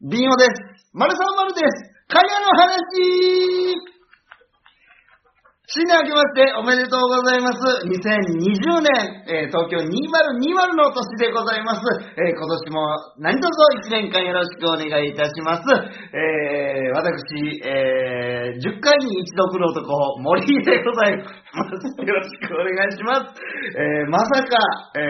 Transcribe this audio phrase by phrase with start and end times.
[0.00, 0.86] ビンオです。
[0.94, 1.66] 丸さん丸です。
[2.06, 2.70] かやの話
[5.68, 7.58] 新年明けましておめでとうございます。
[7.82, 8.88] 2020年、
[9.26, 9.90] えー東京2020
[10.78, 11.82] の年でございます。
[12.14, 12.78] えー今年も
[13.18, 13.50] 何卒
[13.90, 15.66] 1年間よろしくお願いいたします。
[15.66, 19.82] えー私、えー10回に一度来る男、
[20.22, 21.26] 森でございま
[21.74, 22.06] す。
[22.06, 23.34] よろしくお願いします。
[23.74, 24.56] えーまさか、
[24.94, 25.02] え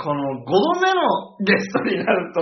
[0.00, 2.40] ーこの5度目のゲストになると、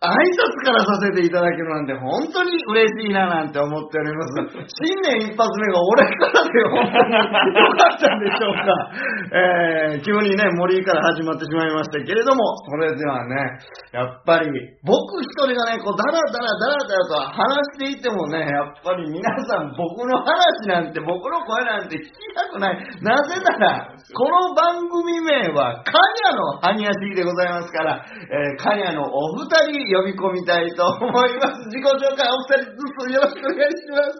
[0.00, 4.64] 挨拶からさせていただけるなんて本当に嬉しいななんて思っております。
[4.80, 8.72] 新年一発目が俺からで本当に良かったんでしょうか。
[9.36, 13.60] えー、急にね、森から始まってしまいましたけれども、それではね、
[13.92, 14.48] やっぱり
[14.88, 20.32] 僕一人がね、こう、だらだらだらだらと話していてもね、やっぱり皆さん僕の話
[20.64, 22.80] なんて、僕の声なんて聞きたくない。
[23.04, 31.66] なぜなら、この番組名は、カニャのハニヤシでございますから、えー、カニャのお二人呼び込みたいと思います。
[31.66, 34.14] 自己紹介お二人ずつよろしくお願いします。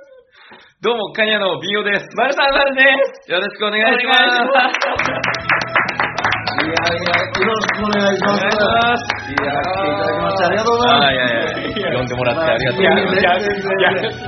[0.83, 2.08] どうも、カニャのビンオです。
[2.17, 2.83] マルさん、マルで
[3.22, 3.31] す。
[3.31, 4.20] よろしくお願いします。
[6.58, 8.42] いやいや、よろしくお願いします。
[8.42, 11.06] いや、来ていただきましてありがとうございます。
[11.06, 13.47] あいやいや呼んでもらってありがとうございます。
[13.47, 13.70] 逆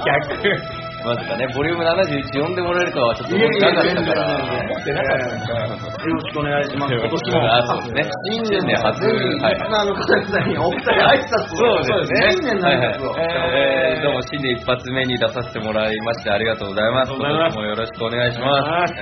[0.06, 0.81] 逆、逆。
[1.04, 4.38] まさかね、ボリューム71呼んでもらえるとはちょっと思ってなかったから。
[4.38, 6.94] 思ってなかったよろしくお願いします。
[6.94, 7.54] 今年も。
[7.54, 8.10] あそうですね。
[8.30, 9.00] 新年で初。
[9.00, 9.58] ぜひ、リスはい。
[9.58, 11.82] ナーの方々にお二人挨拶を。
[11.82, 12.32] そうですね。
[12.32, 13.12] 新年の挨拶を。
[13.12, 17.12] はいはいえーどうも新年一発目に出させてもらいましてありがとうございます。
[17.12, 18.94] ありがとうございます今年もよろしくお願いします。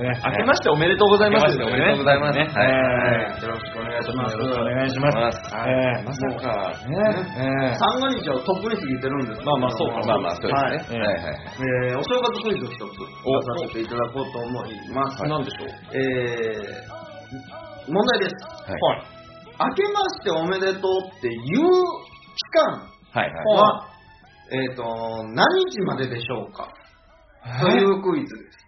[0.00, 1.44] ね明けましておめでとうございます。
[1.60, 4.32] おめでとうございますねはいはいよろしくお願いします。
[4.32, 5.16] よろしくお願いします。
[5.52, 10.98] はいえーまさか、三が日をとっくに過ぎてるんですまあまあそうかまあまあ、そうはいですね。
[11.00, 11.20] はいは。
[11.28, 15.22] えーお正月クイズを一つ出させていただこうと思います。
[15.22, 15.68] ー、なんでしょう？
[15.92, 18.34] えー、問題です。
[18.44, 19.02] はいはい。
[19.60, 22.88] 明けましておめでとうっていう期間。
[23.56, 23.86] は、
[24.50, 24.82] えっ、と、
[25.34, 26.68] 何日まででしょうか？
[27.60, 28.58] というクイズです。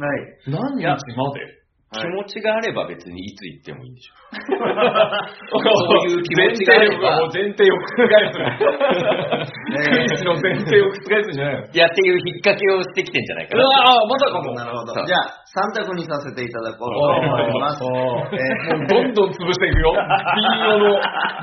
[0.00, 0.38] はい。
[0.46, 0.94] 何日ま
[1.34, 1.59] で？
[1.90, 4.22] 気持ちがあれば別にいつ行ってもいいんでしょ。
[4.30, 4.46] そう
[6.06, 7.98] いう気持ちがあればもう前提を覆す。
[7.98, 8.06] ク
[9.98, 13.64] イズの前提を覆すんじゃないのいやっていう引っ掛けをしてきてんじゃないかな。
[13.64, 14.54] うわあ、まさかも。
[14.54, 14.94] なるほど。
[15.02, 17.10] じゃあ、三択にさせていただこうと思
[17.58, 17.82] います。
[17.82, 18.30] もう
[18.86, 19.90] どんどん潰していくよ。
[19.90, 19.98] ビ
[20.46, 20.94] ンゴの、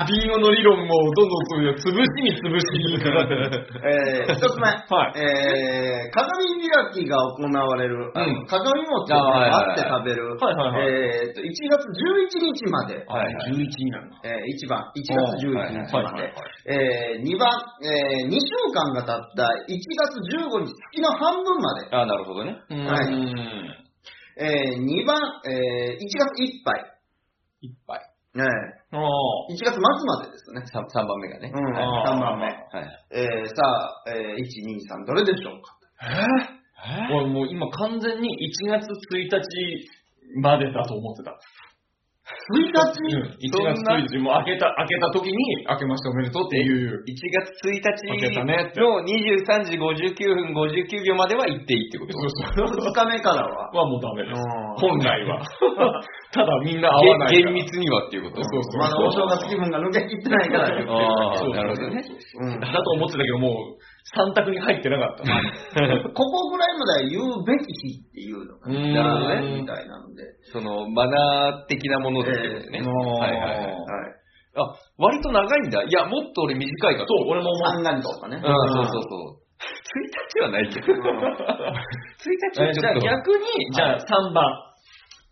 [0.08, 2.64] ビンゴの理論もどんどん潰して、潰しに潰し
[2.96, 3.52] にかかってる。
[3.84, 4.72] えー一つ目、は
[5.12, 6.24] いえー鏡
[6.56, 10.88] 開きが行われる、うん鏡餅を割って食べる、はいはいはい。
[10.88, 13.52] えーと1月11日まで、はいはい。
[13.52, 14.16] 11になるの。
[14.24, 16.34] えー1番、1月11日まはいはいで、
[16.66, 17.50] えー2番、
[17.82, 19.42] え2週間が経った。
[19.66, 22.56] 1月15日、月の半分まで、あなるほどね。
[22.70, 23.12] はい。
[23.12, 23.34] うん
[24.40, 26.84] え2番、え1月いっぱい、
[27.62, 28.00] いっぱい。
[28.36, 28.44] えー。
[28.90, 29.00] あ
[29.50, 30.62] 1月末までですね。
[30.62, 31.50] 3, 三番目がね。
[31.52, 32.46] うん、あー3番目。
[32.46, 32.56] はい。
[33.12, 33.54] えーさ
[34.06, 35.74] あ、えー1、2、3、どれでしょうか。
[36.00, 37.08] あ。
[37.10, 38.28] 俺もう今完全に
[38.64, 39.34] 1月1日
[40.40, 41.38] までだと思ってた。
[42.28, 47.04] 1日うん、1月1日も開けた、開けた時に、開けましておめでとうっていう。
[47.04, 52.88] 1月1開けたねって日の23時59分59秒までは行っていいってことそうそう。
[52.88, 53.72] 2日目からは。
[53.72, 54.40] はもうダメです。
[54.40, 55.40] うん本来は。
[56.32, 57.52] ただみんな合わないから。
[57.52, 60.94] 厳密にはっていうことそうそうまだお正月気分が抜けきってないからなるほ
[61.76, 62.02] どね。
[62.40, 63.78] うんだと思ってたけど、もう
[64.16, 65.24] 3択に入ってなかった。
[66.08, 70.22] ここぐらいまでは言うべき日っていうのが、うーんじゃあね、みたいなので。
[70.52, 72.78] その、マナー的なものですよね。
[72.78, 73.56] えーはいはいはい。
[73.56, 73.74] はい。
[74.56, 75.82] あ、割と長いんだ。
[75.82, 77.06] いや、もっと俺短いかと。
[77.06, 78.36] そう、俺も思三が日とかね。
[78.36, 79.48] うん、そうそうそう。
[79.58, 80.04] 1
[80.34, 80.86] 日はないけど。
[80.92, 83.00] 1日はえじゃあちょっと。
[83.00, 84.68] 逆に、じゃあ3番。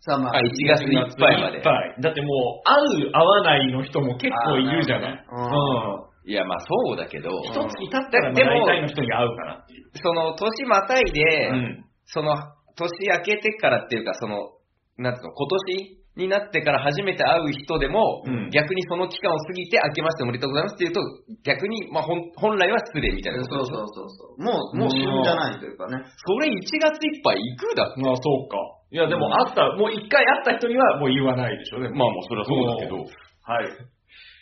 [0.07, 5.11] さあまあ、あ、1月いっぱいまでだってもう、合う合わないの人も結構いるじゃない。
[5.11, 6.06] うん。
[6.27, 9.89] いや、まあそうだけど、一月経ったらでも大体の人に合うかなっていう。
[9.95, 11.85] その、年またいで、うん。
[12.05, 12.35] その、
[12.75, 14.51] 年明けてからっていうか、その、
[14.97, 15.47] なんつうの、今
[15.79, 20.99] 年になってから初めて会う人でも、うん逆にその期間を過ぎて明けましておめでとうございますっていうと、
[21.43, 24.43] 逆に、まあ、本本来は失礼みたいなそうことそうでしょそうそう。
[24.43, 26.03] もう、もう旬じゃないというかね。
[26.03, 27.93] それ1月いっぱい行くだ。
[28.03, 28.57] まあそうか。
[28.91, 31.89] いやでも会った、もう一回会った人にはもう言わないでしょね。
[31.89, 32.97] まあもうそれはそうだけど。
[32.99, 33.71] はい。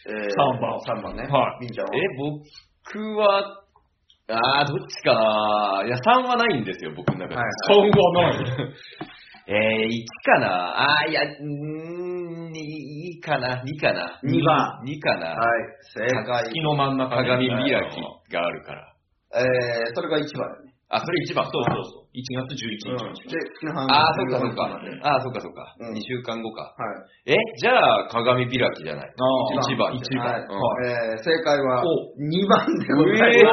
[0.07, 1.23] えー、三番3番ね。
[1.23, 1.95] はいみんちゃんは。
[1.95, 3.65] え、僕は、
[4.27, 5.83] あー、どっちかな。
[5.85, 7.35] いや、3はないんですよ、僕の中で。
[7.35, 8.45] はい三がない。
[9.47, 11.01] えー、1かな。
[11.01, 13.63] あー、いや、うーん、2かな。
[13.63, 14.19] 2かな。
[14.23, 15.27] 二番2かな。
[15.29, 15.37] はい、
[15.93, 16.43] 正解。
[16.45, 18.93] 月の真ん中ね鏡開きがあるから。
[19.37, 20.75] えー、それが1番。
[20.89, 21.45] あ、それ一番。
[21.49, 22.05] そうそうそう。
[22.15, 23.35] 1月11うんで、
[23.91, 24.79] ああ、そっかそっか。
[25.03, 25.75] ああ、そっかそっか。
[25.79, 26.73] うん2週間後か。
[27.25, 29.09] え、じゃあ、鏡開きじゃない。
[29.09, 29.11] あ
[29.65, 29.93] 一番。
[29.95, 31.89] 一番はいうんえー正解はお
[32.21, 33.45] 2番でございまえす。
[33.45, 33.49] お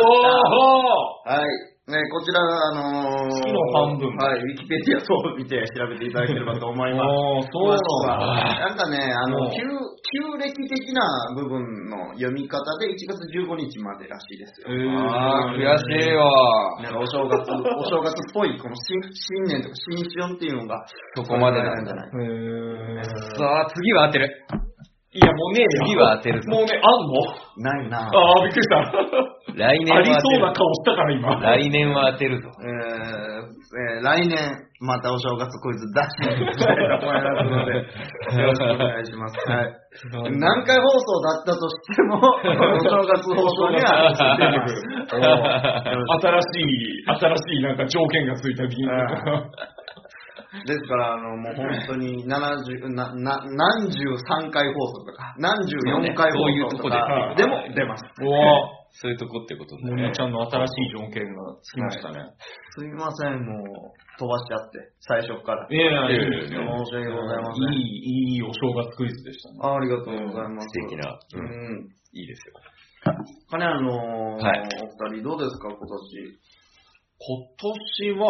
[1.27, 1.72] ーはい。
[1.93, 7.05] ね、こちら、あのー、月の半分はい、ウィキペディア等を見て調べていただければと思います。
[7.05, 7.69] ああ、そう
[8.09, 8.73] なんだ。
[8.73, 11.05] なんかね、あの、うん旧、旧暦的な
[11.37, 11.61] 部分
[11.93, 14.69] の読み方で1月15日までらしいですよ。
[15.05, 16.83] ああ、悔しいわ。
[16.83, 20.81] なんかお正月、 お正月っぽい、この新新年とか新春っていうのが、
[21.15, 22.09] そこまでなんだじゃない。
[22.09, 23.05] へー
[23.37, 24.31] さあ、次は当てる。
[25.15, 25.69] いや、もうねえよ。
[25.85, 28.11] 次は当てるぞもうね、あんないな。
[28.11, 28.81] のああ、びっくりした。
[29.57, 30.21] 来年はあり当てる。
[30.21, 31.41] そうな顔したから今。
[31.41, 32.49] 来年は当てるぞ。
[32.61, 34.37] えーえー来年、
[34.81, 37.73] またお正月クイズ出していきたいと思いますので、
[38.43, 39.51] よろしくお願いします。
[39.51, 39.83] はい。
[40.37, 42.21] 何回放送だったとしても、お
[42.81, 44.83] 正月放送には出てくる。
[45.09, 48.89] 新しい、新しいなんか条件がついた議員
[50.67, 58.05] ですから、あの、もう本当に70、な、な、何十三回放送とか、何十四回放送とかでも出ます。
[58.21, 58.39] うわ
[58.95, 60.13] そういうとこってことだねもも。
[60.13, 62.29] ちゃんの新しい条件がつきましたね。
[62.77, 65.67] すみません、もう、飛ばしちゃって、最初から。
[65.71, 66.29] いやいや、いや。
[66.45, 67.73] 申し訳ございません。
[67.73, 69.59] いい、いいお正月クイズでしたね。
[69.63, 70.69] あありがとうございます。
[70.69, 71.09] 素敵な。
[71.09, 71.85] ううん。
[71.87, 71.89] ん。
[72.13, 72.55] いいですよ。
[73.51, 76.39] かね、あのーはいお二人どうですか、今年？
[77.19, 78.29] 今年は、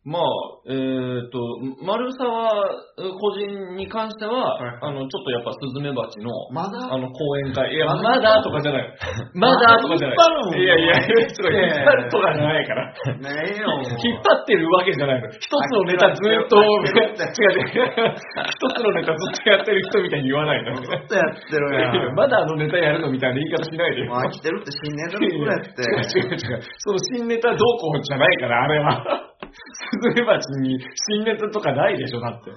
[0.00, 0.22] まあ、
[0.64, 1.36] えっ、と、
[1.84, 2.48] 丸沢
[2.96, 6.88] 個人に関しては、はいあの、ちょっとやっぱスズメバチの、まだ？
[6.88, 7.68] あの、講演会。
[7.68, 8.40] いや、まだ？
[8.40, 8.88] とかじゃない。
[9.36, 9.76] まだ？
[9.76, 10.16] とかじゃない。
[10.16, 12.88] 引っ張るのいやいや、ちょっと引っ張るとかじゃないから。
[13.12, 13.68] ねえよ。
[14.00, 15.28] 引っ張ってるわけじゃないの。
[15.36, 18.16] 一つのネタずっと、違う違う。
[18.48, 20.80] 一つのネタずっとやってる人みたいに言わないの。
[20.80, 22.14] ずっとやってるやん。
[22.16, 24.06] まだあのネタやるのみたいな言い方しないでよ。
[24.08, 25.84] もう飽きてるって新年だろ、これって。
[26.16, 26.62] 違う違う違う。
[26.78, 29.30] その新ネタどうこうじゃないから、あれは。
[29.50, 30.78] スズメバチに
[31.10, 32.50] 新ネタとかないでしょ、だって。
[32.50, 32.56] ね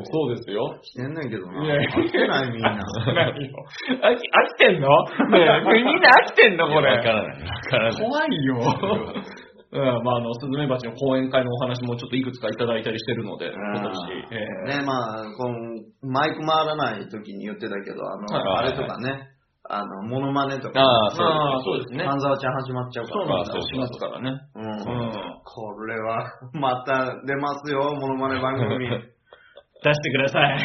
[0.00, 0.78] え、そうですよ。
[0.82, 1.64] してんねんけどな。
[1.64, 2.70] いやいや飽きてないみんな。
[2.70, 4.88] 飽き、飽きてんの？
[5.30, 6.68] ねえ、みんな飽きてんの？
[6.68, 6.90] これ。
[6.96, 7.42] わからない。
[7.42, 8.02] わからない。
[8.02, 8.56] 怖いよ。
[9.72, 13.92] うん、まあ、あの、スズメバチの講演会のお話もちょっといくつかいただいたりしてるので、今年。
[14.32, 14.36] え
[14.74, 15.54] えねまあ、この
[16.02, 19.28] マイク回らない時に言ってたけど、あの、はいあれとかね、
[19.72, 20.80] あの、モノマネとか。
[20.80, 22.04] ああそうですああ、そうですね。
[22.04, 23.16] 半沢ちゃん始まっちゃうから。
[23.16, 23.52] そうなんだ。
[23.52, 24.40] そう4月からね。
[24.56, 24.64] うん。
[24.66, 25.12] うん。
[25.44, 26.24] これは、
[26.54, 28.88] また出ますよ、モノマネ番組。
[29.82, 30.58] 出してください。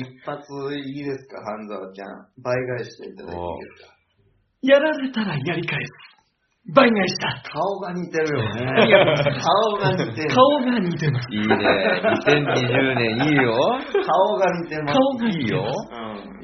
[0.00, 0.42] 一発
[0.74, 2.08] いいですか、半沢ちゃん。
[2.42, 3.94] 倍返していただいていいですか？
[4.62, 5.92] やられたらやり返す。
[6.74, 7.42] 倍返しだ。
[7.52, 8.66] 顔が似てるよね。
[9.38, 10.34] 顔が似てる。
[10.34, 11.28] 顔が似てます。
[11.30, 11.54] いいね。
[12.26, 13.52] 2020年いいよ。
[14.04, 14.98] 顔が似てます。
[14.98, 15.62] 顔がいいよ。
[15.62, 15.94] う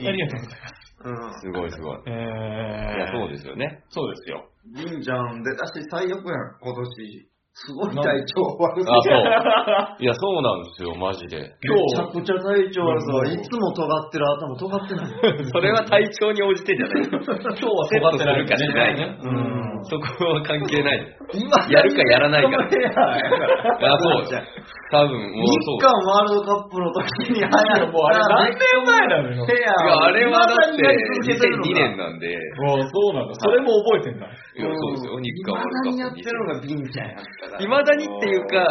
[0.05, 0.07] ん。
[0.07, 0.82] ありがとうございます。
[1.05, 1.41] うん。
[1.41, 2.03] すごいすごい。
[2.07, 3.85] えいや、そうですよね。
[3.91, 4.49] そうですよ。
[4.75, 6.23] りんちゃん出だし最悪やん、
[6.61, 7.32] 今年。
[7.55, 8.85] すごい体調悪い。
[8.89, 10.03] あ、そう。
[10.03, 11.37] いや、そうなんですよ、マジで。
[11.37, 13.29] めちゃくちゃ体調悪そう。
[13.29, 15.45] いつも尖ってる頭尖ってない。
[15.53, 17.05] それは体調に応じてじゃない。
[17.13, 19.19] 今日はセットするかしないね。
[19.23, 21.17] うんそこは関係ない。
[21.35, 24.43] 今やるかやらないかいやあ、そうよ。
[24.91, 25.79] 多分、もう日そう。
[25.81, 27.87] 韓ワールドカップの時に流行った。
[27.87, 29.47] もうあれ何年前なのよ。
[29.47, 30.83] ヘいや、アあれはだって、
[31.27, 33.35] 2002 2002年なんで、いもうそうなんだ。
[33.35, 34.27] それも覚えてんだ。
[34.27, 37.17] や、そうですよ、日韓ワールドカップにやってるのがビンちゃんや。
[37.61, 38.63] いまだにっていうか、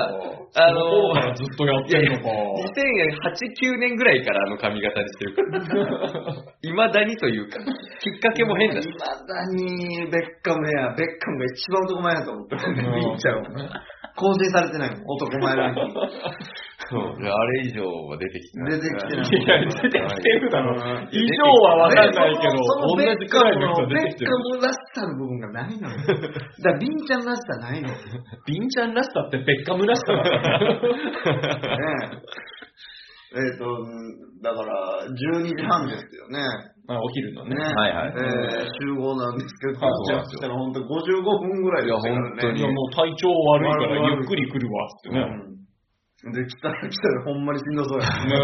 [0.54, 2.30] あその頃のからずっとやってるのか。
[2.30, 6.36] 2008、9年ぐらいからあの髪型にしてるから。
[6.62, 8.92] いまだにというか、きっかけも変だしい。
[8.92, 12.62] まだにベッカムヘア、ベッカムが一番男前やと思ってる。
[12.68, 13.82] うんビンちゃんは。
[14.18, 16.00] 更新されてないもん、男前ランキング。
[16.92, 18.72] そうあれ以上は出てきてない。
[18.72, 21.10] 出てきてないいや、出てきてるだろうん。
[21.10, 24.60] 以上はわかんないけど、そのベ同じくらいッカムの、の人出てきてるベッカ。
[24.60, 25.98] ムらしさの部分がないのよ。
[25.98, 27.90] だから、ビンちゃんらしさないの
[28.46, 30.60] ビ ンちゃんらしさってベッカムらしさだから。
[32.14, 32.42] え。
[33.32, 33.64] えっと、
[34.44, 36.40] だから、12時半ですよね。
[36.88, 37.56] あお昼のね。
[37.56, 37.64] ね。
[37.64, 42.20] はいはいえー集合なんですけど、はいじゃあしたら本当55分ぐらいですからね。
[42.20, 45.24] いや本当にもう体調悪いからゆっくり来るわ、つってね。
[46.26, 46.34] うん。
[46.34, 48.06] で、来たら来たらほんまにしんどそうや。
[48.06, 48.36] ね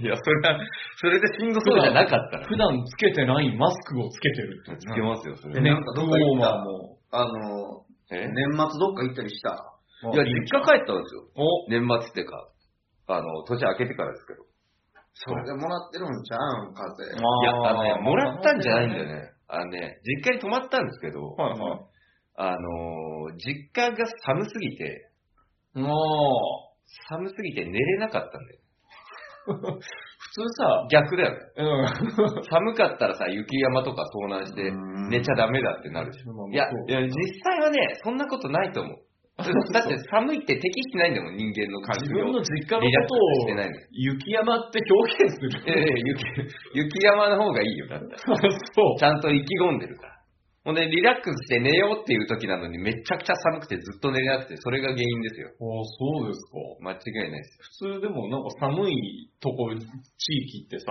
[0.00, 0.58] いや、それは、
[0.96, 2.46] それでしんどそうじゃなかったら。
[2.46, 4.76] 普段つけてないマスクをつけてるって。
[4.78, 5.60] つけますよ、それ。
[5.60, 6.96] ねネックウォーマーも。
[7.12, 8.28] あの、え？
[8.28, 9.72] 年末どっか行ったりした？
[10.12, 11.24] いや、実家帰ったんですよ。
[11.34, 12.48] お、年末っていうか、
[13.08, 14.44] あの、年明けてからですけど。
[15.14, 17.16] それでもらってるんちゃうん、風邪。
[17.16, 19.04] いや、あのね、ーもらったんじゃないんだよ。
[19.06, 19.30] ね。
[19.48, 21.80] あのね、実家に泊まったんですけど、はいはい。
[22.36, 23.96] あのー、実家が
[24.26, 25.10] 寒すぎて、
[25.74, 25.94] も
[27.08, 28.60] 寒すぎて寝れなかったんだよ。
[30.36, 31.38] 通さ、逆だよね。
[31.56, 32.44] うん。
[32.44, 36.48] 寒かったらさ、雪山とか遭難してうん寝ちゃダメだってなるでしょ。
[36.52, 37.12] いや、いや、実
[37.42, 38.96] 際はね、そんなことないと思う。
[39.36, 45.50] だって寒いって適してないんだもん、人間の感情自分の実家のリラックことをスしてないの雪山って表現する。
[45.66, 45.84] ええ
[46.72, 48.16] 雪、雪山の方がいいよ、だって。
[48.26, 48.98] そう。
[48.98, 50.15] ちゃんと意気込んでるから。
[50.66, 55.48] ほんで、リラックスして寝ようっていう時なのにめちゃくちゃ寒くてずっと寝れなくて、それが原因ですよ。
[55.48, 56.58] あそうですか。
[56.82, 57.94] 間違いないですよ。
[57.94, 60.86] 普通でもなんか寒いとこ、地域ってさ、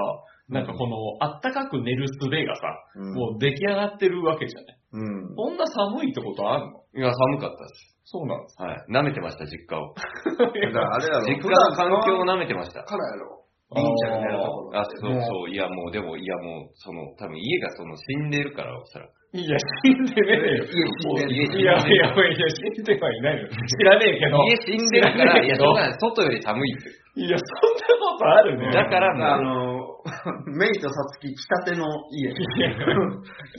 [0.47, 2.61] なんかこの、あったかく寝る術がさ、
[2.95, 4.77] うんもう出来上がってるわけじゃない。
[4.93, 5.35] うん。
[5.35, 6.79] こんな寒いってことあるの？
[6.95, 7.99] いや、寒かったです。
[8.05, 8.85] そうなんですはい。
[8.89, 9.91] 舐めてました、実家を。
[9.91, 11.25] だからあれやろ。
[11.27, 12.83] 実家の環境を舐めてました。
[12.83, 13.41] からやろ。
[13.75, 14.79] りんちゃんが寝るところ。
[14.79, 19.11] あ、そうそう、いやもう、でも、いやもう、その、多分家がその死んでるから、おそらく。
[19.35, 20.63] いや、死んでねえよ。
[20.63, 23.49] 家死んでるいやいやいや、いや死んではいないよ。
[23.49, 24.37] 知らねえけど。
[24.47, 25.99] 家死んでるから、いや、知らねしょうがない。
[25.99, 26.89] 外より寒いって。
[27.19, 28.71] いや、そんなことあるね。
[28.71, 32.29] だからあもう、の、 メイとサツキ来たての家。
[32.29, 32.69] いや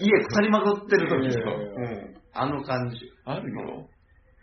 [0.00, 2.96] 家腐りまくってる時いやいやいやうんあの感じ。
[3.24, 3.88] あるよ。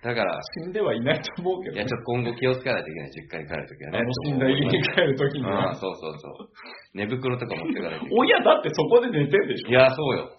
[0.04, 1.76] だから、死んではいないと思うけど。
[1.76, 4.00] いや、ちょっと今後気をつけないといけない、実家に帰るときはね。
[4.00, 5.74] あの死んだ家に帰るときにあはあ、。
[5.76, 6.50] そうそうそう。
[6.94, 8.28] 寝袋とか持ってかないといけない。
[8.28, 9.70] 親だってそこで寝てるでしょ。
[9.70, 10.30] いや、そうよ。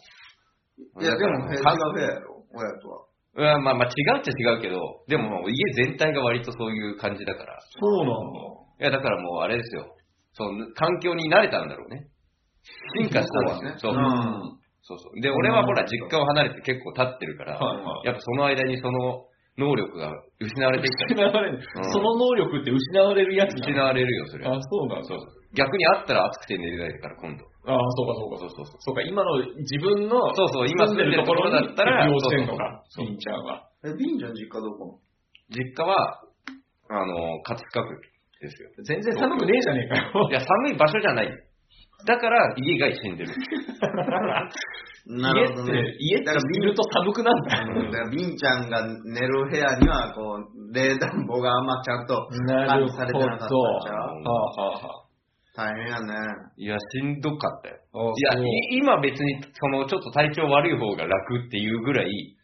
[0.78, 3.06] いや、でも、違う部か屋やろ、親とは。
[3.36, 4.78] うんまあまあ違うっちゃ違うけど、
[5.08, 7.58] でももう家全体が割とそういう感じだから。
[7.80, 8.32] そうなん
[8.78, 9.86] いや、だからもうあれですよ。
[10.34, 12.06] そう、環境に慣れたんだろうね。
[13.00, 13.90] 進化したんですよ。
[13.90, 13.94] そう。
[13.94, 15.20] うんそうそう。
[15.20, 17.58] で、俺はほら、実家を離れて結構経ってるから、
[18.04, 19.24] やっぱその間にその
[19.56, 21.06] 能力が失われてきた。
[21.06, 21.58] 失われる、
[21.90, 24.56] その能力って失われるやつな失のわれるよ、それは。
[24.56, 25.04] あ、そうなんだ。
[25.04, 25.28] そうそう。
[25.56, 27.44] 逆にあったら暑くて寝れないから、今度。
[27.66, 28.76] ああ、そうかそうかそうそうそう。
[28.80, 33.68] そうか、今の自分のそうそう今住んでるところだったら利用してんのか、そうそうそうしんちゃんは。
[33.84, 35.00] え、ビンちゃん実家どこ
[35.48, 36.20] 実家は、
[36.90, 38.00] あの、葛飾区
[38.40, 38.70] ですよ。
[38.84, 40.32] 全然寒くねえじゃねえかよい。
[40.32, 41.28] や、寒い場所じゃない。
[42.06, 43.32] だから、家が死んでる。
[45.06, 45.96] なるほどね。
[45.98, 53.56] 家って、家っていると寒くなんだうんだから、ビンちゃんが寝る部屋には、こう、冷暖房があんまちゃんと管理されてなかったんちゃど。
[53.56, 53.60] う？
[53.60, 55.03] はあはあは
[55.54, 56.14] 大変やね。
[56.56, 57.76] いや、しんどかったよ。
[57.94, 58.36] あ。
[58.36, 62.36] いや、い今別に、その、ちょっと体調悪い方が楽っていうぐらい、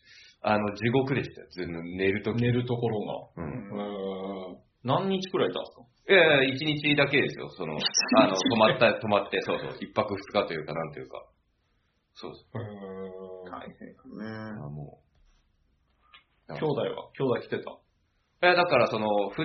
[0.42, 1.46] あの、地獄でしたよ。
[1.50, 2.40] ず寝るとき。
[2.40, 3.76] 寝るところうん。
[3.76, 3.84] が。
[3.84, 4.58] うーん。
[4.84, 7.48] 何日くらいいたんですかいやいや、一日だけですよ。
[7.50, 7.74] その、
[8.18, 11.24] あの、泊まった、泊まって、そうそう、一泊二日というか、なんというか。
[12.14, 12.62] そうそう。
[12.62, 13.50] うーん。
[13.50, 14.60] 大変やね。
[14.64, 15.00] あも
[16.48, 16.52] う。
[16.52, 17.10] 兄弟は？
[17.14, 17.70] 兄弟来てた？
[17.70, 19.42] いや、だから、その、ふ、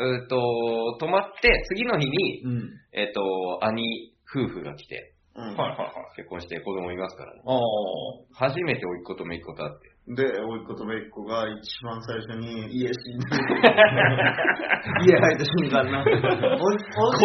[0.00, 2.70] えっと、泊まって、次の日に、うん。
[2.92, 6.16] えっと、兄夫婦が来て、うんはいはいはい。
[6.16, 7.42] 結婚して子供いますからね。
[7.46, 8.48] ああ。
[8.50, 9.90] 初めて甥っ子と姪っ子と会って。
[10.08, 13.44] で、おいっ子とめいっ子が一番最初に家死んでる。
[15.06, 16.00] 家入った瞬間な。
[16.00, 16.10] おこ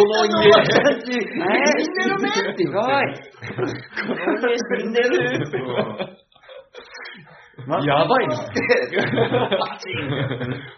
[0.06, 0.52] の家家。
[0.62, 1.24] 死ん
[1.94, 3.10] でるねって言すごい
[4.06, 5.10] この家死んでる
[7.58, 8.36] やばいな。
[8.36, 9.96] パチン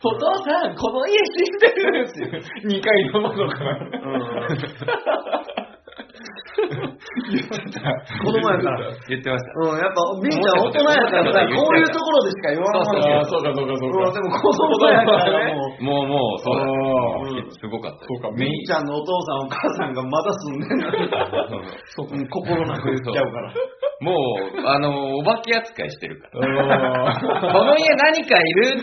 [0.05, 2.31] お父さん、この家死んでるっていう。
[2.67, 3.77] 2階の窓から。
[7.29, 7.93] 言ってた。
[8.25, 8.93] 子供やから。
[9.09, 9.53] 言ってました。
[9.61, 14.09] うん、やっぱ、ビンちゃん大人やからさ、こういうところでしか言わんわけああ、そうかそうかそうか。
[14.09, 15.85] うんでも子供やからもう。
[15.85, 21.11] もうもう、そうすごかったそうか、ビンちゃんのお父さんお母さんがまだ住んでんのに、
[21.95, 22.15] そうか。
[22.15, 23.53] うん心なく言っちゃうから。
[24.01, 24.15] も
[24.55, 27.11] う、あの、お化け扱いしてるから。
[27.11, 28.81] あこの家何かいる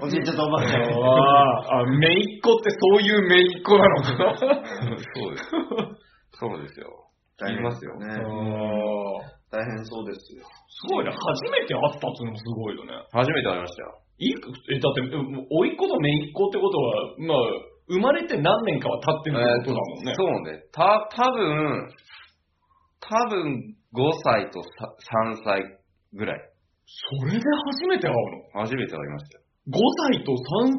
[0.00, 0.82] おじいちゃんとおばあちゃん。
[0.82, 4.36] ああ、めいっ子ってそういうめいっ子なのかな。
[4.38, 5.44] そうです。
[6.38, 7.10] そうですよ。
[7.46, 7.98] 言いますよ。
[7.98, 8.06] ね。
[8.06, 8.18] あ
[9.50, 10.46] 大変そうですよ。
[10.46, 11.10] すごいね。
[11.10, 11.18] 初
[11.50, 12.92] めて会ったっていうのもすごいよね。
[13.12, 13.98] 初めて会いましたよ。
[14.18, 14.34] いい
[14.70, 17.38] え、だって、もう甥っ子と姪っ子ってことは、まあ、
[17.88, 20.14] 生まれて何年かは経ってるってことだもんね。
[20.14, 20.62] そうね。
[20.72, 21.90] た、多分
[23.00, 24.68] 多分5歳とさ
[25.34, 25.62] 3歳
[26.14, 26.40] ぐらい。
[26.86, 28.14] それで初めて会う
[28.54, 28.62] の？
[28.62, 29.44] 初めて会いましたよ。
[29.68, 29.76] 5
[30.14, 30.36] 歳と3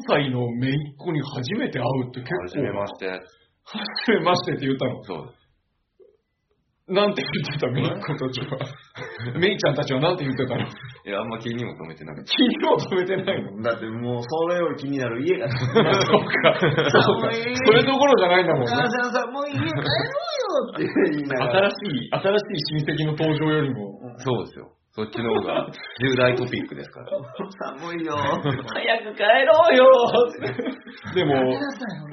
[0.08, 2.42] 歳の姪っ子に初めて会うって結構。
[2.42, 3.20] 初めまして。
[3.64, 5.04] 初めましてって言ったの？
[5.04, 5.34] そう。
[6.86, 8.62] なんて言ってた姪っ子たちは。
[9.34, 10.62] 姪ちゃんたちはなんて言ってたの？
[10.62, 10.70] い
[11.10, 12.30] や、あんま気にも留めてなくて。
[12.30, 13.60] 気にも留めてないの？
[13.60, 15.50] だってもう、それより気になる家が。
[15.50, 15.82] そうか。
[15.82, 17.34] そうか。
[17.66, 18.70] それどころじゃないんだもんね。
[18.70, 19.82] お母さんさん、もう家帰ろうよ
[20.74, 21.74] って言いながら。
[21.74, 23.98] 新しい、新しい親戚の登場よりも。
[24.18, 24.70] そうですよ。
[24.94, 25.66] そっちの方が
[26.00, 27.10] 重大トピックですから。
[27.82, 28.14] 寒いよ。
[28.14, 29.84] 早く帰ろうよ
[31.14, 31.34] でも、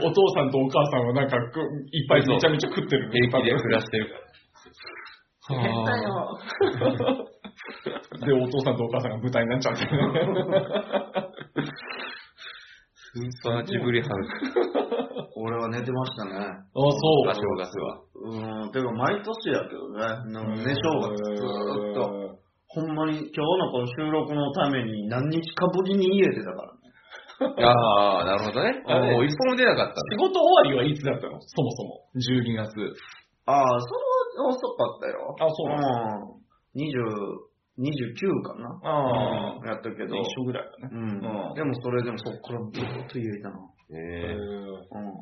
[0.01, 1.61] お父さんとお母さんはなんかく
[1.93, 3.19] いっぱいめちゃめちゃ食ってるね。
[3.29, 4.19] 平気で暮らしてるから。
[5.49, 6.39] 変だよ。
[8.25, 9.89] で、お父さんとお母さんが舞台になっちゃってる。
[13.13, 14.29] スーパージブリハウス。
[15.35, 16.31] 俺は寝てましたね。
[16.35, 16.39] あ、
[16.73, 16.87] そ
[17.25, 17.29] う。
[17.29, 18.01] あ、正月は。
[18.15, 19.99] うん、てか毎年やけどね。
[20.31, 22.43] なんか寝正月ずーっと。
[22.67, 27.65] ほんまに今日のこの収録のために何日かぶりに家出たからね。
[27.65, 28.83] ああ、なるほどね。
[28.87, 31.39] あれもう一本も出なかったん仕事終わりはいつだったの？
[31.39, 32.01] そもそも。
[32.15, 32.71] 12月。
[33.45, 33.85] ああ、そ
[34.41, 35.35] 遅かったよ。
[35.39, 36.43] あ、そうなのうん。
[36.75, 38.79] 20、29かな。
[38.83, 40.15] あうんやったけど。
[40.15, 40.93] 一緒ぐらいだね。
[40.93, 41.49] うん。
[41.49, 43.55] うんでもそれでもそっからずっと家いたな。
[43.55, 43.61] だ。
[43.91, 45.13] ええうん。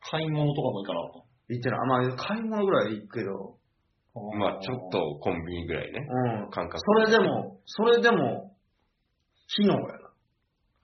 [0.00, 1.78] 買い物とかも行かなかっ行ってない。
[1.86, 3.56] まあ、買い物ぐらい行くけど。
[4.14, 4.20] た。
[4.38, 6.00] まあちょっとコンビニぐらいね。
[6.44, 6.50] うん。
[6.50, 6.78] 感覚。
[6.78, 8.54] それでも、それでも、
[9.48, 10.10] 昨日やな。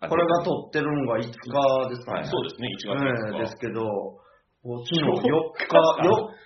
[0.01, 1.33] あこれが撮ってるのが5日で
[1.97, 2.21] すかね。
[2.21, 3.81] はいそうですね、1月ええですけど、
[4.63, 5.35] 昨日4そう日、4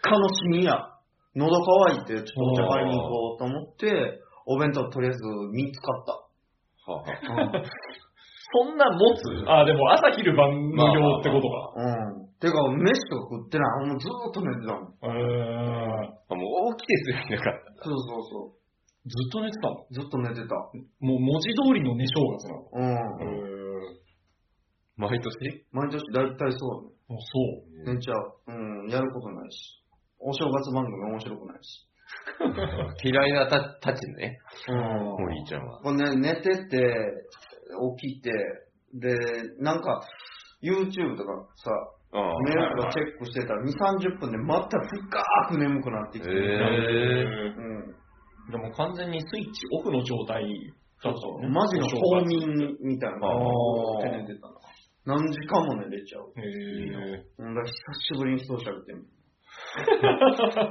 [0.03, 1.00] 日の深夜、
[1.37, 1.51] 喉
[1.87, 6.13] 乾いてちょっとお茶買いに行こうと思って、お弁当とりあえず3つ買った。
[6.91, 7.63] はあはあ
[8.53, 9.47] そんな持つ？
[9.47, 11.71] あ、でも朝昼晩の用ってことか。
[11.77, 11.87] う
[12.19, 12.27] ん。
[12.41, 13.87] てか、飯とか食ってない。
[13.87, 14.91] もうずーっと寝てたもん。
[14.91, 18.59] へあもう起きてすらいなかっそうそうそ
[19.07, 19.69] ずっと寝てた？
[19.69, 19.95] のう。
[19.95, 20.57] ずっと寝てた。
[20.99, 22.67] もう文字通りの寝正月なの？
[22.75, 22.83] う
[23.31, 24.03] ん。
[24.97, 25.31] 毎年？
[25.71, 27.39] 毎年大体そうあ、そ
[27.71, 27.87] う。
[27.87, 27.95] だね。
[27.95, 28.35] 寝ちゃう。
[28.49, 28.91] うん。
[28.91, 29.79] やることないし。
[30.21, 31.87] お正月番組面白くないし。
[33.05, 34.77] 嫌いなたたちね、うん。
[34.77, 35.81] もういいちゃんは。
[35.81, 36.95] これね、寝てて、
[37.99, 38.31] 起きて、
[38.95, 39.17] で、
[39.59, 40.03] なんか、
[40.63, 41.71] YouTube とかさ、
[42.13, 46.31] ああメールとかチェックしてたら、2、30分でまた深く眠くなってきて。
[46.31, 47.95] へえうん。
[48.51, 50.43] でも完全にスイッチオフの状態
[51.05, 51.49] だったのね。
[51.49, 54.55] マジのお正冬月眠みたいなあー感じで寝てたな。
[55.07, 56.33] 何時間も寝れちゃう。
[56.37, 57.25] へえ。
[57.39, 57.71] うん、久
[58.15, 59.07] しぶりに人と喋ってみる。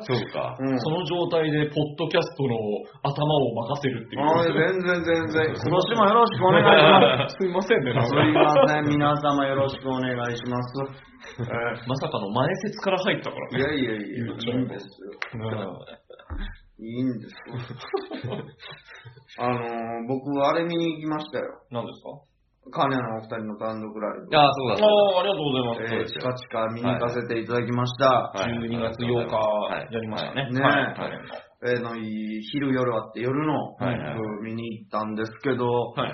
[0.02, 0.56] そうか。
[0.60, 0.80] うん。
[0.80, 2.56] その状態で、ポッドキャストの
[3.04, 4.24] 頭を任せるっていう。
[4.24, 5.46] あー全然全然。
[5.56, 7.36] 今年もよろしくお願いします。
[7.40, 10.74] すいませんね、すかいません、皆様よろしくお願いします。
[11.88, 13.60] まさかの前説から入ったからね。
[13.60, 15.12] いやいやいや、いいんですよ。
[15.34, 15.50] うん
[16.82, 18.38] いいんですよ。
[19.40, 21.46] あのー、僕、あれ見に行きましたよ。
[21.72, 22.10] 何ですか？
[22.70, 24.38] カーニャのお二人の単独ライブ。
[24.38, 24.88] ああ、そうだあ。
[24.88, 25.94] あ、ありがとうございます。
[25.94, 28.10] えー、チカチカ見に行かせていただきました。
[28.10, 30.52] はい12月8日やりましたね。
[30.52, 36.14] ねはいはいえーの昼夜あって夜のはいはいライブ見に行ったんですけど、はい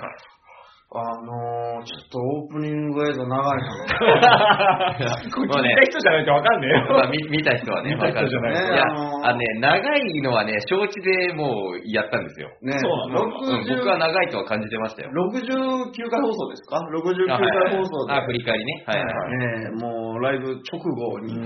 [0.96, 3.76] あのー、ちょっとオープニング映像長いな。
[5.28, 6.86] これ聞いた人じゃないとわかんねえよ。
[6.88, 12.48] まあ、見見た人はね、見た人じゃないわかるいや、あのーあのね、長いのはね、承知でもうやったんですよ。
[12.62, 13.30] ね、そうなのうん
[13.66, 15.10] 60僕は長いとは感じてましたよ。
[15.10, 18.12] 69回放送ですか ?69 回放送で。
[18.14, 18.84] あ、振り返りね。
[18.86, 19.38] はいはい。
[19.38, 21.44] ねえもうライブ直後に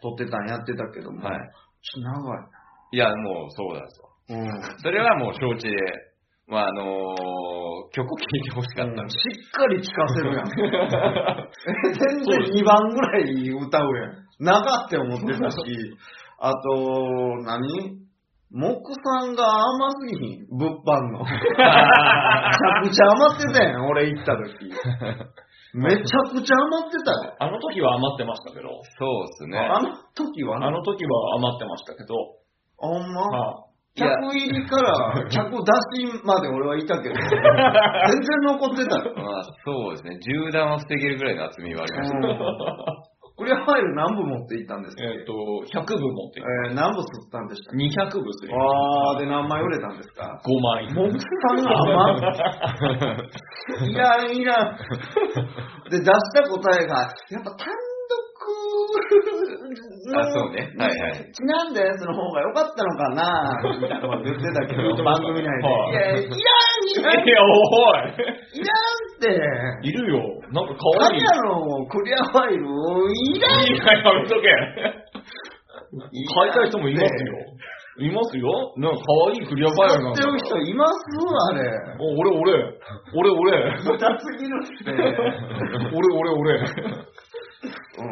[0.00, 1.38] 撮ってたんやってたけども、はい
[1.82, 2.62] ちょっと長い
[2.92, 4.12] いや、もうそうなんですよ。
[4.28, 4.36] な。
[4.36, 4.78] うん。
[4.78, 5.76] それはもう承知で、
[6.48, 7.42] まあ、あのー
[7.92, 9.10] 曲を聴いてほしかったんで。
[9.10, 9.16] し
[9.48, 10.46] っかり聴かせるやん。
[11.92, 14.22] 全然2番ぐらい歌うやん。
[14.40, 15.58] 長って思ってたし、
[16.40, 18.02] あと、何？
[18.52, 21.24] 木さんが甘すぎひん、物販の。
[21.24, 24.68] めちゃくちゃ余ってたやん、俺行った時。
[25.74, 27.34] めちゃくちゃ余ってたよ。
[27.38, 29.58] あの時は余ってましたけど、そうですね。
[29.58, 32.14] あの時はなあの時は余ってましたけど、
[32.76, 33.56] ほんま、まあ、
[33.94, 35.56] 客入りから 客出
[36.08, 37.20] しまで俺はいたけど、全
[38.22, 39.12] 然残ってたよ。
[39.20, 40.18] まあ、そうですね。
[40.20, 42.18] 銃弾は防げるぐらいの厚みはありました。
[43.34, 45.02] クリアファイル何部持っていったんですか？
[45.04, 47.84] えっ、と、100部持っていえー、何部吸ったんでしたっけ
[48.20, 48.52] ？200部する。
[48.54, 50.86] あー、で何枚売れたんですか？5枚。
[50.94, 54.76] モクさんが余っいらんいらん。
[55.90, 56.94] で、出した答えが、
[57.30, 57.66] やっぱ単
[58.08, 58.16] 独
[59.32, 59.41] の、
[60.10, 65.68] あそうねはいはいちなんだやつの方が良かったのかなみたいなこと言ってたけど、番組内で。
[65.68, 67.46] はいいや、いらん、いらん、いいや、お
[67.94, 69.88] いらんって。
[69.88, 70.18] いるよ。
[70.50, 71.22] なんか可愛い。
[71.22, 74.48] カニャのクリアファイル、いらんいや、やめとけ。
[76.34, 77.52] 買いたい人もいますよ。
[77.98, 78.48] いますよ。
[78.78, 80.94] なんか可愛いクリアファイルなんだ使ってる人います
[81.50, 81.60] あれ。
[82.00, 82.80] お俺、俺。
[83.14, 83.52] 俺、俺。
[83.84, 84.90] 痛すぎるって。
[85.92, 86.64] 俺、俺、俺。
[87.62, 88.06] うん。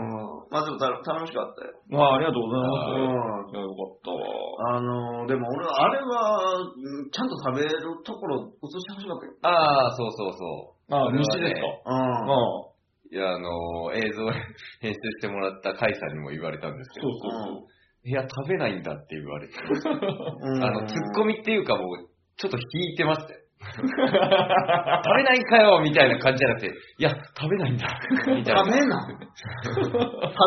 [0.51, 1.73] まあでもた楽しかったよ。
[1.91, 3.55] まあ、ありがとうございます。
[3.55, 3.61] うん。
[3.61, 4.77] よかったわ。
[4.77, 7.71] あのでも俺、あれは、うんちゃんと食べる
[8.05, 9.33] ところ映してほしかったよ。
[9.43, 10.95] ああ、そうそうそう。
[10.95, 11.91] あ、それはね西ですか。
[11.91, 11.97] うん。
[11.97, 12.71] ああ。
[13.13, 14.25] いや、あのー映像
[14.81, 17.67] 編集してもらったカイさんにも言われたんですけど、そうそう
[18.05, 23.40] いや、食べないんだって言われて、うんあの、ツッコミっていうかもう、ちょっと引いてましたよ。
[23.61, 26.69] 食べないかよみたいな感じじゃなくて、
[26.99, 27.89] いや、食べないんだ。
[28.35, 28.65] みたいな。
[28.65, 29.09] 食べな。
[29.63, 29.85] 食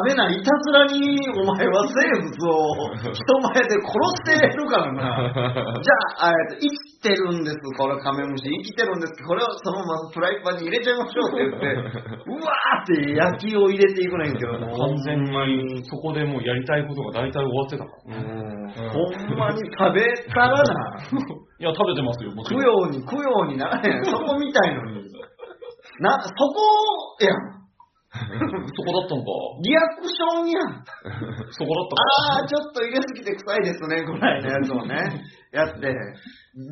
[0.07, 0.33] べない。
[0.33, 5.33] いたずらにお前は生物を人前で殺してるからな。
[5.81, 6.65] じゃあ、えっと
[7.03, 8.49] てるんです、これカメムシ。
[8.49, 11.67] 生きてるんですこれをそのままフライパンに入れちゃいましょうって言って、
[12.31, 14.77] うわーって焼きを入れていくねんけども。
[14.77, 18.17] 完全に、そこでもうやりたいことが大体終わってたから。
[18.17, 20.01] うんほんまに食べ
[20.33, 20.97] たらな。
[21.59, 22.91] いや、食べてますよ、もち供ろん。
[22.91, 24.05] 養に供養にならへん。
[24.05, 25.03] そこみたいのに。
[25.99, 27.62] な、そこやん。
[28.77, 29.31] そこだったのか。
[29.63, 30.85] リアクションやん。
[31.49, 32.03] そこだったか。
[32.37, 35.95] あー、ちょっと入れすぎて臭いですね、ぐらいのやつをね、 やって、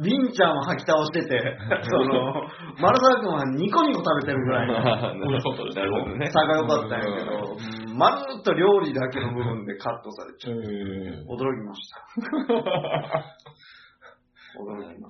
[0.04, 2.46] ビンちゃんは吐き倒してて、その、
[2.80, 6.30] 丸沢君はニコニコ食べてるぐらいの美味しかったですなるほどね。
[6.32, 10.62] 差が良かったんやけど、うんまるっと料理だけの部分でカットされちゃう。
[10.64, 12.02] えー驚きました。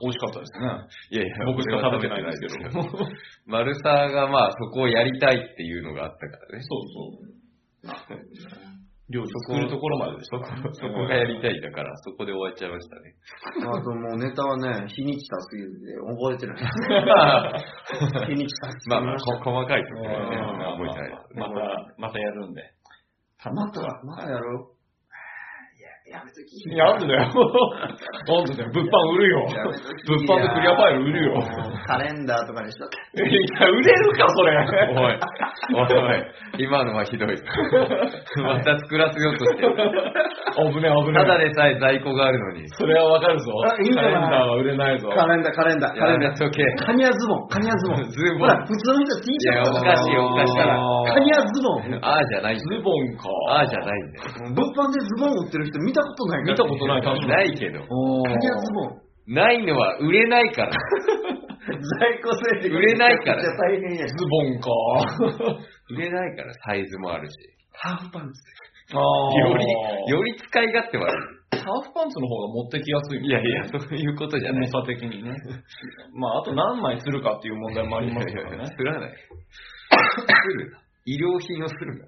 [0.01, 0.67] 美味しかったですね。
[1.11, 2.83] いやいや、僕しか食べてないんですけど。
[2.83, 2.89] ど。
[3.45, 6.63] マルサーがまあそこをやりたいっていうのがあったからね。
[6.63, 8.71] そうそう。
[9.11, 10.61] 料理作るところまででしたから。
[10.73, 13.13] そこがやりたいだから、そこで終わっちゃいましたね。
[13.59, 13.69] た。
[13.69, 16.57] あともうネタはね、日にちたすぎて覚えてない。
[18.31, 21.41] 日にちたすぎまあまあ、ましたこ細かいところはね、まあ覚えてないですね。
[21.41, 22.63] また、またやるんで。
[23.53, 24.80] また、またやろう。
[26.11, 26.51] いや、やめとき。
[26.75, 27.31] なんでだよ。
[27.31, 28.69] なんでだよ。
[28.75, 29.47] 物販売るよ。
[29.47, 31.39] 物販でクリアファイル売るよ。
[31.87, 32.83] カレンダーとかにしと
[33.15, 33.23] け。
[33.23, 34.51] いや、売れるか、それ。
[34.91, 35.15] おい、
[35.79, 36.23] おい
[36.59, 37.35] 今のはひどい。
[38.43, 39.71] また作らせようとしてる。
[40.75, 41.23] 危ねえ、危ねえ。
[41.23, 42.67] ただでさえ在庫があるのに。
[42.75, 43.51] それはわかるぞ。
[43.63, 44.11] カレンダー
[44.51, 45.07] は売れないぞ。
[45.15, 46.29] カレンダー、カレンダー、カレンダー。
[46.29, 46.63] やめとけ。
[46.83, 48.03] カニアズボン、カニアズボン。
[48.11, 50.75] ズボンほら、普通の人 T シャツといやおかしいおかしいから、
[51.07, 52.03] カニアズボン。
[52.03, 52.81] ああじゃないズよ。
[52.81, 53.29] ボンか。
[53.49, 54.51] ああじゃないんだよ。
[54.51, 56.43] 物販でズボン売ってる人見たことない。
[56.43, 57.01] 見たことない。
[57.01, 57.79] ないけど。
[57.89, 59.01] おーカニアズボン。
[59.33, 60.71] ないのは売れないから。
[60.71, 64.07] 在庫整理売れないからめちゃ大変や。
[64.07, 64.69] ズボンか。
[65.89, 67.35] 売れないから、サイズもあるし。
[67.73, 68.41] ハーフパンツ。
[68.93, 73.19] より、より使い勝手悪ハーフパンツの方が持ってきやすい。
[73.19, 73.27] い。
[73.27, 74.69] いやいや、そういうことじゃない。
[74.69, 75.35] 重さ的にね。
[76.13, 78.65] まあ、あと何枚するかっていう問題もありますからねいやいや。
[78.75, 79.11] すらない。
[79.91, 80.79] するな。
[81.05, 82.07] 医療品をするな。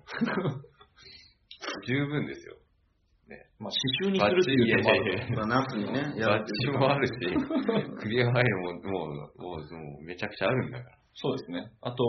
[1.85, 2.55] 十分ですよ。
[3.59, 7.13] まあ、刺繍にするっていうのもあるまあ、夏にね、やバッるってチいうもあるし、
[8.01, 10.97] クリアファイルももう、もう、もうめちゃくちゃあるんだから。
[11.15, 11.71] そうですね。
[11.81, 12.03] あと、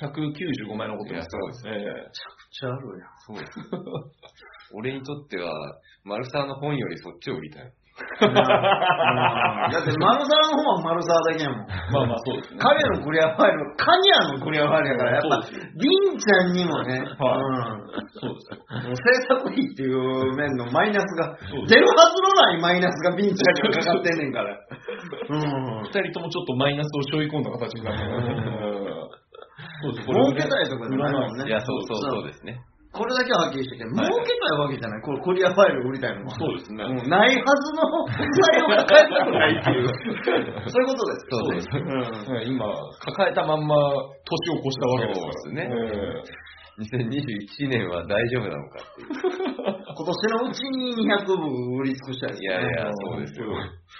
[0.00, 1.78] 195枚残ってますから。
[1.78, 3.08] いやえめちゃくちゃあるやん。
[3.26, 3.52] そうです。
[4.74, 5.52] 俺にとっては、
[6.04, 7.72] マルサーの本よりそっちを売りたい。
[7.96, 11.60] だって、丸沢の方は丸沢だけやもん。
[11.64, 12.60] えまあまあ、そうですね。
[12.60, 18.56] 彼のクリアファイル、カニアのクリアファイルやから、やっぱそうですよ、リンちゃんにもね、はいうんそうです
[18.96, 21.36] 制作費っていう面のマイナスが
[21.68, 24.56] 出るはずのないマイナスがビンちゃんにはかかってんねんから。
[25.30, 25.82] うん。
[25.84, 29.16] 二人ともちょっとマイナスを背負い込んだ形になるうん
[29.82, 30.06] そうです。
[30.08, 31.44] 儲けたいとかじゃないもんね。
[31.46, 32.60] いや、そうそうそうですね。
[32.96, 35.02] これだけははっきりしてて、儲はいけたいわけじゃない。
[35.02, 36.30] これクリアファイル売りたいのは。
[36.32, 36.84] そうですね。
[36.84, 39.88] うんないはずの材料が買えたくないっていう。
[40.72, 41.26] そういうことです。
[41.30, 41.68] そうです。
[41.72, 42.34] うん。
[42.34, 42.64] ね今、
[43.04, 45.32] 抱えたまんま年を越したわけですから。
[45.32, 49.08] そうですねえ2021年は大丈夫なのかっていう。
[49.96, 52.48] 今年のうちに200部売り尽くしたいですね。
[52.48, 53.46] いやいや、そうですよ。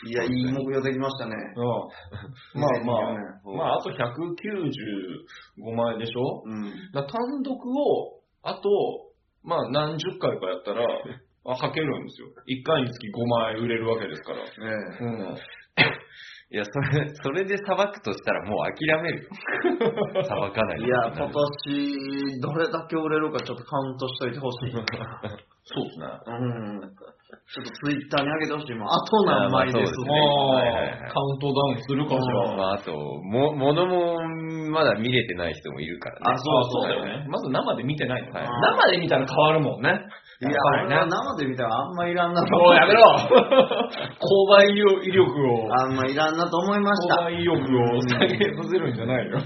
[0.04, 1.32] いや、いい目標できましたね。
[1.56, 6.42] えうんまあま2024あ、まあ、あと195枚でしょ？
[6.44, 6.64] うん。
[6.92, 8.15] だから単独を、
[8.46, 8.70] あと、
[9.42, 10.86] まあ何十回かやったら、
[11.50, 12.28] あ、かけるんですよ。
[12.46, 14.38] 1回につき5枚売れるわけですから。
[14.38, 14.46] え
[15.00, 15.36] えうん。
[16.48, 19.30] いや、それ、それで裁くとしたらもう諦めるよ。
[20.22, 24.70] 裁かないいや、今年、どれだけ売れるかちょっとカウントしといてほしい。
[25.66, 26.06] そうですね。
[26.26, 26.80] うん。
[27.26, 28.88] ちょっとツイッターに上げてほしいもん。
[28.90, 32.54] あと何枚ですねはいはいはいカウントダウンするかしら。
[32.54, 34.22] まあ、あと、も、ものも
[34.70, 36.22] まだ見れてない人もいるからね。
[36.22, 37.26] あそうそうだよね。
[37.26, 39.90] まず生で見てないの、はい生で見たら変わるもんね。
[40.38, 40.50] いや、
[40.84, 47.14] 俺は生で見たらあんまいらんなとおい、やめろ購買威力威力を、あんまいらんなと思いました。
[47.14, 49.38] 購買意欲を下げさせるんじゃないよ。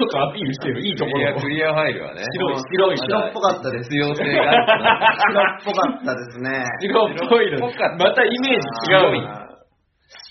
[0.00, 1.40] ちょっとアピールしてる、いいところを。
[1.44, 2.24] クリアクリアファイルはね。
[2.32, 3.92] 白い、白い、白っぽかったです。
[3.92, 4.48] 必要性が。
[4.48, 6.64] 白っぽかったですね。
[6.80, 7.68] 白っぽいの。
[7.68, 9.40] またイメージ違う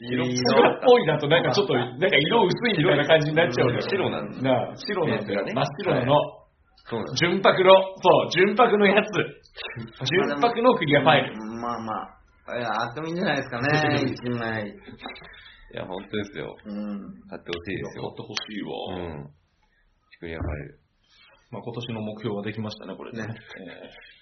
[0.02, 3.82] 白っぽい白っぽいだとなんかちょっと、なんか色薄いみたいな感じになっちゃうよ。
[3.82, 5.46] 白なんだなあ、白なんだよ。
[5.46, 6.16] ね真っ白なの。
[6.90, 9.12] そう純白の、そう、純白のやつ。
[10.10, 11.34] 純白のクリアファイル。
[11.34, 12.58] うんまあまあ。
[12.58, 14.74] いや、あってもいいんじゃないですかね、一枚。
[15.72, 16.56] いや、本当ですよ。
[16.66, 17.00] うん。
[17.30, 18.04] 買ってほしいですよ。
[18.04, 18.74] 買ってほしいわ。
[18.98, 19.39] うん。
[20.20, 20.80] クリアファイル。
[21.52, 23.26] まあ今年の目標ができましたね、これね。
[23.28, 23.36] ね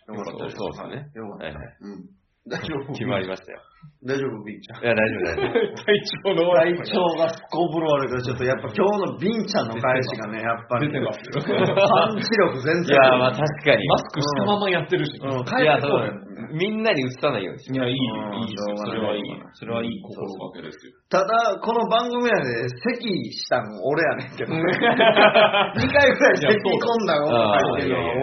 [0.08, 0.56] えーよかったです。
[0.56, 1.12] そうですね。
[1.16, 1.46] よかった。
[1.46, 1.78] はいはい。
[1.82, 2.06] うん。
[2.50, 2.94] 大丈夫？
[2.94, 3.62] 決まりましたよ。
[4.04, 4.84] 大丈夫、ビンちゃん？
[4.84, 5.84] いや、大丈夫、大丈夫。
[5.84, 10.88] 体調の悪い体調がすこぶる悪いから、ちょっとやっぱ今日のビンちゃんの返しがね、 やっぱり。
[10.88, 11.42] 出てますよ。
[11.42, 12.96] パンチ力全然。
[12.96, 13.88] いや、まあ確かに。
[13.88, 15.20] マスクしたままやってるし。
[15.22, 16.28] うん、いや、帰ってこそうい。
[16.54, 18.78] みんなに映さないようにしいや、いい、いうんいですよ。
[18.78, 19.24] それはいい。
[19.54, 20.94] それはいい心がけですよ。
[21.10, 24.54] ただ、この番組やで、咳したの俺やねんけど。
[24.56, 27.28] 2回ぐらい咳込んだの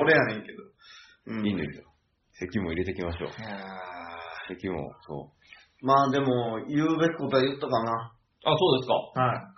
[0.00, 0.64] 俺やねんけど。
[1.26, 1.84] うんいいんですよ。
[2.32, 3.28] 席も入れてきましょう。
[4.48, 8.12] いや席も、そーまあでも、言うべきことは言ったかな。
[8.44, 9.20] あ、そうですか。
[9.20, 9.37] はい。
[9.37, 9.54] う。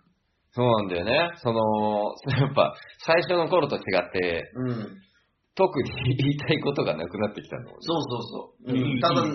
[0.53, 1.31] そうなんだよね。
[1.37, 5.07] その、 やっぱ、最初の頃と違って、うん。
[5.57, 7.71] 特に言いたいことがなくなってきたの。
[7.81, 9.01] そうそうそう。
[9.01, 9.35] ただ、楽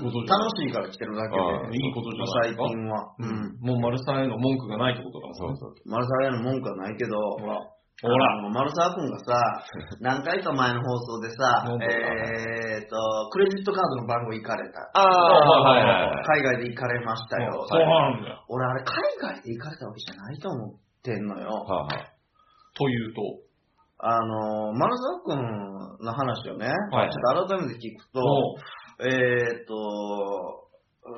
[0.56, 1.78] しいから来てるだけで。
[1.78, 2.56] いいことじゃない。
[2.56, 3.16] 最近は。
[3.18, 3.68] うん。
[3.68, 5.74] もう丸さんへの文句がないってことだもんそうそう。
[5.90, 7.58] 丸沢屋の文句はないけど、ほら。
[8.02, 8.42] ほあら。
[8.42, 9.34] の丸沢くんがさ、
[10.02, 14.80] 何回か前の放送でさえーと、クレジットカードの番号行かれた。
[14.94, 16.24] ああ、はいはいはい。
[16.26, 17.66] 海外で行かれましたよ。
[17.68, 18.44] そうなんだよ。
[18.50, 21.48] 俺あれ海外で行かれたわけじゃないと思ってんのよ。
[21.50, 21.96] はあはあ
[22.78, 23.22] というと？
[24.04, 28.56] あの、丸沢くんの話をね、はいちょっと改めて聞くと、お
[29.06, 30.61] えーと、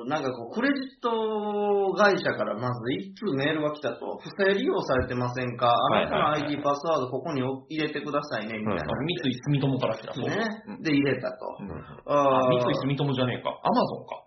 [0.08, 5.68] なんかこう、クレジット会社からまず一通メールが来たと、不正利用されてませんか？
[5.92, 8.80] あなたの ID パスワードここに入れてくださいね、みたいな。
[8.80, 10.14] 三井住友から来た。
[10.14, 10.28] そう。
[10.28, 10.36] ね
[10.68, 10.82] うん。
[10.82, 11.36] で、入れたと。
[11.60, 13.50] うんああー三井住友じゃねえか。
[13.50, 14.23] アマゾンか。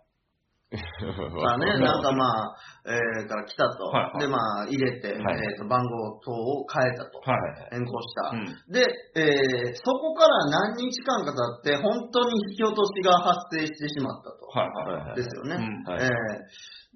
[0.67, 3.85] まあね、なんかまあ、えー、から来たと。
[3.87, 7.19] はいはいで、まあ、入れて、はいえーと、番号等を変えたと。
[7.19, 7.67] はい。
[7.71, 8.35] 変更した。
[8.35, 8.45] うん。
[8.73, 8.83] で、
[9.15, 11.31] えーそこから何日間か
[11.63, 14.45] 経って、本当に引き落としが発生してしまったと。
[14.47, 15.07] はいはい。
[15.07, 15.55] はいですよね。
[15.55, 16.09] うんはいえー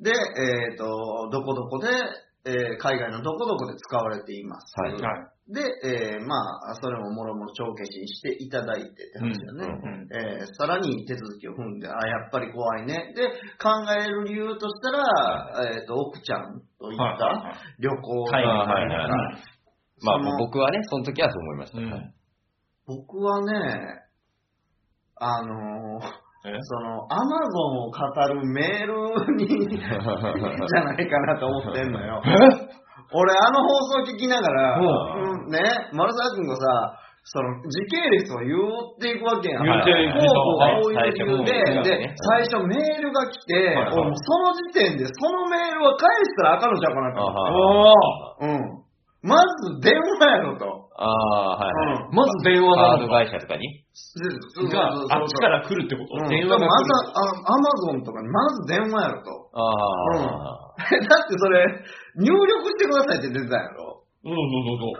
[0.02, 1.90] で、えっ、と、どこどこで、
[2.46, 4.74] えー海外のどこどこで使われています。
[4.82, 5.04] はいはい。
[5.54, 6.36] で、えーま
[6.72, 9.66] あ、それももろもろ帳消しにしていただいてって話だね。
[9.66, 13.14] うんえーさらに手続きを踏んで、あ、やっぱり怖いね。
[13.16, 13.30] で、
[13.62, 19.44] 考える理由としたら、えっ、と、奥ちゃんといっはいたは旅行海外はいはいはい
[20.04, 21.78] まあ僕はね、その時はそう思いました。
[21.80, 22.14] うんはい
[22.88, 24.02] 僕はね、
[25.16, 28.00] あのーえその、アマゾンを語
[28.34, 32.22] るメールに、じゃないかなと思ってんのよ。
[33.14, 35.62] 俺、あの放送聞きながら、ううん、ね、
[35.94, 39.64] 丸沢君がさ、その、時系列を言っていくわけやん。
[39.64, 47.22] 言っていくこういう理由で、はいで、最初メールが来て、その時点で、そのメールは返したらあかんのちゃうかなと
[48.42, 48.82] うん。
[49.22, 50.81] まず電話やろと。
[51.02, 51.98] ああ、はいはい。
[51.98, 52.10] うんあ。
[52.14, 53.26] まず電話カードなのか。
[53.26, 53.66] 会社とかに？
[54.70, 56.14] が、あっちから来るってこと？
[56.14, 56.86] うん、電話がま来る。
[56.86, 59.50] ずあアマゾンとかにまず電話やろと。
[59.58, 61.66] ああ、 だってそれ、
[62.22, 64.04] 入力してくださいって出てたやろ。
[64.24, 64.94] そうそうそうそう。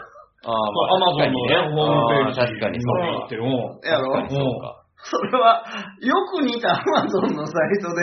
[0.44, 3.44] ああ、アマゾンのね、ホームページ確かにそうに行ってる。
[3.44, 3.52] うん
[3.86, 4.12] やろ？
[4.14, 4.81] 確かにそうか。
[5.04, 5.64] それは、
[6.00, 8.02] よく似たアマゾンのサイトで、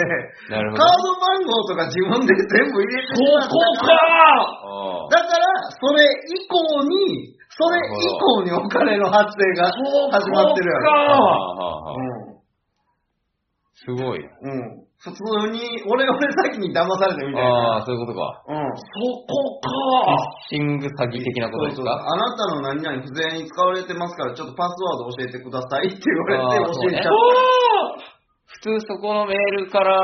[0.50, 1.14] なるほカーど。
[1.14, 6.02] ド番号とか自分で全部入れてしまったそこかああだから、それ
[6.34, 10.90] 以降に、それ以降にお金の発生が始まってるやろ。
[10.90, 11.94] ああかああ
[13.74, 14.18] すごい。
[14.20, 14.50] うん。
[14.50, 14.87] うん。
[14.98, 15.22] 普通
[15.54, 16.18] に、俺、俺
[16.50, 17.76] 先に騙されてみたいあな。
[17.78, 18.42] あ、そういうことか。
[18.48, 18.58] うん。
[18.58, 18.98] そ
[19.30, 19.70] こか
[20.50, 21.92] フィッシング詐欺的なことですか？
[21.94, 27.14] あなたの何々不正に使われてますから、ちょっとパスワード教えてくださいって言われて教えちゃっ
[28.46, 30.00] 普通そこのメールから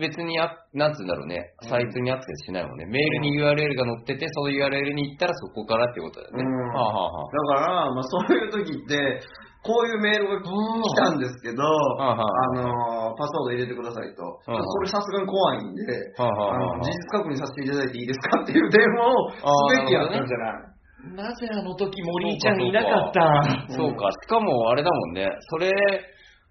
[0.00, 2.86] 別にあ、なんつうんだろうね、サイトにアクセスしないもんね。
[2.86, 6.42] メールに URL が載ってて、その URL に行ったらそこからってことだよね。
[6.42, 7.36] うんはあはあはた。
[7.36, 9.20] だから、まあそういう時って、
[9.62, 11.62] こういうメールが来たんですけど、
[12.02, 12.16] あ
[12.54, 14.22] のーパスワード入れてくださいと。
[14.42, 14.50] そ
[14.82, 15.84] れさすがに怖いんで、
[16.18, 19.38] 事実確認させていただいていいですかっていう電話をす
[19.78, 21.14] べきやったんじゃない？
[21.14, 23.74] なぜあの時森井ちゃんいなかった？
[23.74, 25.70] そうか、しかもあれだもんね、それ、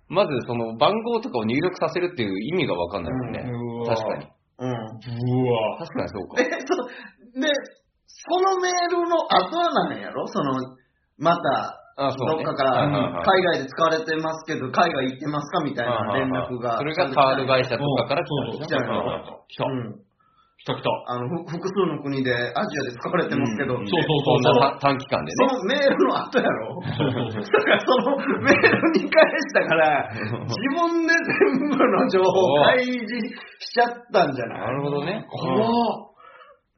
[0.08, 3.44] まずその番号とかを入力させるっていう意味がわかんないもんね。
[3.88, 4.28] 確かに。
[4.60, 4.72] うん。
[4.72, 5.78] うわ。
[5.80, 6.42] 確かにそうか。
[6.42, 6.76] え。、そ
[7.40, 7.48] う、で、
[8.08, 10.28] そのメールの後なんやろ？
[10.28, 10.54] その、
[11.18, 16.78] また、あそうねどっかから、はいはいはい海外で使われてますけど、海外行ってますかみたいな連絡が。
[16.78, 18.66] それがカード会社とかから来たんでしょ？
[18.66, 19.96] 来たよ来たうん。
[20.62, 20.90] 来た来た。
[21.10, 25.36] あの、ふ複数の国でアジアで使われてますけど、うんそうそうそんな短期間でね。
[25.50, 26.82] そのメールの後やろ？
[26.86, 27.42] そうそうそう。
[27.42, 31.14] だからそのメールに返したから、自分で
[31.58, 33.06] 全部の情報を開示
[33.60, 34.60] しちゃったんじゃない？
[34.62, 35.26] なるほどね。
[35.30, 36.12] 怖っ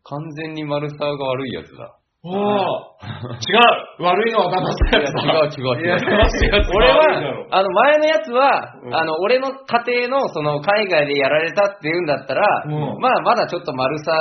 [0.06, 1.96] 完全にマルサーが悪いやつだ。
[2.26, 5.28] おー違う悪いのは騙すやつだ。
[5.44, 5.86] 違う違う違う。
[5.86, 14.14] いや騙すやつが俺は、あの前のやつは、うんあの、俺の家庭のその海外でやられたっていうんだったら、うんまあまだちょっと丸さ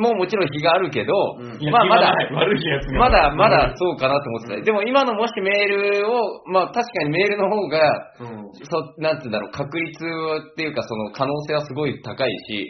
[0.00, 4.60] ももちろん非があるけど、うんいやまあまだ、言わない悪いやつがまだまだそうかなと思ってた。
[4.60, 6.18] でも今のもしメールを、
[6.50, 7.78] まあ確かにメールの方が、
[8.18, 8.50] うん。
[8.64, 12.68] そなんていうんだろう、確率っていうかその可能性はすごい高いし、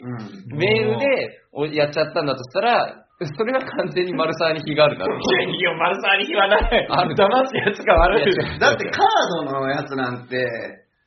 [0.52, 0.58] うん。
[0.58, 2.94] メールでおやっちゃったんだとしたら、
[3.26, 5.04] それは完全に丸沢に非があるな。
[5.04, 5.14] いや
[5.50, 6.86] いや、丸沢に言わない。
[6.88, 8.58] ある騙すやつが悪い。
[8.60, 10.38] だってカードのやつなんて、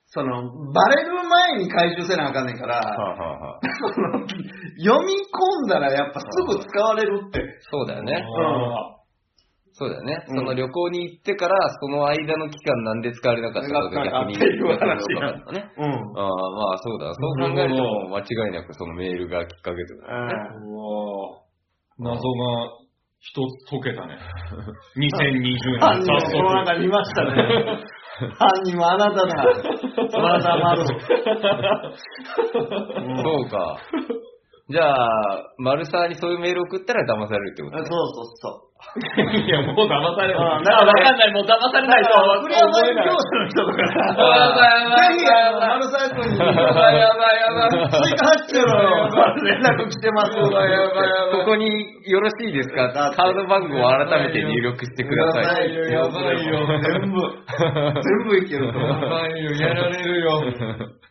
[0.07, 0.43] その、
[0.73, 3.59] バレる前に回収せなあかんねんから、はあはあはあ
[3.95, 7.39] その読み込んだらやっぱすぐ使われるって。
[7.71, 8.15] そうだよね。
[8.15, 9.01] あ
[9.71, 10.25] そうだよね。
[10.27, 15.71] うんその旅行に行ってから、その間の期間なんで使われなかったかが逆にっていう話分かったね。
[15.77, 15.85] うん。
[15.85, 17.13] ああ、まあそうだ。
[17.13, 21.41] そう考えると、間違いなくそのメールがきっかけとかうわ
[21.99, 22.81] 謎が
[23.19, 24.17] 一つ解けたね。
[24.97, 26.79] 2020年、犯人早はこの中速。
[26.79, 27.31] にいましたね。
[28.37, 29.33] 犯人はあなただ。
[30.13, 30.85] あなたまる。
[33.23, 33.77] そうか。
[34.69, 37.89] じゃあ、丸沢にそういうメール送ったら騙されるってことそうね。
[37.89, 38.70] そうそう。
[38.91, 40.41] いや、もう騙される。
[40.41, 41.31] ああ、わかんない。
[41.31, 43.93] もう騙されないとはクリアマイル業者の人とかぜ
[45.15, 48.09] ひ、あの、丸沢君に、やばいやばいやばい。
[48.09, 48.73] 追加発注の
[49.45, 50.31] 連絡来てます。
[50.33, 51.69] ここに
[52.09, 55.73] よろしいですかカード番号を改めて入力してください。
[55.73, 57.21] やばいよ全部、
[58.01, 58.65] 全部いける。
[58.65, 60.41] やばいよ、やられるよ。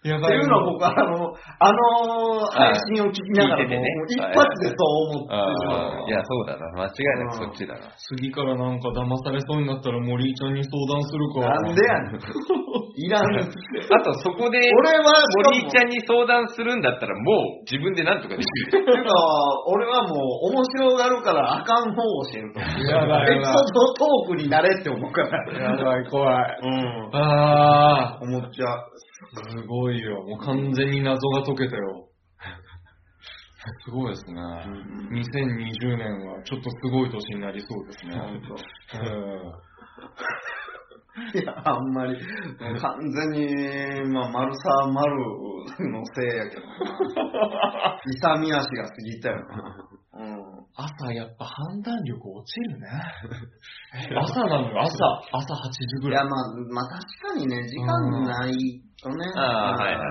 [0.03, 6.73] やっていうのは僕、あの、あの配信を聞きながらも、一発でそう思ってあしまうあ、いや、そうだな。
[6.73, 7.93] 間違いなくそっちだな。
[8.17, 11.41] 次からなんか騙されそうになったら森井ちゃんに相談するか。
[11.41, 12.21] なんでやねん。
[13.01, 13.25] いらん。
[13.25, 15.13] あと、そこで、俺は、
[15.45, 18.85] 森井ちゃんに相談するんだったら、もう自分でなんとかできる。
[18.85, 19.11] てか、
[19.67, 22.61] 俺はもう面白がるからあかん方を教えると。
[22.61, 25.77] やばいエピソードトークになれって思うから。
[25.77, 26.59] やばい、怖い。
[26.63, 27.11] うん。
[27.13, 28.91] あ思っちゃう。
[29.37, 30.23] ー、すごいよ。
[30.25, 32.10] もう完全に謎が解けたよ。
[33.85, 34.41] すごいですね。
[34.41, 38.19] 2020年はちょっとすごい年になりそうですね。
[38.95, 39.71] うん
[41.35, 42.17] いや、あんまり、
[42.81, 45.17] 完全に、まあ、丸さ丸
[45.91, 48.01] のせいやけどな。
[48.07, 49.89] 勇み足が過ぎたよな。
[50.15, 50.61] うん。
[50.75, 52.89] 朝やっぱ判断力落ちるね。
[54.17, 54.97] 朝なのよ、朝。
[55.33, 56.29] 朝8時ぐいや、らい。
[56.31, 58.53] まあ、まあ確かにね、時間ない
[59.03, 59.33] とね。
[59.37, 60.03] あーはいは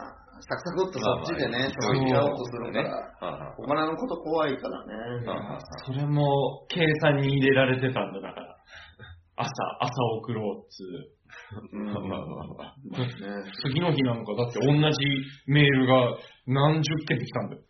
[0.00, 0.09] いうん
[0.40, 3.54] サクサクっとそっちでね、まあまあそうしちゃおうとするかねら。
[3.58, 4.94] お金のこと怖いからね。
[5.86, 8.56] それも計算に入れられてたんだ、だから。
[9.36, 9.50] 朝、
[9.80, 11.20] 朝送ろうっつう。
[11.72, 13.44] うんまあまあまあまあ。
[13.44, 15.06] ね次の日なんかだって同じ
[15.46, 17.62] メールが何十件来たんだよ。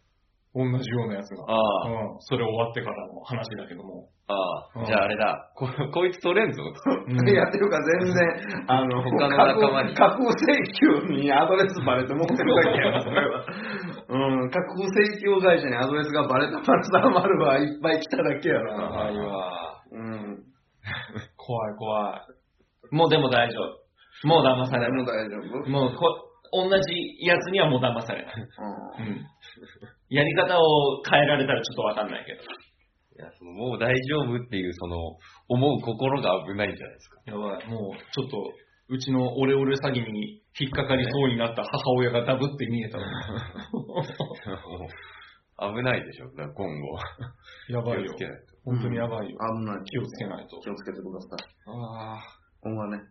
[0.52, 1.44] 同じようなやつが。
[1.46, 4.10] ああ、うん、それ終わってからの話だけども。
[4.26, 5.50] ああ、うんじゃああれだ。
[5.54, 6.62] ここいつ取れんぞ。
[7.06, 10.58] うんいや、っていうか全然、あの、他の仲間に架空請
[11.06, 13.44] 求にアドレスバレて持ってるだけやな、それは。
[14.10, 18.88] うん、架空請求会社にアドレスがバレた丸さん丸はいっぱい来ただけやな。
[18.88, 19.82] 怖いわ。
[19.92, 20.44] うん。
[21.36, 22.94] 怖い怖い。
[22.94, 23.80] もうでも大丈夫。
[24.26, 24.90] もう騙されない。
[24.90, 28.34] 誰も大丈夫もうこ、同じやつにはもう騙されない。
[28.34, 28.48] う
[28.98, 29.26] うん。
[30.08, 32.42] やり方を変えられたらちょっとわかんないけど。
[32.42, 32.46] い
[33.22, 34.96] やそのもう大丈夫っていう、その、
[35.48, 37.20] 思う心が危ないんじゃないですか。
[37.26, 37.66] やばい。
[37.68, 38.52] もうちょっと、
[38.88, 43.04] うちのオレオレ詐欺に引っかかりそうになった母親がダブって見えたの。
[45.76, 46.98] 危ないでしょ、だから今後。
[47.68, 48.18] やばいよ気をつ。
[48.18, 48.56] けないと。
[48.64, 49.36] 本当にやばいよ。
[49.36, 49.38] ん。
[49.60, 49.84] 危ない。
[49.84, 50.58] 気をつけないと。
[50.60, 51.40] 気をつけてください。
[51.66, 52.18] あ
[52.62, 53.02] 今後はね、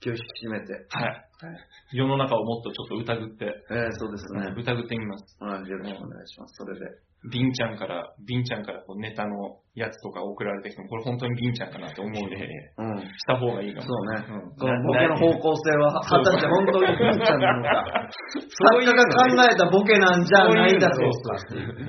[0.00, 0.86] 気を引き締めて。
[0.92, 1.00] あ。
[1.00, 1.96] はい。
[1.96, 4.54] 世の中をもっとちょっと疑って、えー、そうですね。
[4.56, 5.36] 疑ってみます。
[5.40, 6.54] はい、よろしくお願いします。
[6.56, 6.86] それで。
[7.30, 12.38] ビンちゃんから、ビンちゃんからこうネタのやつとか送られてきても、これ本当にビンちゃんかなって思うので、
[12.78, 12.98] うん。
[13.02, 13.86] した方がいいかも。
[13.86, 14.22] そうね。
[14.30, 18.06] うんこのボケの方向性は、果たして本当にピンちゃんなのか。
[18.38, 21.34] そういう作家が考えたボケなんじゃないだろうか。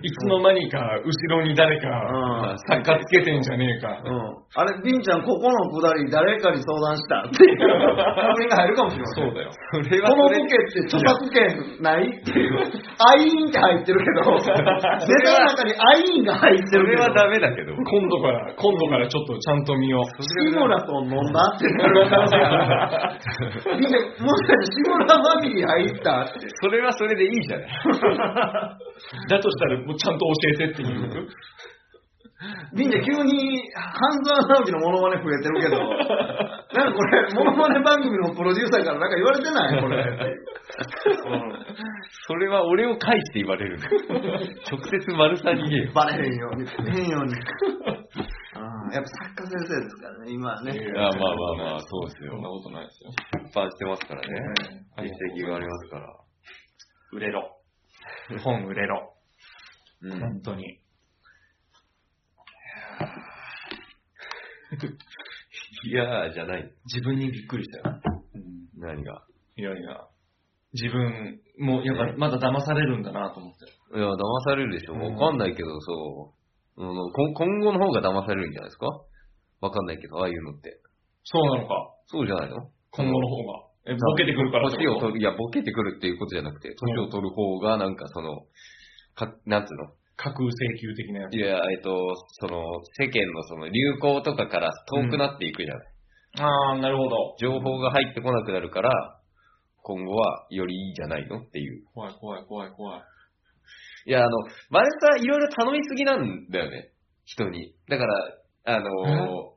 [0.01, 1.87] いつの間にか後ろに誰か
[2.49, 4.01] うん作家つけてんじゃねえか。
[4.03, 4.33] うん。
[4.55, 9.25] あれ、ビンちゃん、ここのくだり誰かに相談したっていう確認が入るかもしれません。
[9.25, 9.51] そうだよ。
[9.53, 12.57] それはこのボケって著作権ないっていう。
[12.97, 17.03] アイーンって入ってるけど、ネタの中にアイーンが入ってるけど。
[17.05, 17.74] それはダメだけど。
[17.83, 20.05] 今度から、今度からちょっとちゃんと見よう。
[20.23, 23.19] 志村と飲んだってなる可能性がある。
[23.79, 26.47] ビンちゃん、もしかして志村ファミリー入ったって。
[26.61, 27.67] それはそれでいいじゃない。
[29.29, 31.27] だとしたら、もうちゃんと教えてっていう。
[32.75, 35.77] ビンちゃん、急に半沢直樹のモノマネ増えてるけど、
[36.75, 39.81] なんかこれ、モノマネ番組のプロデューサーからなんか言われてない？
[39.81, 40.03] これ。
[40.03, 41.65] うん
[42.27, 43.85] それは俺を介して言われるの。
[44.71, 45.91] 直接丸さんに言えよ。
[45.93, 47.33] バレへんように、変ように。
[48.91, 50.73] やっぱ作家先生ですからね、今はね。
[50.73, 51.11] いやあまあ
[51.57, 52.53] まあまあ、そうですそんなよ。
[52.55, 53.11] ことないですよ。
[53.45, 54.27] 出版してますからね。
[54.97, 55.11] うん実
[55.43, 56.07] 績がありますから。
[57.13, 57.51] 売れろ。
[58.43, 59.13] 本売れろ。
[60.01, 60.19] うん。
[60.19, 60.79] 本当に。
[65.85, 66.71] いやーじゃない。
[66.85, 68.01] 自分にびっくりしたよ。
[68.77, 69.23] 何が？
[69.57, 70.07] いやいや、
[70.73, 73.65] 自分もやっぱまだ騙されるんだなと思って。
[73.97, 74.17] いや、騙
[74.49, 74.93] されるでしょ。
[74.93, 76.33] うんわかんないけど、そ
[76.77, 76.83] う。
[76.83, 78.87] うんこ今後の方が騙されるんじゃないですか？
[79.61, 80.81] わかんないけど、ああいうのって。
[81.23, 81.73] そうなのか。
[82.07, 82.57] そうじゃないの？
[82.91, 83.65] 今後の方が。
[83.87, 84.89] え、ボケてくるからってこと？
[84.89, 88.41] 年を取る、いや、ボケてくるっていうことじゃなくて、年を取る方が、なんかその、
[89.15, 89.93] か、なんつうの？
[90.17, 91.35] 架空請求的なやつ。
[91.35, 91.91] いや、えっと、
[92.39, 92.63] その、
[92.97, 95.87] 世間のその流行とかから遠くなっていくじゃない。
[96.39, 97.35] ああ、なるほど。
[97.39, 98.91] 情報が入ってこなくなるから、
[99.81, 101.85] 今後はよりいいんじゃないのっていう。
[101.93, 103.01] 怖い怖い怖い怖い。
[104.07, 104.29] いや、あの、
[104.69, 106.91] マネさんいろいろ頼みすぎなんだよね。
[107.25, 107.73] 人に。
[107.89, 108.13] だから、
[108.65, 109.55] あのー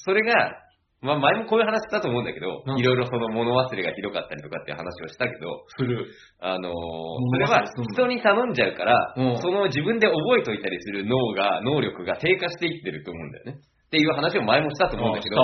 [0.00, 0.52] それが、
[1.00, 6.10] まあ前もこういう話したと思うんだけどう、んいろいろその物忘れがひどかったりとかっていう話をしたけど、する。
[6.40, 7.62] あのーそ物れは
[7.94, 13.52] 人に頼んじゃうから、うんその自分で覚えといたりする脳が、能力が低下していってると思うんだよね。
[13.86, 15.36] っていう話を前もしたと思うんだけど、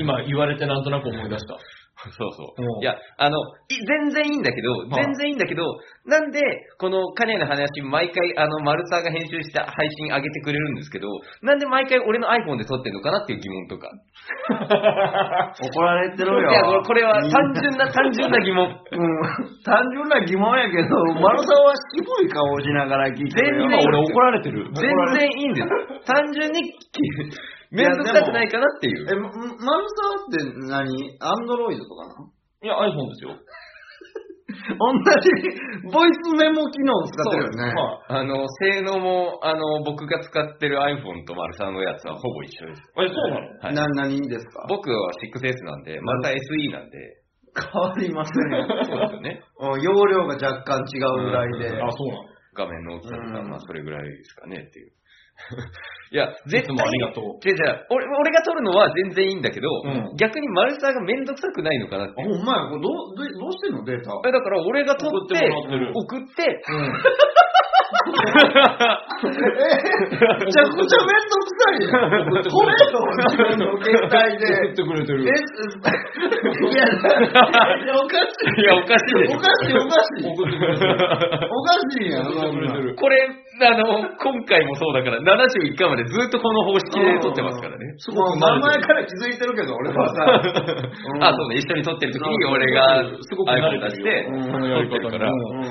[0.00, 1.58] 今言われてなんとなく思い出した。
[1.96, 2.62] そうそう。
[2.62, 3.38] うんいや、あの、
[3.70, 5.62] い全然いいんだけど、全然いいんだけど、
[6.04, 6.40] なんで、
[6.78, 11.08] このカネの話、毎回、あの、マルサーが編集した配信上げてくれるんですけど、
[11.42, 13.88] なんで毎回俺の iPhone で撮ってんのかなっていう疑問とか。
[15.62, 16.50] 怒られてるよ。
[16.50, 18.66] いや、これこれは単純な、単純な疑問。
[18.66, 18.74] うん、
[19.64, 23.68] 単純な疑問やけど、丸さんは渋い顔をしながら聞いてるよ。
[23.68, 24.68] 全然今俺怒られてる。
[24.74, 25.68] 全然いいんです。
[26.06, 26.74] 単純に、
[27.74, 29.06] めんどくさくないかなっていう。
[29.10, 31.18] え、ま丸さんって何？
[31.20, 32.30] アンドロイドとかなの？
[32.62, 33.34] いや、iPhone ですよ。
[34.54, 35.28] 同じ
[35.92, 37.74] ボイスメモ機能を使ってるよね。
[37.74, 42.80] はあの、性能も、あの、僕が使ってる iPhone とマルサーのやつはほぼ一緒です。
[42.80, 42.84] い。
[43.04, 43.58] え、そうなの？
[43.60, 44.64] はいな、何ですか？
[44.68, 46.98] 僕は 6S なんで、また SE なんで、
[47.56, 48.66] 変わりませんよ。
[48.68, 49.42] そうですよね。
[49.60, 51.82] うん容量が若干違うぐらいで。
[51.82, 52.22] あ、そうなの
[52.56, 54.92] 画面の大きさとか、うんまあそれぐらいですかねっていう。
[56.14, 57.24] いや、絶いつも対ありがとう。
[57.42, 62.24] 違う違う俺俺が撮るのは全然いいんだけど、うん逆にマルサーがめんどくさくないのかなってあ、。
[62.24, 63.82] ほんまや、これどう、どうどうしてんの？
[63.84, 64.14] データ。
[64.28, 66.62] えだから俺が撮って、送ってもらってる送って、
[69.24, 69.32] め
[70.52, 72.46] ちゃくちゃめんどくさいやん。
[72.50, 72.86] これよ、
[73.26, 74.46] 自分の携帯で。
[74.46, 75.18] 送ってくれてる。
[75.24, 76.88] え、いや、い
[77.86, 78.60] やおかしい。
[78.60, 80.26] いや、おかしいでしょおかしい、おかしい。
[80.26, 80.90] 送ってくれてる。
[81.50, 82.94] おかしいやん、送ってくれてる。
[82.96, 83.16] これ、
[83.60, 83.84] あの、
[84.18, 87.94] 今回もそうだから、71回までずっとこの方式で撮ってますからね。
[87.98, 90.24] すもう名前から気づいてるけど、俺はさ。
[91.18, 94.24] ん あ、そうね、一緒に撮ってる時に俺がすごく慣れ出して。
[94.24, 95.30] このやり方から。
[95.30, 95.34] に。
[95.34, 95.62] うん。
[95.62, 95.70] いや、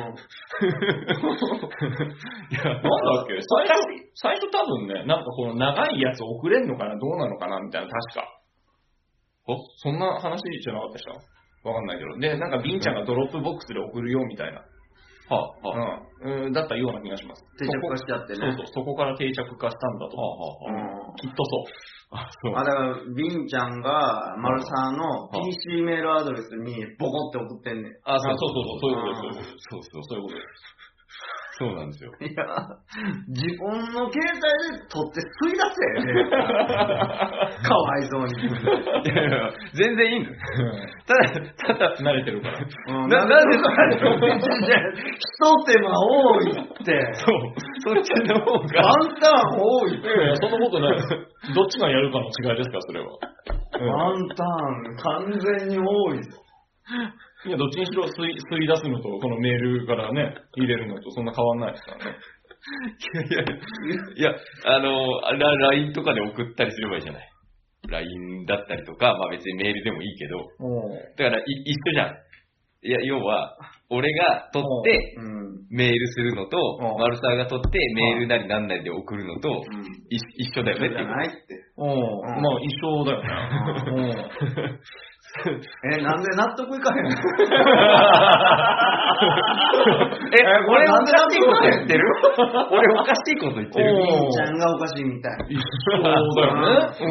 [2.64, 2.90] なんだ
[3.24, 3.84] っけ最初、
[4.16, 8.26] 最初多分ね、なんかこの長いやつ送れんのかなどうなのかなみたいな、確か。
[9.48, 9.58] お？
[9.84, 11.16] そんな話じゃなかったでしょ？
[11.70, 12.18] わかんないけど。
[12.18, 14.62] で、なんかビンちゃんがドロップボックスで送るよみたいな。
[15.30, 16.46] はあ、はあ、はうん。
[16.46, 17.44] うんだったような気がします。
[17.58, 18.40] 定着化しちゃってね。
[18.40, 20.18] そうそう、そこから定着化したんだと。
[20.18, 21.08] あ、はあ、はあ。
[21.08, 21.64] うんきっとそう。
[22.12, 22.56] あ、そう。
[22.56, 27.94] あ、だから、ビンちゃんが、丸さんのは PC メールアドレスにボコって送ってんねん。
[28.06, 29.50] あ、あそうそうそう、そういうことです。
[29.70, 30.04] そうそう。
[30.04, 30.83] そういうことです。
[31.64, 32.12] そうなんですよ。
[32.20, 32.44] いや、
[33.30, 34.44] 自分の携帯
[34.76, 35.80] で撮って吸い出せ。
[37.64, 38.34] かわいそうに。
[38.44, 40.36] いやいや全然いいんだよ。
[41.08, 42.60] ただ、ただ、慣れてるから。
[42.60, 44.80] うんななんでそれ別にじゃあ
[45.18, 46.54] 一手間多いっ
[46.86, 47.14] て。
[47.14, 48.68] そう、そっちの方ワが、ン
[49.22, 50.08] ターン多いって。
[50.08, 51.08] いやいや、そんなことないです。
[51.56, 53.08] どっちがやるかの違いですから、それは。
[53.80, 54.48] ワンター
[54.92, 56.40] ン完全に多いぞ。
[57.46, 62.18] いや、どっちにしろ吸い吸い出すのと、このメールからね、入れるのとそんな変わんないですからね。
[63.12, 63.48] いやい
[64.24, 67.30] や、いや、あの、ラ LINE とかで送ったりすればいいじゃない。
[67.90, 70.38] LINE だったりとか、まあ別にメールでもいいけど、
[71.18, 72.16] だからい一緒じゃん。
[72.86, 73.58] いや、要は、
[73.90, 75.44] 俺が取ってうん。
[75.70, 79.50] メールするのとう、んマルサーが取ってメールなりなんなりで送るのと、
[80.10, 81.04] い一緒だよねっていう。
[81.04, 81.38] じゃないって。
[81.78, 82.42] うん。
[82.42, 84.30] まあ、一緒だよね。
[85.84, 87.10] え、なんで納得いかへんの？
[90.32, 92.04] え、俺おかしいこと言ってる？
[92.72, 93.96] 俺おかしいこと言ってる。
[93.96, 95.34] おビンちゃんがおかしいみたい。
[95.50, 95.60] 一
[95.98, 96.54] 緒だよ
[96.90, 97.10] ね。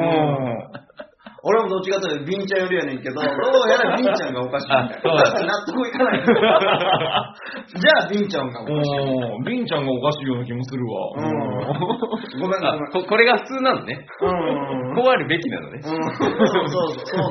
[1.45, 3.27] 俺もどっちかというとビンちゃんよりやねんけど、どう
[3.69, 4.87] やらビンちゃんがおかしいみたい。
[4.87, 6.23] あそうだだから納得いかない。
[6.23, 8.79] じゃあビンちゃんがおかしい。
[8.79, 9.45] うん。
[9.45, 11.11] ビンちゃんがおかしいような気もするわ。
[11.17, 12.41] うん。
[12.41, 12.91] ごめんごあめん。
[12.93, 14.07] ここれが普通なのね。
[14.21, 14.95] うん。
[14.95, 15.79] こうあるべきなのね。
[15.79, 17.31] うん、そうそうそう、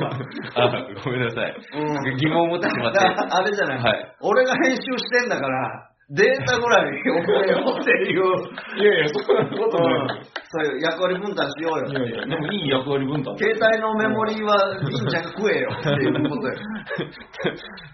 [1.04, 1.56] ごめんなさい。
[1.76, 2.98] うん疑問を持ってしまって。
[2.98, 8.20] だからあれじゃない、はい俺が編集してんだから、データぐらい送れよっていう。
[8.76, 10.28] いやいや、そんなことない。
[10.44, 11.88] そういう役割分担しようよ。
[11.88, 13.32] いやいや、でもいい役割分担。
[13.38, 16.54] 携帯のメモリーは、りんちゃんが食えよっていうことよ。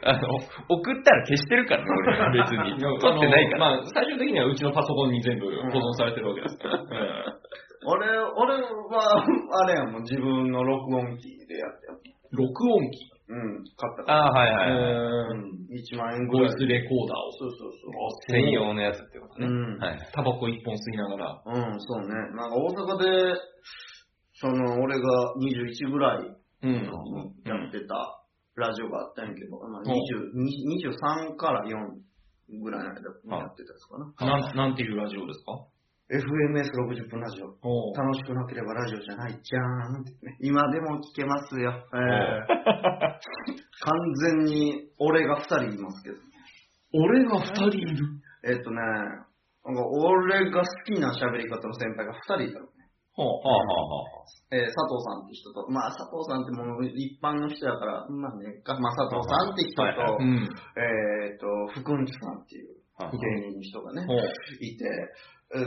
[0.02, 2.82] あの、送ったら消してるからね、俺、別に。
[2.82, 3.58] 取ってないから。
[3.58, 6.82] まあ、最終的にはうちのパソコンに全部保存されてるわけですから。
[7.86, 9.24] 俺、俺は、
[9.62, 11.98] あれやもん、自分の録音機でやってよ。
[12.32, 13.17] 録音機？
[13.28, 14.24] うん、買ったから。
[14.24, 14.82] ああ、はいはいはい。
[15.28, 16.48] うん、1万円ぐらい。
[16.48, 17.32] ボイスレコーダーを。
[17.32, 18.32] そうそうそう。
[18.32, 19.46] 専用のやつってことね。
[19.46, 19.98] うんはい。
[20.14, 21.42] タバコ一本吸いながら。
[21.44, 22.08] うん、そうね。
[22.08, 23.40] なんか大阪で、
[24.40, 26.72] その、俺が21ぐらいうん。
[26.74, 26.80] や
[27.68, 28.24] ってた
[28.56, 29.94] ラジオがあったんやけど、まあ、ん20
[31.32, 31.70] 23から4
[32.62, 34.40] ぐらいの間にやってたやつかな。
[34.40, 35.52] なん、なんていうラジオですか？
[36.08, 37.52] FMS60 分ラジオ。
[37.60, 40.38] お楽しくなければラジオじゃないじゃーんってね。
[40.40, 41.68] 今でも聞けますよ。
[41.92, 42.48] えー
[43.84, 43.94] 完
[44.24, 46.16] 全に俺が2人いますけど。
[46.94, 48.06] 俺が二人いる？
[48.44, 52.72] えっとね、なんか俺が好きな喋り方の先輩が2人いたのね。
[53.14, 54.04] ははあはあは
[54.50, 60.16] えー佐藤さんって人と、まあ佐藤さんってもう一般の人やから、まあね、かまあ佐藤さんって人と、はいは。
[60.16, 60.48] うん。
[61.28, 63.10] えっと、福んちさんっていうあ。
[63.12, 63.18] 芸
[63.50, 64.18] 人の人がね、ほう。
[64.60, 64.84] いて、
[65.50, 65.60] で、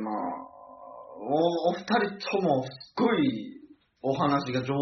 [0.00, 0.14] まあ、
[1.20, 3.60] おお二人ともすごい
[4.02, 4.74] お話が上手。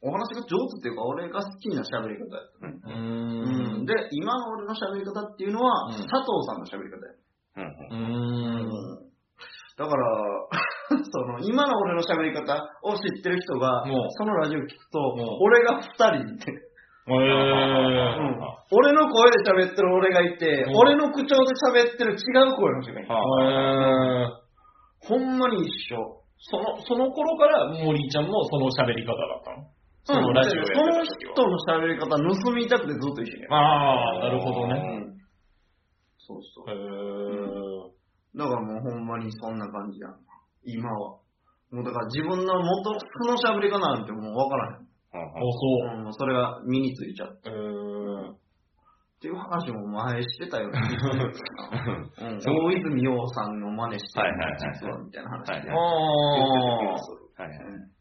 [0.00, 2.74] お話が上手っていうか、俺が好きな喋り方やったね。
[2.84, 3.86] ううんん。
[3.86, 6.12] で、今の俺の喋り方っていうのは、うん佐藤
[6.46, 7.14] さんの喋り方や。
[7.56, 8.04] うんう
[8.66, 9.08] ん。
[9.76, 10.06] だから、
[11.02, 16.52] その、今の俺の喋り方を知ってる人がもう、そのラジオ聞くともう、俺が二人いて、
[17.08, 17.16] えー。
[18.70, 22.16] 俺の声で喋ってる俺がいてう、ん俺の口調で喋ってる違
[22.52, 25.08] う声の人がいて、えー。
[25.08, 26.22] ほんまに一緒。
[26.40, 29.66] その、その頃から、森ちゃんもその喋り方だったの？
[30.04, 31.32] そのラジオやってそのた時は。
[31.34, 33.54] 人の喋り方盗みたくてずっと一緒にやる。
[33.54, 34.74] ああ、なるほどうね。
[34.74, 35.18] ん
[36.18, 36.74] そうそうへ。
[36.74, 38.38] ー。
[38.38, 40.16] だからもうほんまにそんな感じやん。
[40.64, 41.18] 今は。
[41.72, 44.87] もうだから自分の元素の喋り方なんてもうわからへん。
[45.12, 46.04] あ、そう。
[46.04, 47.50] うん、それが身についちゃって。
[47.50, 51.38] っていう話も前してたような気がするけ
[52.22, 52.30] どな。
[52.30, 55.52] うん、そ泉洋さんの真似してるはいはいはい実はみたいな話で。
[55.52, 57.42] はいああ。
[57.42, 57.98] はいはい。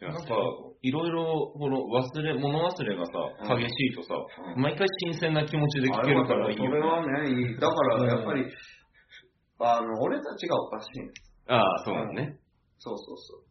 [0.00, 0.34] なんか、
[0.82, 3.12] いろいろ、この忘れ、物忘れがさ、
[3.52, 4.14] うん激しいとさ、
[4.56, 6.88] うん毎回新鮮な気持ちで聞けるからいいよそれね。
[6.88, 7.58] はね、いい。
[7.58, 8.44] だからやっぱり、
[9.60, 11.44] あの、俺たちがおかしいんです。
[11.48, 12.38] ああ、そうなんね。
[12.78, 13.45] そうそうそう。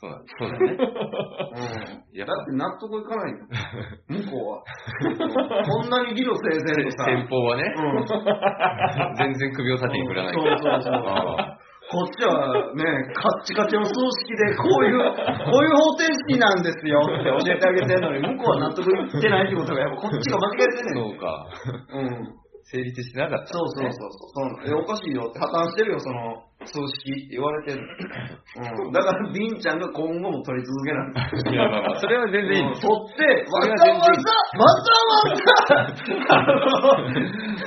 [0.00, 0.72] そうなんそうだね。
[0.72, 2.16] うん。
[2.16, 3.44] やっぱだって納得いかないよ。
[4.08, 4.64] 向こうは。
[5.68, 7.04] こんなに理路整然とさ。
[7.04, 9.14] 先方はね、うん。
[9.16, 11.58] 全然首を縦に振らないそうそうそうあ
[11.90, 13.92] こっちはね、カッチカチの数
[14.22, 21.10] 式でこういう、こういう方程式なんですよって教えてあげてるのに、向こうは納得いってないってことが、やっぱこっちが間違えてんねん。
[21.10, 21.46] そうか。
[21.92, 22.34] うん。
[22.62, 24.54] 成立してなかった、そうそうそうそう。
[24.64, 27.80] そうえおかしいよって破綻してるよ、その数式って言われてる。
[27.80, 28.92] うん。
[28.92, 31.54] だから、ビンちゃんが今後も取り続けない。
[31.54, 32.82] いや、まあまあ、それは全然いいです。
[32.82, 34.28] 取って、わざわざ、
[34.60, 35.24] わざわ
[35.64, 35.80] ざ、
[36.28, 36.60] あの、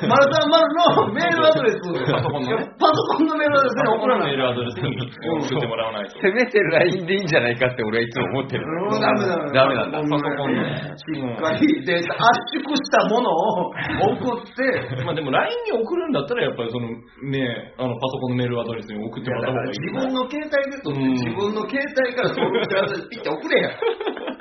[0.07, 1.81] マルタンマルのメールアドレス、
[2.11, 4.31] パソコンのねパソコンのメールアドレスに送らない。
[4.31, 6.19] メールアドレスに送ってもらわないと。
[6.21, 8.65] せめて LINE でいいんじゃないかって俺はいつも思ってる。
[8.65, 9.51] うんダメダメ。
[9.53, 9.99] ダメなんだ。
[9.99, 10.93] うパソコンね。
[10.93, 13.73] しっかりデータ圧縮したものを
[14.21, 16.89] 送って、まあでも LINE に送るんだったらやっぱりその
[17.31, 19.91] ね、あのパソコンのメールアドレスに送ってもらった方がいい自。
[19.95, 23.69] 分の携帯で撮って、うん自分の携帯から登録してアドレスピッて送れや。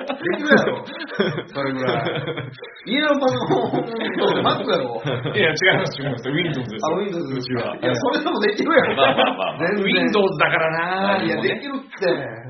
[0.03, 0.83] できるやろ。
[1.47, 2.51] それぐらい。
[2.85, 3.87] 家のパソコン、
[4.43, 5.01] Mac やろ。
[5.33, 6.29] いや、違います、違います。
[6.29, 6.97] Windows ですあ、よ。
[6.97, 7.75] Windows うちは。
[7.77, 8.95] いや、それでもできるやろ。
[8.95, 11.23] まあまあまあ Windows だからな。
[11.23, 12.05] いや、できるって。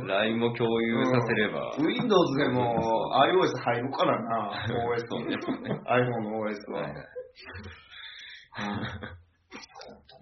[0.08, 1.72] LINE も共有させれば。
[1.78, 2.76] Windows でも
[3.22, 5.38] iOS 入るからな、OS ね。
[5.86, 6.90] iPhone の OS は。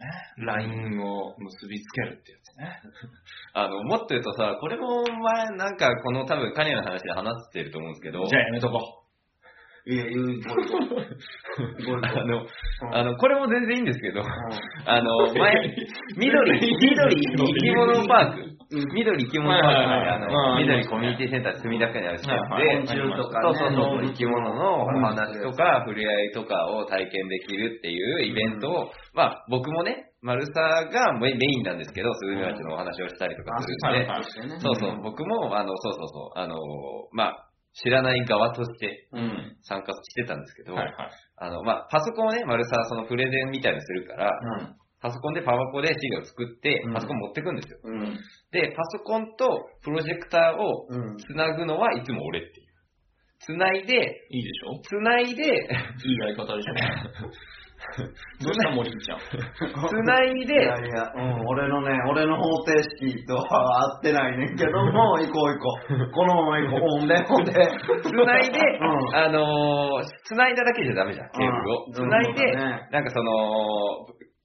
[0.02, 2.82] はい LINE を結びつけるってやつね。
[3.54, 9.04] あの、もっと言うとさ、これも前、なんか、この多分、カニアの話で話してると思うんですけど、じゃあやめとこ
[9.86, 10.66] いや、言う、これ、
[11.86, 14.24] これ、あの、うんあの、これも全然いいんですけど、う
[14.86, 15.76] あの、前、
[16.18, 23.57] 緑、緑生き物パーク、緑生き物の、うん緑コミュニティセンター墨田区にある施設で、昆虫とかね。
[23.59, 30.51] そうそうそう、うん生き物のお話とか、触れ合いとかを体験できるっていうイベントを、まあ、僕もね、マルサ
[30.86, 36.07] がメメインなんですけど、スズメバチのお話をしたりとかするんで、そうそう、僕も、あの、そうそう。
[36.07, 36.55] そう、あの、
[37.11, 39.07] まあ、知らない側として。
[39.63, 40.76] 参加してたんですけど。
[40.78, 44.76] あの、まあ、パソコンをね、マルサそのプレゼンみたいにするから、ん。
[45.02, 47.80] パソコンでパワポで資料を作ってうん、パソコン持ってくんですよ。
[47.84, 48.20] うん。
[48.52, 49.49] で、パソコンと
[49.84, 51.18] プロジェクターをうん。
[51.18, 52.68] つなぐのはいつも俺っていう。
[53.39, 53.95] つないで、
[54.30, 54.80] いいでしょ？
[54.84, 56.74] つないで、いいやり方でしょ？
[58.45, 59.20] どうした森ちゃん？
[59.89, 66.12] 繋いで、いやいや、うん、俺のね、俺の方程式とは合ってないねんけど も、行こう行こう。
[66.12, 66.80] このまま行こう。
[66.99, 67.52] ほんで、ほんで。
[67.52, 71.86] 繋いで、うんあのー、繋いだだけじゃダメじゃん、ケーブルを。
[71.88, 73.32] うん繋いで、ねなんかその、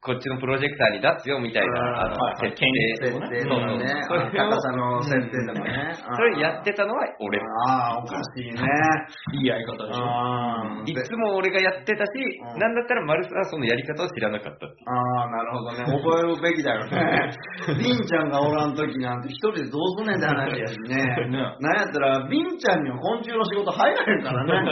[0.02, 2.68] こっちのプロジェクターに出すよみたいな、あの、はいはい設定。
[3.00, 5.98] 設定とかね、それを高さの設定とかね。
[5.98, 7.40] それやってたのは俺。
[7.66, 8.60] ああ、おかしいね。
[9.34, 10.06] いいやり方でしょ。
[10.86, 14.70] いつも俺がやってたし、うんなんだったらマルスはそのやり方を知らなかったっ。
[14.86, 15.84] ああ、なるほどね。
[15.84, 17.30] 覚えるべきだよね。
[17.78, 20.96] ビンちゃんがおらんときなんて一人でどうすんねんって話やしね。
[21.28, 24.52] ねなんやったら、ビンちゃんには昆虫の仕事入らへんからね。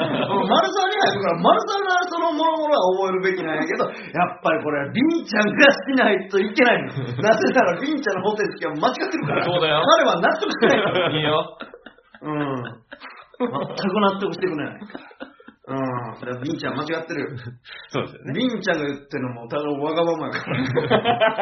[0.46, 6.88] 丸沢に入るから、丸沢がそのもろもろは覚えるべきなんやけど、やっぱりこれはビンちゃんがしないといけないの。
[7.22, 9.44] なぜならビンちゃんの方程式は間違ってるから。
[9.44, 11.10] そうだよ彼は納得してないから。
[11.10, 11.58] いいよ。
[12.22, 12.64] うん。
[13.38, 14.80] 全く納得してくれない。
[15.66, 16.16] うん。
[16.20, 17.28] それはビンちゃん間違ってるよ。
[17.88, 18.32] そうですよね。
[18.34, 20.60] ビンちゃんが言ってるのもただわがままやから。
[20.60, 20.68] め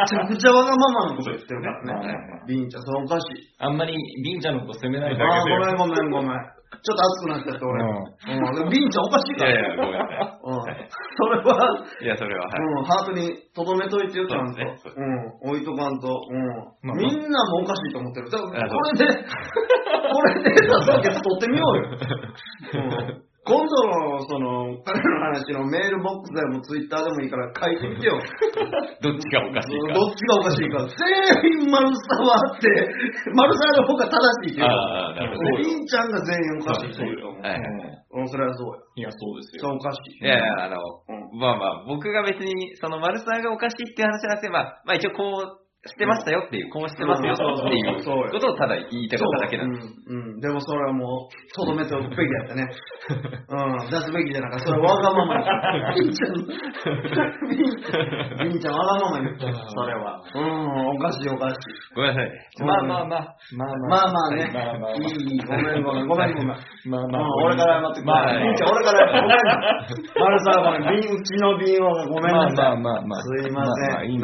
[0.06, 2.18] ちゃくちゃわがままなこと言ってるからね。
[2.46, 3.54] ビンちゃん、それおかしい。
[3.58, 6.61] あんまりビンちゃんのこと責めないでああ、あごめんごめんごめん。
[6.80, 7.84] ちょっと熱くなっちゃって俺。
[7.84, 8.70] うん。
[8.70, 9.52] ビンちゃんおかしいから。
[9.52, 10.40] いやいや、ごめんなさい。
[10.42, 10.62] うん。
[10.64, 12.64] それは、いや、それは、はい。
[12.64, 14.56] うん、ハートに留めといてよ、ちゃんと。
[14.56, 16.08] そうですねうん、置いとかんと。
[16.08, 16.88] うん。
[16.88, 18.30] まあみんなもおかしいと思ってる。
[18.30, 19.06] だからあこれで、
[20.12, 21.84] これでさ、先取ってみようよ。
[22.74, 22.78] う
[23.12, 23.22] ん。
[23.42, 28.14] 今度の、その、彼の話のメールボックスでもツイッターでもいいから書いてみてよ。
[29.02, 29.90] どっちがおかしいか。
[29.98, 30.86] どっちがおかしいか。
[30.86, 32.70] 全員丸沢って、
[33.34, 37.42] 丸沢の方が正しいけど、ああなるほどりんちゃんが全員おかしいと言うう。
[37.42, 37.60] はいはい
[38.14, 38.80] うん、それはそうや。
[38.94, 39.62] いや、そうですよ。
[39.66, 40.24] そうおかしい。
[40.24, 47.42] いやいや、あの、うまあまあ、僕が別に、その丸沢がおかしいって話じゃなくて、まあ、まあ一応こうしてましたよっていう、こうしてますよって
[47.74, 47.98] いう
[48.30, 49.88] ことをただ言いたかっただけなんです。
[50.06, 50.40] うん、うん。
[50.40, 52.70] でもそれはもう、とどめておくべきやったね。
[53.50, 54.66] うん、出すべきじゃなかった。
[54.66, 55.44] それはわがままに。
[55.98, 56.34] りんちゃん、
[58.46, 59.58] りんちゃんわがままに言った。
[59.74, 60.22] それは。
[60.36, 61.58] うん、おかしいおかしい。
[61.96, 62.46] ごめんなさいね。
[62.60, 63.34] まあまあまあ。
[63.58, 64.50] まあまあまあね。
[64.54, 65.38] まあまあいい。
[65.42, 66.06] ごめんごめん。
[66.06, 66.46] ごめんごめん。
[66.46, 67.22] まあまあ。
[67.22, 68.06] うん、俺から謝ってくれ。
[68.06, 69.34] まありんちゃん、俺から謝って。
[70.14, 70.38] ごめん。
[70.62, 71.02] ごめん。
[71.02, 72.54] 瓶、うちの瓶をごめんなさい。
[72.54, 74.22] まあまあまあすいません。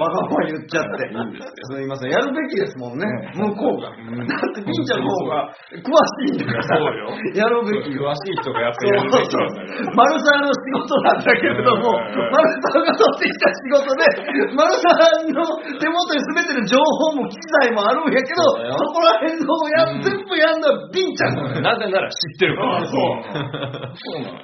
[0.00, 1.10] わがまま言っちゃって。
[1.74, 2.10] すいません。
[2.10, 3.06] やるべきですもんね。
[3.34, 3.90] 向こうが。
[3.90, 5.50] だって、りんちゃんの方が
[5.82, 6.62] 詳しいんだから。
[6.62, 7.10] そうよ。
[7.34, 8.06] やるべきよ。
[8.06, 9.90] 詳しい人がやっぱやるべきんだよ。
[9.98, 14.94] 丸沢の仕事なんだけれども、うん丸沢が取ってきた仕事で、丸沢
[15.26, 15.42] の
[15.76, 18.42] 手元に全ての情報も機材もあるんやけど、
[18.78, 21.60] そこら辺のや、うん全部やんのはビンちゃんなのよ。
[21.60, 22.76] なぜなら知ってるから。
[22.78, 24.40] あそうそうなのよ。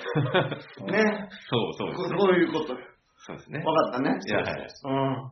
[0.92, 1.28] ね。
[1.48, 2.14] そうそうです。
[2.14, 2.74] ここういうこと。
[3.18, 3.62] そうですね。
[3.64, 4.18] わかったね。
[4.26, 4.66] いや、はい。
[4.84, 5.30] うん。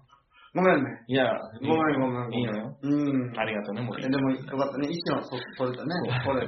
[0.55, 1.03] ごめんね。
[1.09, 1.27] いや、
[1.61, 2.33] ごめんごめん。
[2.33, 2.79] いいのよ。
[2.81, 3.39] うん。
[3.39, 4.87] ありがとうね、森えでもよかったね。
[4.87, 5.91] 一瞬はそ取れたね。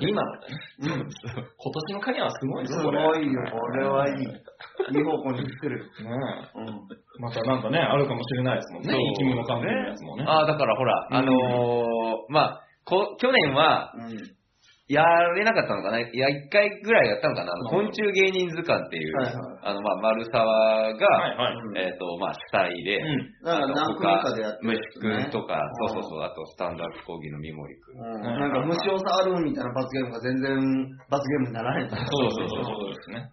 [0.00, 0.46] 今だね。
[0.78, 0.90] うん。
[0.90, 3.26] 今年の影はすごいすぞ、ごこれ。
[3.26, 3.42] いよ。
[3.50, 4.22] これはいい。
[4.22, 5.78] いい方向に行ってる。
[5.80, 6.10] ね
[6.54, 6.68] うん。
[6.68, 6.70] え
[7.18, 8.92] またなんかね、あるかもしれないですもんね。
[8.92, 10.24] そう生き物関係のやつもね。
[10.28, 11.86] ああ、だからほら、あのー、
[12.28, 14.36] まあ、こ去年はうん。
[14.88, 15.02] や
[15.34, 19.34] れなかったのかな、いや、一回ぐらいやったのかな、あの昆虫芸人図鑑っていう、はいはい。
[19.66, 21.50] あの、まあ、丸沢が、はいは
[21.82, 21.90] い。
[21.90, 23.34] えっ、と、まあ、主催で、うん。
[23.42, 25.90] だから何組かでやってる虫くんとか、うん。
[25.90, 27.98] そうそうそう、あと、スタンダード講義の三森くん。
[27.98, 28.22] うん。
[28.22, 30.54] なんか虫を触るみたいな罰ゲームが全然
[31.10, 32.06] 罰ゲームにならへんから。
[32.06, 33.26] そうそうそうそうですね。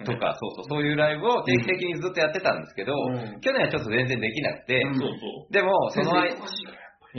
[0.00, 3.40] とか、そうそう、そういうライブを定期的にずっとやってたんですけど、うん。
[3.44, 4.94] 去年はちょっと全然できなくて、うん。
[4.96, 6.40] そうそでも、その間、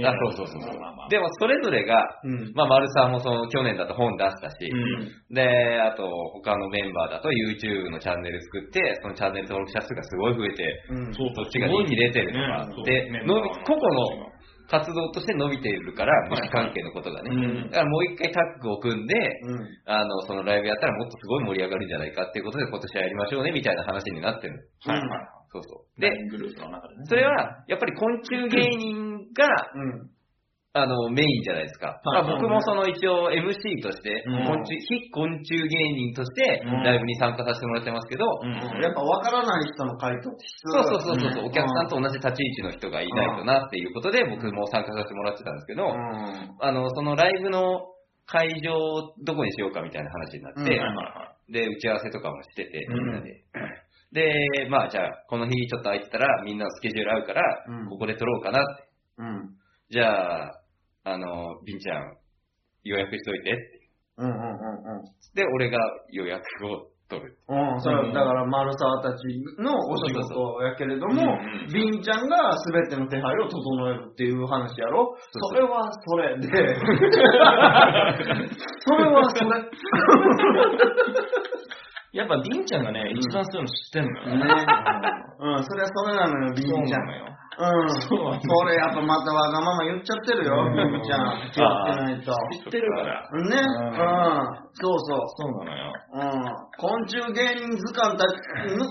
[0.04, 2.52] あ、そうそうそうそうまあまあまあでも、それぞれが、うん。
[2.54, 5.34] まあ、丸さんもその去年だと本出したし、うん。
[5.34, 11.14] で、あと、他のメンバーだと YouTube のチャンネル作って、そのチャンネル登録者数がすごい増えて、うん。
[11.14, 14.38] そうそっちが人気出てるとか、う伸びメンバー個々の
[14.70, 17.32] 活動として伸びているから、虫関係のことがね。
[17.32, 19.68] うんだからもう一回タッグを組んで、うん。
[19.86, 24.70] あの、そのライブやったらもっとすごい盛り上がるんじゃないかっていうことで今年はやりましょうねみたいな話になってる。
[24.86, 25.37] はいはい。
[25.52, 26.02] そうそう。
[26.02, 27.06] で、グループの中でね。
[27.06, 30.10] それは、やっぱり昆虫芸人が、うん。
[30.74, 31.98] あの、メインじゃないですか。
[32.06, 35.66] はいまあ、僕もその一応 MC として、うん昆虫、非昆虫芸
[35.98, 45.96] 人としてうんライブに参加させてもらってますけど、うんやっぱ分からない人の回答って必そう要そうそうそう、お客さんと同じ立ち位置の人がいないとなっていうことで僕も参加させてもらってたんですけど、うん。
[46.62, 47.82] あの、そのライブの
[48.28, 50.80] 会場をどこにしようかみたいな話になって、
[51.50, 53.44] で、打ち合わせとかもしてて、うんみんなで。
[54.18, 58.84] で、まあじゃあ、この日ちょっと空いてたらみんなのスケジュール合うから、うんここで撮ろうかなって。
[59.20, 59.54] うん。
[59.92, 60.60] じゃあ、
[61.04, 62.18] あの、ビンちゃん、
[62.84, 63.90] 予約しといてって。
[64.18, 65.06] うんうんうん
[65.36, 65.78] で、俺が
[66.10, 67.38] 予約を取る。
[67.48, 67.74] うん。
[67.76, 69.24] うん、それはだから丸沢たち
[69.62, 76.48] のお仕事やけれどもうんうん、ビンちゃんが全ての手配を整えるっていう話やろそうそれはそれで、
[78.82, 79.50] それはそれ。
[82.18, 82.20] い。
[82.20, 84.26] やっぱ、ビンちゃんがね、一番そういうの知ってんのよ。
[84.26, 84.66] ね。
[85.40, 87.06] うん、それはそれなのよ、ビンちゃん。
[87.06, 87.38] そうなのよ。
[87.58, 88.02] うん。
[88.06, 91.50] そうなんだこれやっぱまたわがまま言っちゃってるよ、ビンちゃん。
[91.50, 92.34] 気をつけないと。
[92.64, 93.30] 知ってるから。
[93.34, 93.58] ね。
[93.58, 94.04] う
[94.54, 94.68] ん。
[94.78, 95.22] そうそう。
[95.38, 95.94] そうなのよ。
[96.08, 96.22] うん、
[96.78, 98.40] 昆虫芸人図鑑たち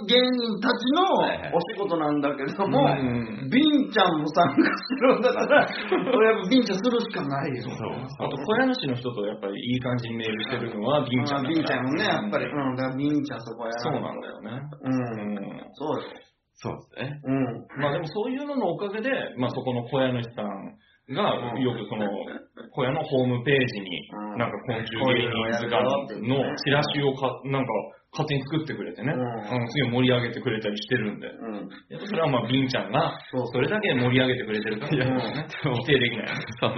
[0.07, 7.62] 芸人たちのはいはいお仕事なんだけども、うんビンちゃんも参加してるんだから、これやっぱビンちゃんするしかないよ。
[7.62, 8.27] そう。
[8.27, 14.51] あと、小屋主の人とやっぱりいい感じにメールしてるのはビンちゃんだからビンちゃんもね、やっぱり、うん、だからビンちゃんそこやらそうなんだよね。
[14.83, 15.64] うん、うん。
[15.75, 16.03] そうよ。
[16.57, 17.20] そうですね。
[17.24, 17.80] うん。
[17.80, 20.76] まあでもそういうののおかげで、まあそこの小屋主さん
[21.14, 22.09] が、よくその、
[22.72, 27.72] 小屋のホームページにうん、なんか昆虫芸人図鑑のチラシをか、なんか
[28.12, 29.68] 勝手に作ってくれてね、うん。
[29.68, 31.68] すごい盛り上げてくれたりしてるんで、うん。
[31.90, 35.16] やっぱそれはまあビンちゃんが、そうそれだけ盛り上げてくれてるから、うん。
[35.16, 36.28] ね否定できない。
[36.61, 36.74] その、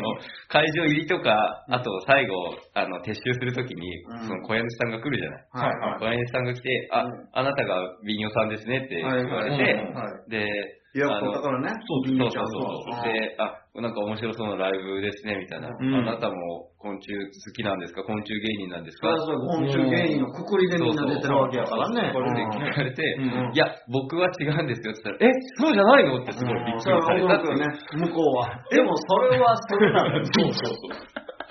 [0.48, 5.46] 会場入りとか、あと最後、あの、撤収するときにうん、その小屋主さんが来るじゃない。
[5.52, 6.00] はいはい。
[6.00, 11.68] 小屋主さんが来て、あうん、あなたがビンヨさんですねって言われはいてはいはい、で、予約取ったからね。
[11.86, 13.12] そうそうそうそう。
[13.12, 15.68] で、あ、なんか面白そうなライブですね、みたいな。
[15.68, 18.03] うんあなたも昆虫好きなんですか？
[18.05, 19.09] 昆虫芸人なんですか？
[19.14, 22.11] 昆虫芸人のくくりでみんな出てるわけやからね。
[22.12, 26.22] これでうん聞かれて、うんいや、僕は違うんですよって言ったら、え、そうじゃないの？
[26.22, 27.66] ってすごいびっくりされたってね、
[28.09, 28.49] 向こうは。
[28.70, 30.24] でもそれはそれなのよ。
[30.32, 30.74] そうそうそう。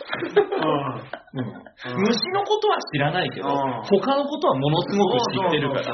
[0.08, 1.44] うん。
[1.44, 3.56] うん虫のことは知らないけど、うん
[4.02, 5.92] 他のことはものすごく知ってるから、そ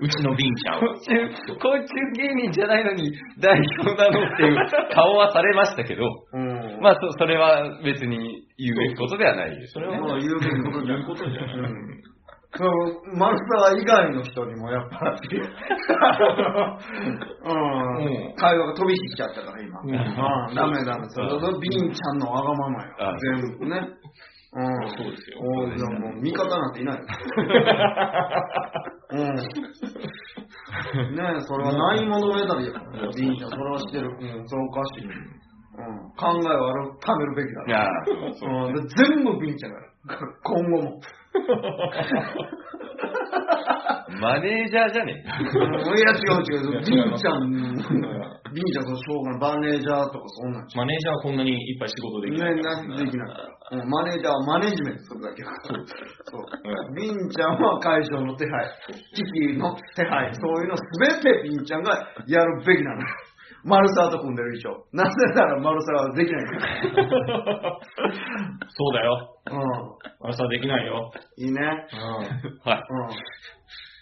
[0.00, 0.80] うちのビンちゃんは。
[0.80, 4.56] 昆虫、昆虫芸人じゃないのに代表なのっていう
[4.92, 6.74] 顔はされましたけど、うん。
[6.74, 6.80] うん。
[6.80, 8.18] まあそそれは別に
[8.58, 9.96] 言うべきことではないですよね。
[9.96, 11.72] それはまあ言うべきことじゃない。
[12.52, 12.70] うんその
[13.16, 15.42] マルサ以外の人にもやっぱり、 う
[17.48, 17.56] ん
[17.96, 19.80] うん会話が飛び火しちゃったから今。
[19.80, 21.08] うんうんダメダメ。
[21.08, 23.14] それうビンちゃんのわがままよあ。
[23.16, 23.80] 全部ね。
[24.54, 24.64] うん。
[24.88, 27.04] そうですよおーじゃあもう味方なんていないよ。
[29.12, 29.18] うん。
[31.16, 33.08] ねえ、それはないものねだりやから。
[33.16, 34.08] ビンちゃん、それはしてる。
[34.08, 35.06] うん、それおかしい。
[35.06, 35.12] うん。
[36.18, 37.88] 考えを改めるべきだいや
[38.34, 39.92] そうん、で全部ビンちゃんがやる。
[40.44, 41.00] 今後も。
[44.20, 46.84] マネージャーじゃねえいや、違う違う。
[46.84, 47.74] ビンちゃん、ん
[48.54, 49.40] ビンちゃん、そのしょうがない。
[49.40, 52.54] マネージャーとかそんなんじマネージャーはこんなにいっぱい仕事できない。
[52.54, 55.84] ね、なできないマネージャーはマネジメントするだけだから。
[56.30, 56.44] そう。
[56.94, 58.70] ビンちゃんは会場の手配、
[59.14, 63.02] 機器の手配、そういうのすべてビンちゃんがやるべきなの。
[63.64, 64.70] マルサーと組んでる以上。
[64.92, 67.78] なぜならマルサーはできないから。
[68.68, 69.38] そうだよ。
[69.50, 71.12] う朝できないよ。
[71.38, 71.44] ん。
[71.44, 71.60] いいね。
[72.64, 72.82] はい。
[72.88, 73.08] うん。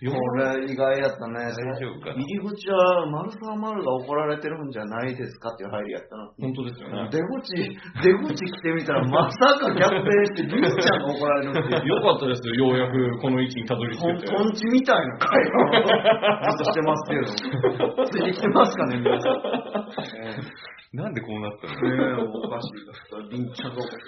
[0.01, 1.53] これ意外やったね。
[1.53, 6.33] 大丈夫かな入り口はマルサーマルが怒られてるんじゃないですかっていう入りやったな。
[6.41, 7.11] 本当ですよね。
[7.13, 12.01] 出口、出口来てみたらまさか逆転してビンちゃんが怒られるっていう。
[12.01, 14.33] よかったですよ、ようやくこの位置にたどり着とんけて。
[14.33, 18.07] とんちみたいな会話をずっとしてますけど。
[18.07, 19.37] ついてきてますかね、皆さん。
[20.97, 21.75] なんでこうなったの？
[21.75, 23.29] ねえ、おかしいだった。
[23.29, 23.99] ビンちゃんがおかしい。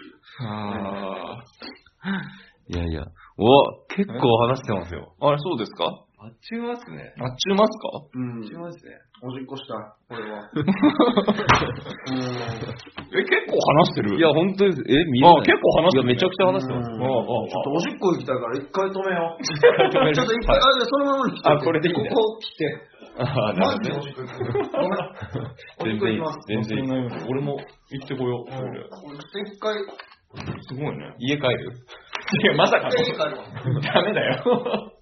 [0.41, 1.37] あ
[2.69, 3.05] いやいや。
[3.39, 5.13] お、結構話してますよ。
[5.21, 5.29] あ。
[5.29, 5.85] あれ、そうですか？
[6.23, 7.03] あっちゅうますね。
[7.19, 7.99] あっちゅうますか？
[8.15, 8.39] うん。
[8.39, 8.95] あっちゅうますね。
[9.27, 10.39] おしっこしたい、これは。
[10.55, 10.71] うん。
[13.11, 14.15] え、結構話してる？
[14.19, 14.83] いや、本当です。
[14.87, 16.91] え、見えあない結構話してるいや、めちゃくちゃ話してます。
[16.93, 19.43] うんああああちょっとおしっこ行きたいから一回止めよう。
[19.43, 21.49] ちょっと一回、あそのままに来て。
[21.51, 22.71] あこれでいいここ来て。
[23.19, 24.71] ああ、なマるほどねジで おしっこ行く。
[24.71, 25.11] ごめん。
[25.83, 26.39] おしっ全然いいこ行きます。
[26.47, 28.55] 全然い俺も行ってこよう。
[28.55, 28.79] うん
[29.19, 29.75] 一回、
[30.71, 31.15] すごいね。
[31.19, 31.73] 家帰る？
[32.41, 33.45] いや、まさか一回帰るわ。
[33.95, 34.43] ダメだよ。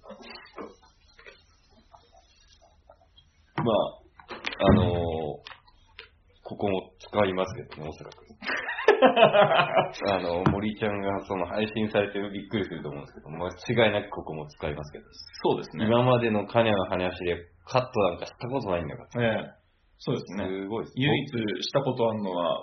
[3.63, 3.75] まあ、
[4.59, 4.87] あのー、
[6.43, 8.15] ここも使いますけどね、おそらく。
[10.11, 15.05] あの、森ちゃんがその配信されてびっくりすると思うんですけど、間違いなくここも使いますけど、
[15.43, 15.85] そうですね。
[15.85, 19.23] 今までのカニャの話でカットなんかしたことないんだから。
[19.23, 19.61] ええ
[20.03, 20.47] そうですね。
[20.47, 20.93] すごいです。
[20.95, 22.59] 唯一したことあるのは、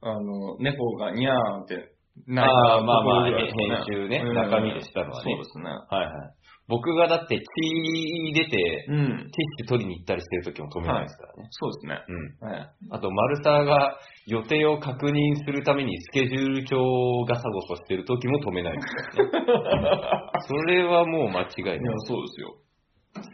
[0.00, 1.91] あの、猫がニャーンって
[2.26, 3.48] 鳴いたああ、まあまあ、編
[3.90, 5.32] 集ね、うん中身でしたのはね。
[5.32, 5.64] そうですね。
[5.64, 6.42] はいはい。
[6.68, 8.96] 僕がだって血出て、うん。
[8.96, 11.48] ティッシュ取りに行ったりしてる時も止めないですからね。
[11.50, 12.00] そうですね。
[12.08, 12.52] うん。
[12.52, 20.30] ええあと、マルサーが予定を確認するためにスケジュール帳をガサゴソしてる時も止めないですからね。
[20.48, 21.98] それはもう間違いないいや、。
[22.06, 22.54] そうですよ。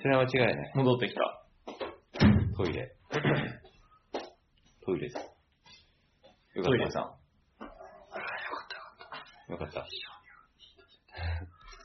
[0.01, 0.72] それは間違いない。
[0.74, 1.20] 戻ってきた。
[2.57, 2.91] トイレ。
[4.85, 5.16] トイレです。
[6.55, 6.68] よかった。
[6.70, 7.18] トイレさん。
[9.49, 9.80] よかっ た。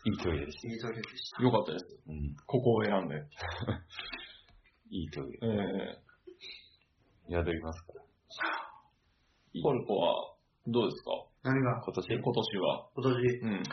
[0.06, 1.86] いいトイレでしいいトイレでしよかったです。
[2.06, 2.12] た。
[2.12, 2.36] うん。
[2.46, 3.16] ここを選んで。
[4.92, 5.40] いいトイレ。
[5.44, 5.48] え
[6.00, 6.04] え
[7.32, 8.02] 宿りますから。
[9.54, 10.34] いいポルコは、
[10.68, 11.12] どうですか？
[11.44, 11.50] た。
[11.52, 11.82] 何が？
[11.82, 12.20] 今年？
[12.20, 12.90] 今年は？
[12.96, 13.64] 今年、うん。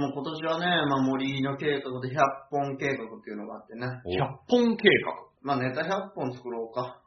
[0.00, 2.20] もう今年はね、まあ森の計画で100
[2.50, 3.86] 本計画っていうのがあってね。
[4.04, 5.28] 100本計画？
[5.40, 7.00] まあネタ100本作ろうか。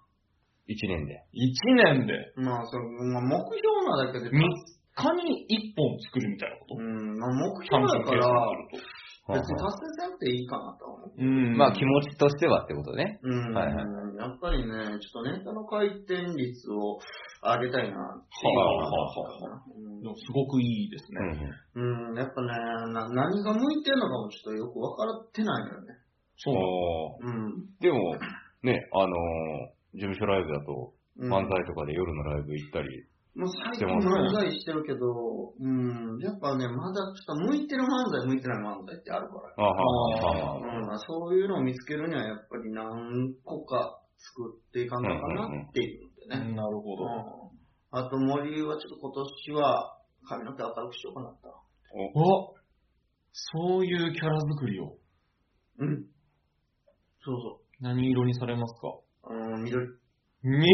[0.67, 1.23] 1年で。
[1.33, 2.33] 1年で？
[2.37, 2.83] まあその、
[3.13, 4.31] まあ、目標なだけで、3
[4.95, 6.75] 日に1本作るみたいなこと？
[6.75, 8.27] うん、まあ目標単だから、
[9.29, 11.09] 別に達成せんっていいかなとは思う。
[11.09, 11.15] と。
[11.17, 13.19] うんまあ気持ちとしてはってことね。
[13.23, 13.85] うん、はいはい
[14.21, 16.99] やっぱりね、ちょっとネタの回転率を
[17.41, 21.17] 上げたいなっていうはあのはあはがあったでもすごくいいですね。
[21.75, 22.47] うん、うん、やっぱね
[22.93, 25.97] な、何が向いてるのかもちょっとよく分かってないのよね。
[26.37, 27.65] そううん。
[27.79, 28.15] でも、
[28.63, 32.87] ね、あのー事務所ライブだと、うん漫才とかで夜のライブ行ったり、
[33.33, 39.53] もう最近漫才してるけど、うん、やっぱね、まだちょっと向いてる漫才、向いてない漫才ってあるから。
[39.57, 46.55] あはははうん、そういうのを見つけるにはやっぱり何個か作っていかんのかなっていうのでね。
[46.55, 47.03] なるほど。
[47.05, 47.07] う
[47.47, 47.61] ん
[47.93, 49.11] あと森はちょっと今
[49.51, 51.49] 年は髪の毛明るくしようかなった。
[52.15, 52.55] お
[53.33, 54.95] そういうキャラ作りを
[55.77, 56.05] うん。
[57.21, 58.87] そうそ何色にされますか？
[59.29, 59.33] う。
[59.33, 59.87] うん、緑。
[60.43, 60.73] 緑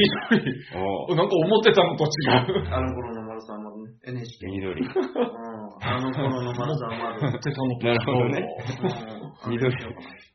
[1.10, 2.08] おなんか思ってたのと違
[2.56, 2.74] う。
[2.74, 4.00] あの頃の丸さん丸ね。
[4.08, 4.48] NHK。
[4.48, 4.82] 緑。
[4.82, 4.92] うん。
[5.84, 7.20] あの頃の丸さん丸。
[7.20, 7.94] 思ってたのと違う。
[7.94, 8.48] なるほどね
[9.44, 9.76] うん緑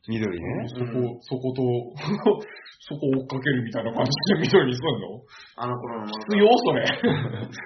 [0.09, 0.69] 緑ね。
[0.69, 1.63] そこ、そこと、
[2.85, 5.23] そこ追っかけるみたいな感じで緑にすんの？
[5.57, 6.23] あの頃の丸さん。
[6.29, 6.85] 必要それ。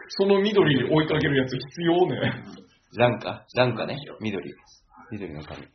[0.08, 2.44] その緑に追いかけるやつ必要ね。
[2.96, 3.44] ランカ？
[3.56, 3.96] ランカね。
[4.20, 4.54] 緑。
[5.10, 5.66] 緑の髪。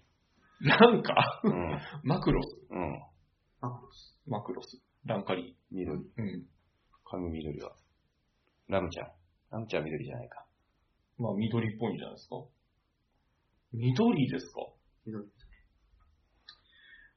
[0.62, 1.80] なんか、うん。
[2.04, 2.68] マクロス。
[2.70, 2.94] うん。
[3.62, 3.70] あ
[4.28, 4.91] マクロス。
[5.06, 5.58] ランカリ。
[5.72, 5.98] 緑。
[5.98, 6.46] うん。
[7.06, 7.72] 髪緑は。
[8.70, 9.08] ラムちゃん。
[9.52, 10.46] ラムちゃんは緑じゃないか。
[11.18, 12.36] まあ緑っぽいんじゃないですか。
[13.74, 14.62] 緑ですか？
[15.06, 15.26] 緑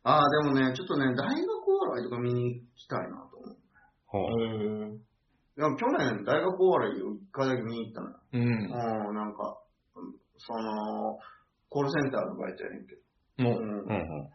[0.05, 3.57] ああ、でもね、ちょっとね、大学お笑いとか見に行きたいなと思う。
[4.07, 4.23] ほう。
[4.23, 8.21] へいや去年、大学お笑いを一回だけ見に行ったのよ。
[8.33, 8.43] うん。
[8.43, 9.59] うん、なんか、
[9.97, 11.19] うんその、
[11.71, 13.45] コールセンターのバイトやねんけど。
[13.45, 14.29] もう、うんうんうん。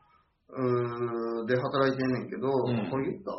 [1.46, 3.32] で、働いてんねんけど、んこれ言った？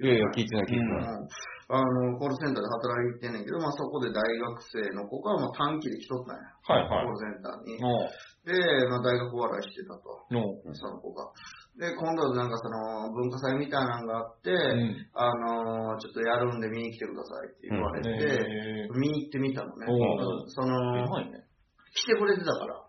[0.00, 1.28] いやいや、聞いてない聞いてうんない。
[1.70, 6.42] あの、コールセンターで働いてんねんけど、まあそこで大学生の子がもう短期で来とったんや。
[6.64, 7.76] はいはいコールセンターに。
[7.82, 8.08] も
[8.46, 8.54] で、
[8.88, 10.24] まあ大学お笑いしてたと。
[10.72, 11.28] その子が。
[11.76, 15.10] で、今度なんかその文化祭みたいなのがあって、う、うん。
[15.12, 19.86] あのーちょっとやるんで見に来てくださいって言われて、ね見に行ってみたのね。
[19.90, 21.44] おうその、ね。
[21.92, 22.87] 来てくれてたから。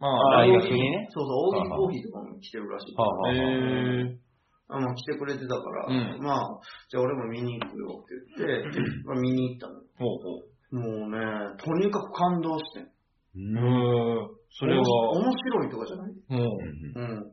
[0.00, 1.08] まああ、大学にね。
[1.10, 2.92] そうそう、大喜利コーヒーとかも来てるらしい。
[2.92, 2.94] へ
[4.14, 4.18] え
[4.70, 8.78] あまあ来てくれてたから、うんまあ、じゃあ俺も見に行くよって言って、
[9.08, 9.80] まあ、見に行ったの。
[9.98, 10.78] ほうほう。
[11.00, 12.82] もうね、とにかく感動してん。
[12.84, 14.28] うん。
[14.50, 14.82] それは、
[15.12, 16.12] 面白いとかじゃない？
[16.28, 17.32] もう、うん。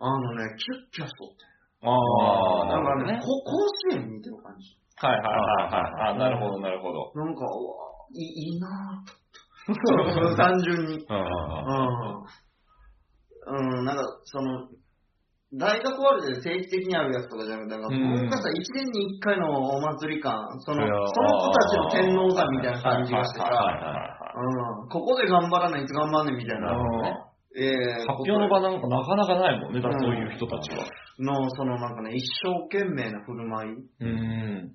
[0.00, 1.34] あのね、キュッキュしとって。
[1.82, 3.50] ああ、なかね、なんるほどねこ甲
[3.90, 4.76] 子園見てる感じ。
[4.96, 6.14] はいはいはいはい。
[6.14, 7.12] あなるほどなるほど。
[7.14, 7.50] なんか、うわ
[8.12, 8.20] い
[8.56, 9.23] いなぁと。
[10.36, 11.06] 単純に。
[11.08, 11.24] うん。
[13.46, 14.68] うんなんか、その、
[15.56, 18.00] 大学終わりで定期的にあるやつとかじゃなくて、なんかうん。
[18.20, 23.46] 文化祭1年に1回のお祭り感、その、その子たちの天皇座みたいな感じがしてさ、
[24.34, 26.74] うん、ここで頑張らないと頑張んねんみたいな、
[27.56, 30.84] えー発表の場なんかなかなかないもんね、だからそういう人たちは。
[31.20, 34.74] の、そのなんかね、一生懸命な振る舞い、うん。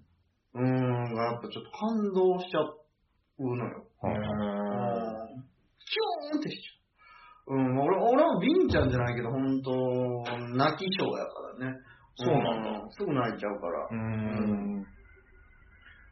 [0.54, 2.62] うん、がやっぱちょっと感動しちゃ
[3.40, 3.86] うのよ。
[4.04, 4.20] うんうん
[5.90, 7.56] キューンってしちゃう。
[7.56, 9.72] うん、俺、俺はビンちゃんじゃないけど、本当
[10.56, 11.78] 泣き症やからね。
[12.16, 13.88] そうなんだすぐ泣いちゃうから。
[13.90, 14.86] うん。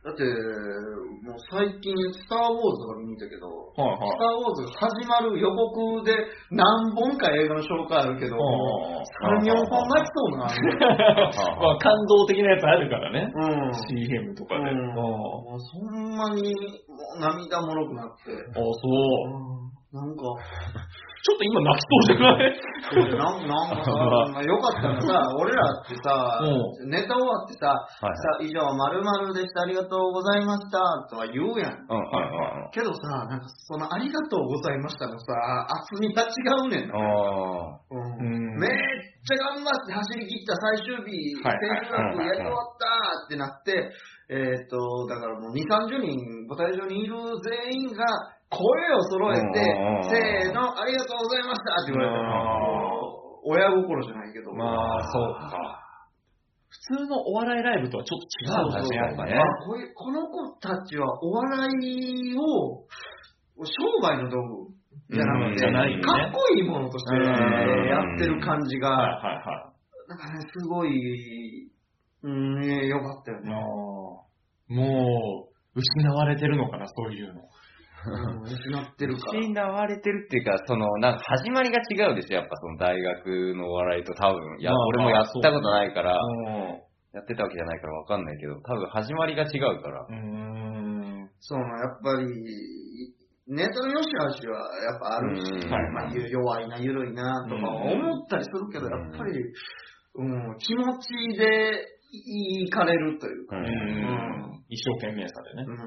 [0.07, 6.15] だって、もう最近、スター・ウォーズとか見に行ったけど、はいスター・ウォーズが始まる予告で
[6.49, 9.43] 何本か映画の紹介あるけど、はい。
[9.43, 10.47] 3、4本泣きそうな。
[11.59, 13.33] まあ感動的なやつあるからね。
[13.35, 13.73] うん。
[13.91, 14.71] CM とかで。
[14.71, 18.63] うんあもうそんなにもう涙もろくなって、あ、そ
[19.43, 19.95] う。
[19.97, 20.23] なんか、
[21.23, 22.53] ちょっと今泣きそうじゃない？
[23.17, 31.73] なんなんかさ、よかったらさ、 俺らってさ、うネタ終わってさ、はいさ以上、〇〇でした、ありがとうございました、とは言うやん。
[31.89, 32.71] うんうんうん。
[32.71, 35.33] けどさ、なんかそのありがとうございましたのさ、
[35.67, 36.27] 厚みが違
[36.65, 36.87] うねん。
[36.87, 36.95] な。
[36.95, 37.01] あ
[37.91, 38.01] うん。
[38.19, 38.59] うん。
[38.59, 38.69] めっ
[39.27, 43.89] ちゃ頑張って走り切った最終日、はい千秋楽やり終わったってなって、
[44.29, 48.03] えっ、と、だからもう2、30人、舞台上にいる全員が
[48.49, 48.59] 声
[48.95, 49.63] を揃えて
[50.03, 52.87] せーの、ありがとうございましたって言われたら、
[53.43, 54.53] 親心じゃないけど。
[54.53, 55.83] まあ、そうか。
[56.67, 59.39] 普通のお笑いライブとはちょっと違うんだね、やっぱねね。
[59.65, 62.83] こういうこの子たちはお笑いを
[63.63, 64.37] 商売の道
[65.09, 68.89] 具じゃなくて、ねかっこいいものとしてうんやってる感じが。
[70.07, 71.66] なんかね、すごい、
[72.23, 73.51] うん、ねよかったよね。
[74.69, 77.41] もう、失われてるのかな、そういうの。
[77.41, 77.47] うん
[78.43, 79.39] 失ってるから。
[79.39, 84.59] 失われてるっていうか、その、なんか始まりが違うでしょ、やっぱその大学のお笑いと多分。
[84.59, 90.03] いや、まあ俺もやったことないから、うやってたわけじゃないからわかんないけど、多分始まりが違うから。
[90.03, 91.29] ん。
[91.39, 92.27] その、やっぱり、
[93.47, 99.31] ネタの良し悪しはやっぱあるし、うんまあ、弱いな、緩いなとか思ったりするけど、うんやっぱり、
[100.15, 104.63] うん、気持ちでいかれるというか、ううんん。
[104.69, 105.65] 一生懸命さでね。
[105.67, 105.77] うん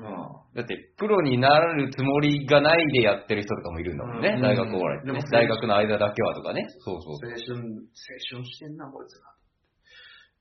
[0.55, 6.67] だって、プロになるつもりがないでやってる人とかもいるんだもんね、うん大学お笑いってねでも大学の間だけはとかね。
[6.81, 9.33] そうそう青春、青春してんな、こいつが。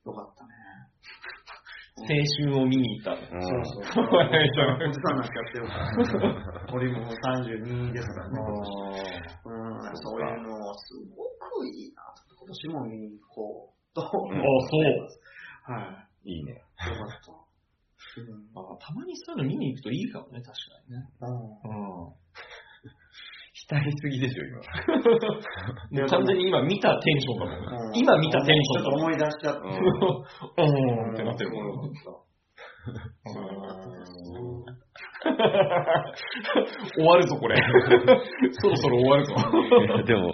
[0.06, 0.60] よかったね。
[2.00, 3.30] 青春を見に行ったそう
[3.66, 4.08] そう。
[4.08, 6.74] おじさんおじさんになってるから。
[6.74, 8.36] 俺ももう32ですからね。
[9.46, 11.28] うん、そういうのすご
[11.60, 12.36] くいいなと。
[12.40, 14.02] 今年も見に行こうと。
[14.02, 15.08] あ、そう。
[15.74, 16.32] はい。
[16.32, 16.54] いいね。
[16.54, 17.32] よかった。
[17.32, 20.56] うんあたまにそういうの見に行くといいかもね、確か
[20.88, 21.10] にね。
[21.22, 22.14] うんう
[23.54, 26.08] 浸りすぎでしょ、今。
[26.08, 27.96] 完全に今見たテンションだもん。
[27.96, 29.12] 今見たテンションだもん。
[29.12, 29.68] ちょっと思い出しちゃって。
[30.58, 30.66] う
[31.12, 31.14] ん。
[31.14, 31.90] ってなってるもん。
[31.90, 31.92] う
[34.66, 34.69] ん
[35.20, 37.56] 終わるぞ、これ。
[38.62, 39.36] そろそろ終わるぞ。
[40.08, 40.32] でも、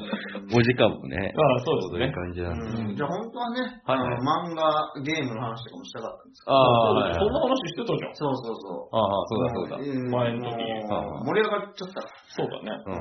[0.53, 1.33] お時間もね。
[1.35, 2.33] ああ、そうですねそういう。
[2.33, 2.59] 感じなんで。
[2.81, 6.55] うんじゃあ本当はね、はいあの漫画、ゲームの話とかもしたかったんですけど。
[6.55, 8.15] ああ、はいはいそんな話してたじゃん。
[8.15, 8.95] そうそうそう。
[8.95, 9.75] ああ、そうだそうだ。
[9.77, 12.01] うん前の時盛り上がっちゃった。
[12.29, 12.69] そうだね。
[12.85, 12.97] ううん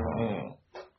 [0.50, 0.54] ん。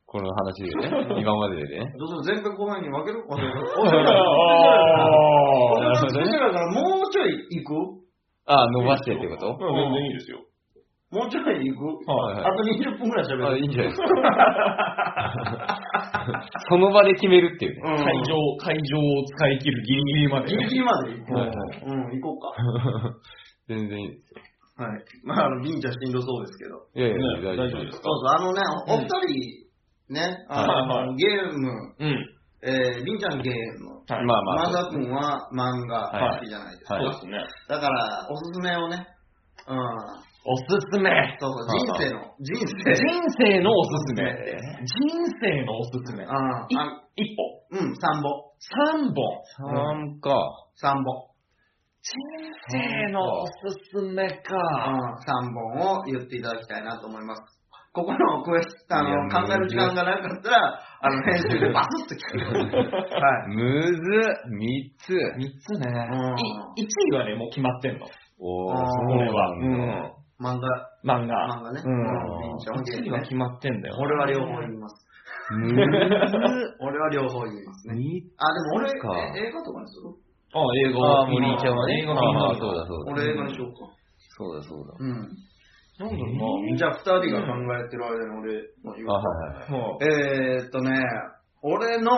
[0.07, 1.91] この話でね、今まででね。
[1.97, 8.05] どうぞ前回後半に分ける分けるあなるほどねそしたらもうちょい行く？
[8.47, 9.49] ああ、伸ばしてってこと？
[9.49, 9.57] あ。
[9.57, 10.39] 全然いいですよ。
[11.15, 13.59] もうちょい行くはいはいあと20分くらい喋あ、る。
[13.59, 14.05] いいんじゃないですか。
[16.69, 17.81] その場で決めるっていうね。
[17.85, 20.51] うん会場、会場を使い切るギリギリまでね。
[20.57, 21.55] ギリギリまで行こはいはう。
[21.85, 22.51] うん、行こうか。
[23.67, 24.41] 全然いいですよ。
[24.77, 25.05] はい。
[25.23, 26.85] まあ、あの、ビンちゃんしんどそうですけど。
[26.95, 27.23] いやいや、ね
[27.57, 27.97] 大丈夫です。
[28.01, 29.15] そうそう、あのね、お二人、
[30.13, 32.29] ね、あはいの、ゲーム、うん。
[32.61, 34.25] えー、ビンちゃんゲーム、はい。
[34.25, 34.55] まあまあ。
[34.65, 36.95] マザ君は漫画はい好きじゃないですか。
[36.95, 37.45] はいそうですね。
[37.69, 39.07] だから、おすすめをね、
[39.67, 39.77] うん、
[40.47, 41.09] おすすめ。
[41.39, 42.93] そうそう、は人生の、人生。
[42.93, 44.23] 人生のおすすめ。
[44.85, 46.23] 人生のおすすめ。
[46.23, 46.67] うん、あ
[47.15, 47.65] い一歩。
[47.71, 48.45] うん、三本。
[48.59, 50.17] 三本。
[50.17, 50.29] 3か。
[50.75, 51.35] 三本。
[52.01, 52.13] 人
[52.69, 53.51] 生のおす
[53.91, 54.55] すめうん、か。
[55.25, 57.41] 三本を言っていただきたいなと思います。
[57.95, 62.85] ここのクエスあいやの、考える時間がなかったら、あの、編集でバスッと聞く。
[62.85, 63.55] はい。
[63.55, 65.13] むずっ、3つ。
[65.37, 66.39] 三つねうん。
[66.77, 68.05] い一位はね、もう決まってんの。
[68.37, 69.55] おー、そう俺は。
[69.55, 70.24] なんだ。
[70.45, 70.69] 漫画、
[71.03, 71.33] 漫画。
[71.57, 71.81] 漫画ね。
[71.83, 71.93] うん
[72.41, 73.95] ビンちゃんは決まってんだよ。
[73.97, 75.05] 俺は両方言います。
[76.79, 77.95] 俺は両方言いますね。
[77.95, 80.09] 三あ、でも俺、映画とかにする？
[80.53, 81.21] あ、映画。
[81.21, 82.01] あー、森井ちゃんはね。
[82.01, 82.19] 映画見
[82.59, 83.11] そうだそうだ。
[83.11, 83.79] 俺映画にしようか。
[84.37, 84.93] そうだそうだ。
[84.99, 85.11] うん。
[85.97, 86.77] なんだろうな。
[86.77, 89.71] じゃあ二人が考えてる間に俺の言うあ、はいはいはい。
[89.71, 90.91] もえーっとね、
[91.61, 92.11] 俺の、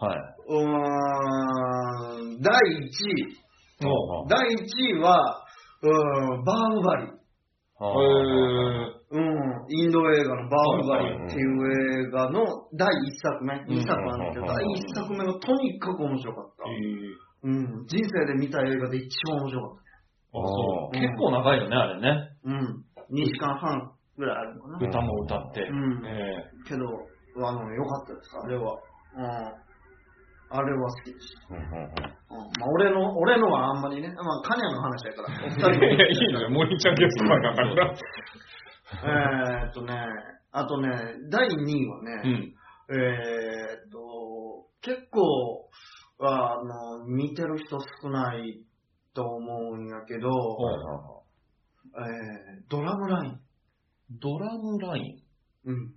[0.00, 0.18] はい。
[0.48, 3.38] うーん、第1位。
[4.28, 4.56] 第1
[4.96, 5.44] 位は、
[5.82, 7.02] うーん、バーフバリ。
[7.04, 7.08] は
[7.80, 12.90] う、えうん、インド映画のバーフバリっていう映画の第1
[13.22, 13.54] 作目。
[13.54, 16.64] 2作なんだけど、うん第1作目がとにかく面白かった。
[17.44, 20.96] うん、人生で見た映画で一番面白かっあ、そう。
[20.96, 22.30] うん結構長いよね、あれね。
[22.44, 22.50] た。
[22.50, 24.88] うん、2時間半ぐらいあるのかな。
[24.88, 25.62] 歌も歌って。
[25.62, 26.84] うんえけど、
[27.46, 28.76] あの、良かったです、あれは。
[29.16, 29.67] うん。
[30.50, 31.54] あれは好きでした。
[31.54, 36.50] うんうんうんうん、まあ、俺の、俺のはあんまりね、まあ、カニャの話やから、お 二人えいや、いいのよ。
[36.50, 37.94] 森ちゃんゲストかから。
[38.90, 39.94] えーっとね、
[40.52, 40.88] あとね、
[41.30, 42.54] 第2位はうね、ん。
[42.90, 45.68] えーっと、結構、
[46.20, 48.62] あの、見てる人少ない
[49.14, 50.28] と思うんやけど、
[51.96, 53.40] えー、ドラムライン。
[54.20, 55.00] ドラムライ
[55.66, 55.70] ン？
[55.70, 55.94] うん。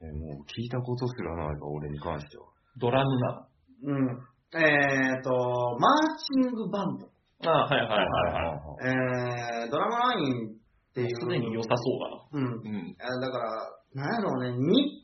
[0.00, 2.46] えもう聞いたことすらないわ、俺に関しては。
[2.78, 3.46] ドラムな。
[3.84, 4.18] うん。
[4.54, 5.30] えーっと、
[5.78, 7.08] マーチングバンド。
[7.44, 9.64] あはいはいはいはい。
[9.64, 11.08] えー、ドラムラインっていう。
[11.20, 12.44] すでに良さそううん。
[12.44, 12.54] だな。
[12.54, 12.86] うん。
[12.90, 15.02] えーだから、なんやろうね、日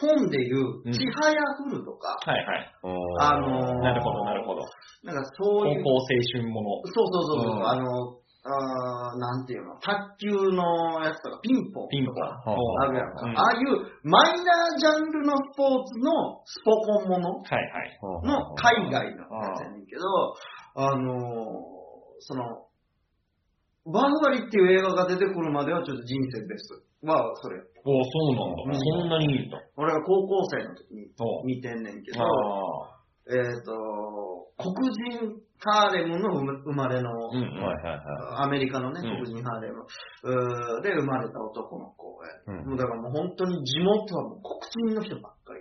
[0.00, 2.72] 本でいううん、ちはやふるとか、はいはい。
[3.20, 4.62] あのーなるほどなるほど。
[5.04, 6.68] なんかそういう、高校青春もの。
[6.84, 8.16] そうそうそうそう、うんあの、
[8.48, 12.14] あーなんていうの、卓球のやつとか、ピンポンピンポン。
[12.14, 17.28] とあるやんか、うんああいうマイナージャンルのスポーツのスポコンもの？
[17.36, 18.26] はいはい。
[18.26, 20.02] の海外のやつやねんけど、
[20.76, 21.78] あのー
[22.20, 22.66] その、
[23.92, 26.68] バーフバリっていう映画が出てくるまではちょっと人生ベス
[27.02, 27.06] ト。
[27.06, 27.56] はそれ。
[27.86, 28.62] おそうなんだ。
[28.66, 28.74] うん。
[28.74, 29.58] そんなにいいんだ。
[29.76, 32.97] 俺が高校生の時にお見てんねんけど、あ
[33.28, 37.62] えっ、と、黒人ハーレムの生まれの、うんうん。
[37.62, 38.46] はいはいはい。
[38.46, 39.24] アメリカのね、うん。
[39.24, 42.68] 黒人ハーレム、うーで生まれた男の子へ、うん。
[42.70, 45.60] もうだからもう本当に地元はもう黒人の人ばっかり。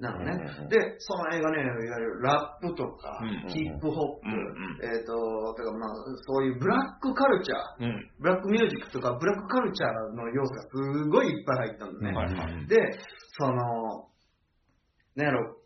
[0.00, 0.32] なのね。
[0.32, 0.68] うんうんうん。
[0.68, 5.94] で、その映画ね、いわゆるラップとか、ヒップホップ、うんうんえっ、と、てかまあ、
[6.26, 8.10] そういうブラックカルチャー、うん。
[8.20, 12.16] ブラックミュージックとかブラックカルチャーの要素がすごいいっぱい入ったんだね。
[12.16, 12.66] はいはい。
[12.66, 12.76] で、
[13.38, 14.10] その、
[15.16, 15.59] なんやろ、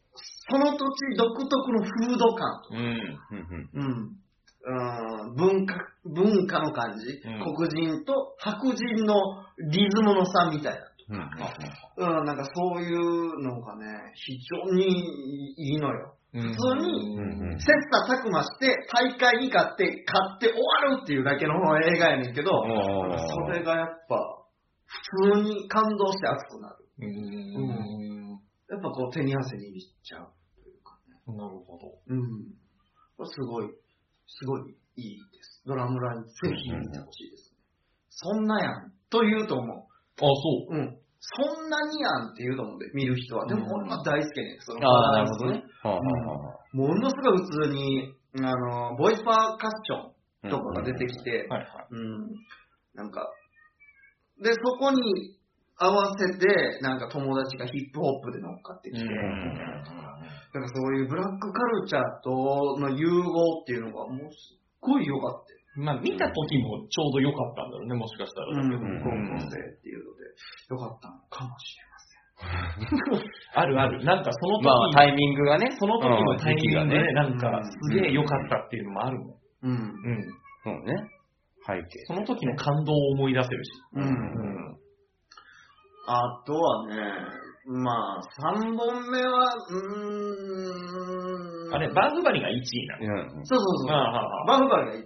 [0.51, 2.61] その土地独特の風土感。
[2.71, 3.71] うん。
[3.73, 5.35] うん。
[5.37, 5.75] 文化、
[6.05, 7.55] 文化の感じ、うん。
[7.55, 9.15] 黒人と白人の
[9.71, 10.81] リズムの差みたいな。
[11.99, 12.19] うん。
[12.19, 13.85] うん、なんかそういうのがね、
[14.15, 14.87] 非常に
[15.57, 16.15] いいのよ。
[16.33, 17.21] 普普通にう
[17.55, 17.59] ん。
[17.59, 24.45] 切磋琢磨して、大会に勝って、勝って終わるっていうだけの映画やねんけど、それがやっぱ、
[24.87, 26.77] 普通に感動して熱くなる。
[26.99, 28.24] うん。
[28.71, 29.63] やっぱこう手に汗握っ
[30.03, 31.21] ちゃうというかね。
[31.27, 31.99] なるほど。
[32.09, 32.55] うん。
[33.17, 33.69] これすごい、
[34.27, 35.63] すごいいいです。
[35.67, 37.59] ドラムラインぜひ見てほしいですね。
[38.11, 38.93] そんなやん。
[39.11, 39.77] と言うと思う。
[39.77, 39.85] あ、
[40.21, 40.77] そう。
[40.77, 40.99] うん。
[41.21, 43.47] そんなにやんって言うと思うんで、見る人は。
[43.47, 44.59] でも俺は大好きね。
[44.61, 45.65] そのああ、なるほどね。
[46.73, 51.69] ものすごい普通に、あの、ボイスパーカッションとかが出てきて、はいはい。
[51.91, 52.31] うん。
[52.95, 53.27] なんか、
[54.43, 55.39] で、そこに
[55.77, 59.11] 合わせて、なんか友達がヒップホップで乗っかってきて、うん
[60.55, 65.59] なんかそういうブラックカルチャーとの融合っていうのがもうすっごい良かったよ。
[65.77, 68.79] まあ、見た時もちょうど良かったんだろうね、もしかしたらだけど。
[68.79, 70.23] うん、高校生っていうので、
[70.71, 73.31] 良かったのかもしれません。
[73.59, 74.05] あるある。
[74.05, 75.75] なんかその時、まあ、タイミングがね。
[75.79, 77.13] その時のタイミングで、ね。
[77.15, 79.35] なんかすげえ良かったっていうのもあるもん。
[79.63, 79.71] うん。
[79.71, 80.23] うん。
[80.63, 80.95] そうね。
[81.67, 82.05] 背景。
[82.07, 83.71] その時の感動を思い出せるし。
[83.95, 84.05] うん。
[84.05, 84.84] うん。
[86.07, 86.97] あとはね、
[87.67, 88.21] まあ、
[88.55, 91.75] 3本目は、うーん。
[91.75, 93.23] あれ、バーフバリが1位なの。
[93.39, 93.47] うん。
[93.47, 93.91] そうそうそう。
[93.91, 95.05] ああはあバフバリが1位。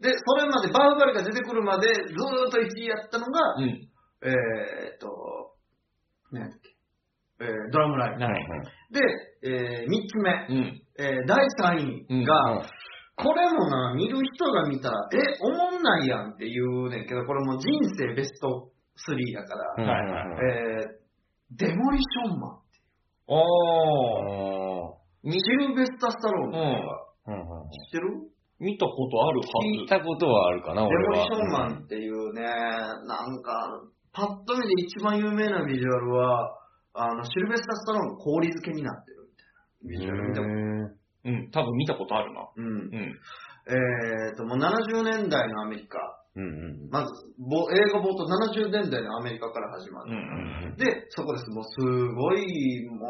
[0.00, 3.64] で、それまでバフバリが出てくるまでずーっと1位やったのが、うん。
[3.64, 5.52] えーっと、
[6.30, 6.70] 何やったっけ、
[7.40, 8.24] えードラムライブ。
[8.24, 8.42] はい。
[8.92, 9.00] で、
[9.44, 10.82] えー、3つ目、うん。
[10.98, 12.62] えー第3位が、うん
[13.14, 20.26] これもな、見る人が見たら、え、おもんないやんって言うねんけど、これもう人生ベスト3やから、うんはいはい
[20.80, 22.58] えー、デモリションマン。
[23.28, 25.30] おー。
[25.30, 26.62] シルベスタ・スタローンとか、
[27.28, 28.32] うんうん知ってる？
[28.58, 31.24] 見たことあるは聞いたことはあるかな、デ俺は。
[31.24, 33.82] モリションマンっていうね、なんか、
[34.12, 36.58] パッと見で一番有名なビジュアルは、
[36.94, 39.28] あの、シルベスタ・スタローンの氷漬けになってる
[39.82, 41.02] みたいなビジュアル見たことず。
[41.24, 41.50] うん。
[41.50, 42.48] 多分見たことあるな。
[42.54, 42.64] うん。
[42.64, 43.18] うん。
[43.66, 45.98] えーと、もう70年代のアメリカ。
[46.34, 50.14] うんうんまず、ぼ映画冒頭70年代のアメリカから始まうる。
[50.72, 50.76] ん。
[50.76, 51.50] で、そこです。
[51.50, 51.76] もうす
[52.14, 53.06] ごい、も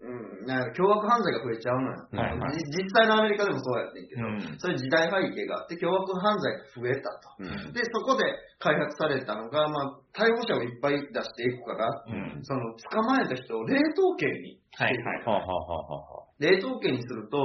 [0.00, 2.08] う、うん、なんか凶悪犯罪が増えちゃうのよ。
[2.12, 7.28] はいはいじ実際のアメリカでもそうやってんけど、うんそういう時代背景があって、凶悪犯罪が増えたと。
[7.40, 8.24] うんで、そこで
[8.58, 12.40] 開発されたのが、まあ、逮捕者をいっぱい出していくから、うん。
[12.42, 15.24] その、捕まえた人を冷凍刑に、はいはい。
[15.24, 17.38] はあはあは冷凍刑にすると、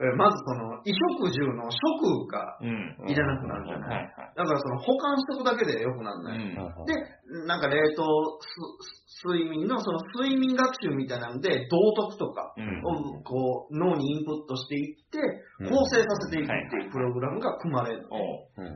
[0.00, 3.10] えーまずその、衣食住の食がうん。
[3.10, 4.12] いらなくなるじゃない。
[4.36, 6.36] だからその、保管しとくだけでよくなるのよ。
[6.36, 8.04] うんはあで、なんか冷凍
[8.40, 11.76] す睡眠のその睡眠学習みたいなので、道
[12.08, 12.80] 徳とかうん。
[12.84, 15.18] をこう脳にインプットしていって、
[15.60, 18.08] うん構成させていくっていうプログラムが組まれる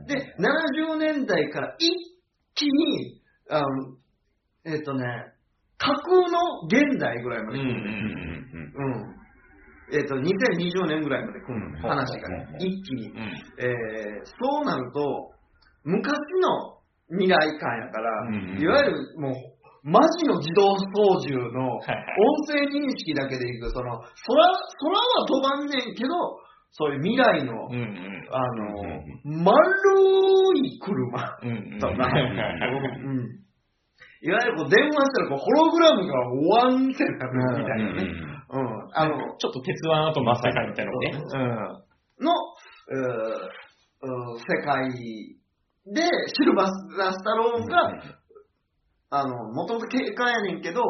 [0.05, 2.15] で、70年代から一
[2.55, 3.67] 気に、あの
[4.65, 5.05] えっ、とね、
[5.77, 7.91] 架空の現代ぐらいまで来るのね。
[8.53, 9.15] うんうん。
[9.93, 12.67] えっ、と、2020年ぐらいまで来るのね、うん話がねうん。
[12.67, 13.09] 一気に。
[13.09, 13.17] うん。
[13.17, 15.31] えーそうなると、
[15.83, 19.33] 昔の未来感やから、うんいわゆるもう、
[19.83, 21.81] マジの自動操縦の音
[22.47, 24.49] 声認識だけでいく、その、空、空
[24.97, 26.09] は飛ばんねんけど、
[26.77, 28.27] そういう未来の、うんうん。
[28.31, 28.41] あ
[29.23, 29.61] うんの、丸
[30.59, 31.79] い車うんうん。
[31.79, 33.45] とか、うん
[34.21, 36.13] いわゆるこう電話したらこうホログラムが
[36.57, 38.03] ワンってなるみたいなね。
[38.49, 38.89] うん。
[38.93, 41.11] あの、ちょっと鉄腕アトムの世界みたいなのね。
[42.19, 42.31] の、
[42.91, 43.65] えー
[44.01, 44.89] うん世界
[45.87, 47.91] で、シルバースタローンが、
[49.11, 50.81] あの、もともと警官やねんけど、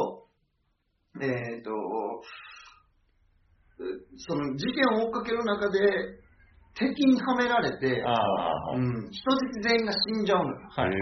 [1.21, 1.73] えっ、と、う
[4.17, 5.79] その事件を追っかける中で、
[6.75, 8.03] 敵にはめられて
[8.75, 10.57] うん。、人質全員が死んじゃうのよ。
[10.69, 10.99] はいはい。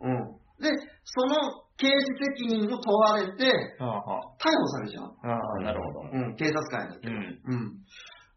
[0.00, 0.44] うん。
[0.60, 0.70] で、
[1.04, 1.94] その刑事
[2.36, 3.44] 責任を問われて。
[3.80, 6.18] 逮捕されちゃうああ、なるほど。
[6.18, 6.26] の。
[6.28, 7.14] うん、警察官やねんけど。
[7.14, 7.18] うん。
[7.18, 7.72] うん。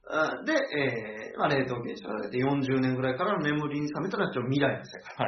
[0.10, 5.28] あで、えーまあ、冷凍刑にされて40年ぐらいからの眠りに覚めたらちょっと未来の世界。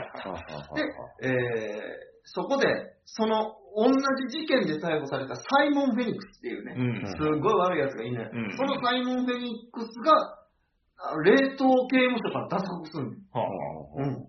[0.76, 0.84] で、
[1.24, 2.68] えーそこで、
[3.06, 7.08] その同じ事件で逮捕されたサイモン・フェニックスっていうね、うん。
[7.10, 13.12] すごい悪いやつがいるね、うんそのサイモン・フェニックスが、あ冷凍刑務所から脱獄するの。
[13.34, 13.48] は
[13.98, 14.28] うん。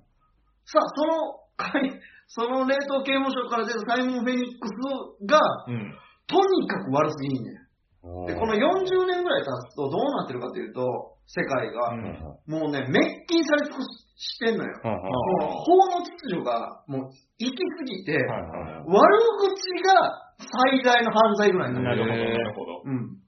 [0.64, 1.93] さあ、その、かい
[2.28, 5.64] その冷凍刑務所から出たサイモン・フェニックスが、あ。
[5.68, 5.94] うん。
[6.27, 7.55] とにかく悪すぎんねん。
[8.01, 12.02] で、この40年ぐらい経つとどうなってるかというと、世界が、うん
[12.48, 13.85] もうね、滅菌され尽く
[14.16, 14.72] してんのよ。
[14.82, 22.06] うんもう法の秩序が、もう、行き過ぎて、悪口が最大の犯罪ぐらいになる。
[22.06, 22.82] なるほど、なるほど。
[22.86, 23.20] うん。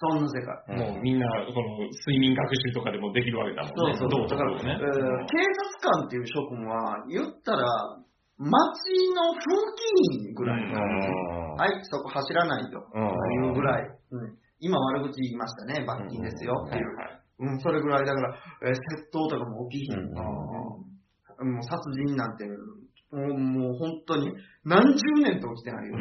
[0.00, 0.92] そんな世界。
[0.92, 3.96] もうみんな、この睡眠学習とかでもできるわけだもんね。
[3.96, 4.28] そうそう。
[4.28, 5.26] どだから、うねえー。
[5.26, 5.42] 警
[5.80, 7.66] 察官っていう職務は、言ったら、
[8.38, 8.52] 街
[9.16, 9.42] の風
[9.74, 10.62] 紀委員ぐらい。
[10.62, 12.86] うんはい、そこ走らないよ。
[12.94, 13.88] うんいうぐらい。
[14.12, 14.38] うん。
[14.60, 16.96] 今悪口言いましたね、罰金ですよっていう。
[16.96, 18.78] はいうん、それぐらいだから、えー窃
[19.12, 20.12] 盗とかも起きひん。
[20.14, 20.82] も
[21.38, 22.54] う殺人なんて、も
[23.12, 24.32] うもう本当に
[24.64, 25.98] 何十年と起きてないよ。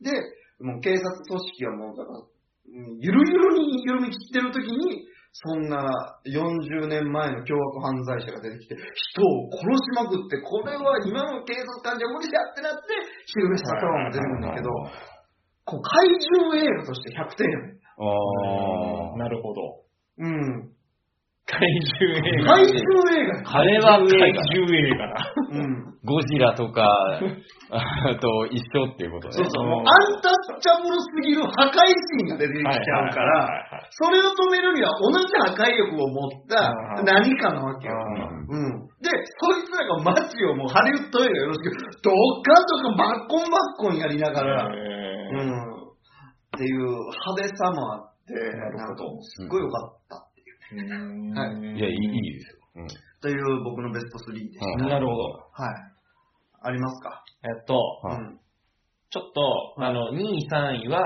[0.00, 0.12] で、
[0.60, 5.86] もう警察組織はもうだから、うんゆるゆるに緩み切ってる時に、そんな
[6.26, 12.94] 40年前の凶悪犯罪者が出てきて、人を殺しまくって、これは今の警察官じゃ無理だってなって、
[13.26, 14.70] 昼飯したが出てくるんだけど、
[15.64, 19.84] こう怪獣映画として100点やねんあなるほど。
[20.18, 20.72] うん。
[21.46, 21.60] 怪
[21.98, 22.54] 獣映画。
[22.54, 22.82] 怪獣
[23.12, 25.34] 映画あれは怪獣映画だ。
[25.48, 25.98] うん。
[26.04, 26.84] ゴジラとか、
[27.70, 29.34] あと一緒っていうことね。
[29.34, 33.48] そうそう、もうアンタッチャブルすぎる破壊神が出てきちゃうから、
[33.90, 36.72] それを止めるには同じ破壊力を持った
[37.04, 37.94] 何かなわけよ。
[38.48, 38.86] うん。
[39.00, 39.10] で、
[39.40, 41.70] そいつらが街をもうハリウッド映画よろしく、
[42.02, 45.78] どっかどっかバッコンバッコンやりながら、うえん。
[46.56, 51.32] っていう派手さもあって、なんかすっごい良かったっていう。
[51.32, 52.57] ーはいいや、いいですよ。
[52.78, 52.86] うん
[53.20, 54.84] という僕のベスト3でした。
[54.84, 55.22] うんなるほど。
[55.52, 55.74] はい。
[56.62, 57.22] ありますか？
[57.42, 58.38] えっと、はいうん。
[59.10, 61.02] ちょっと、あの、2位、3位は、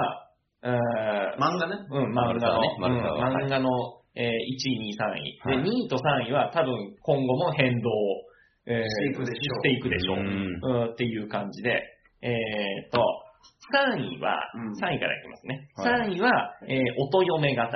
[0.65, 1.77] えー漫画ね。
[1.91, 3.69] うん、漫画の、漫画の、
[4.15, 5.55] えー1位、2位、3位。
[5.55, 7.89] はいで、2位と3位は多分今後も変動、
[8.67, 10.17] えーしていくでしょうしていくでしょう。
[10.19, 11.83] うんうんっていう感じで、
[12.23, 12.33] えー
[12.89, 13.01] っと、
[13.97, 15.69] 3位は、うん3位からいきますね。
[15.77, 16.31] はい3位は、
[16.69, 17.69] えー、音嫁語り。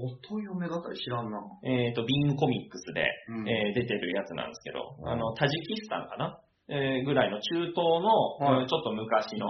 [0.00, 1.38] 音嫁語り知らんな。
[1.64, 8.08] えーっと、ビーンコミックスで、うんえー出てるやつなんですけど、うんあの、タジキスタンかな、えーぐらいの中東の、
[8.40, 9.46] はいうんちょっと昔の、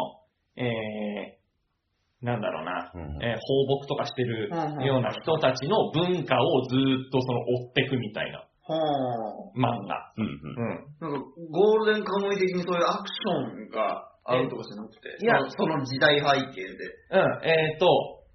[0.57, 4.51] えーなんだろうな、うんえー放牧とかしてる
[4.85, 9.59] ような人たちの文化をずーっとその追ってくみたいなはあ。
[9.59, 10.13] 漫画。
[10.17, 11.11] うんうん。
[11.11, 16.25] なんか、ゴールデンカムイ的にそういうアクションがあるとかじゃなくて、いやそのその時代背
[16.55, 16.71] 景で。
[17.11, 17.87] うん、えっ、と、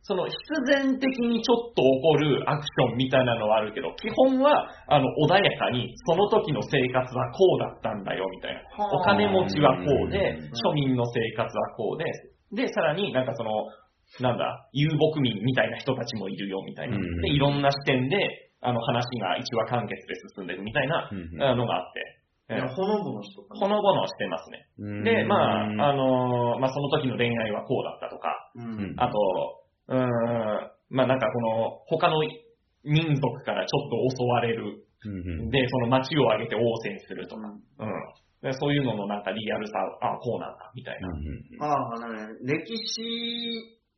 [0.06, 0.38] その必
[0.70, 8.86] 然的にちょっと起こるアクションみたいなのはあるけど、基本はあの穏やかにその時の生活はこうだったんだよみたいな。
[8.86, 13.50] はあお金持ちはこうでうん、庶民の生活はこうで、で、さらになんかその、
[14.22, 16.98] なんだ、遊牧民みたいな人たちもいるよみたいな。
[16.98, 21.10] うんで、いろんな視点で、あの話が一話完結で進んでるみたいな
[21.56, 24.68] のがあって、えほのぼのしとかほのぼのしてますね。
[24.78, 28.94] うんで、まあ、あのーまあ、その時の恋愛はこうだったとか、うん。
[28.98, 30.06] あと、うーん、
[30.90, 32.16] まあなんかこの、他の
[32.84, 34.82] 民族からちょっと襲われる。
[35.06, 37.42] うんで、その街を挙げて応戦するとか。
[37.48, 37.94] うんうん。
[38.42, 41.68] でそういうののなんかリアルさ、あ、こうなんだ、みたいな。
[41.68, 43.02] ああ、なんかね、歴史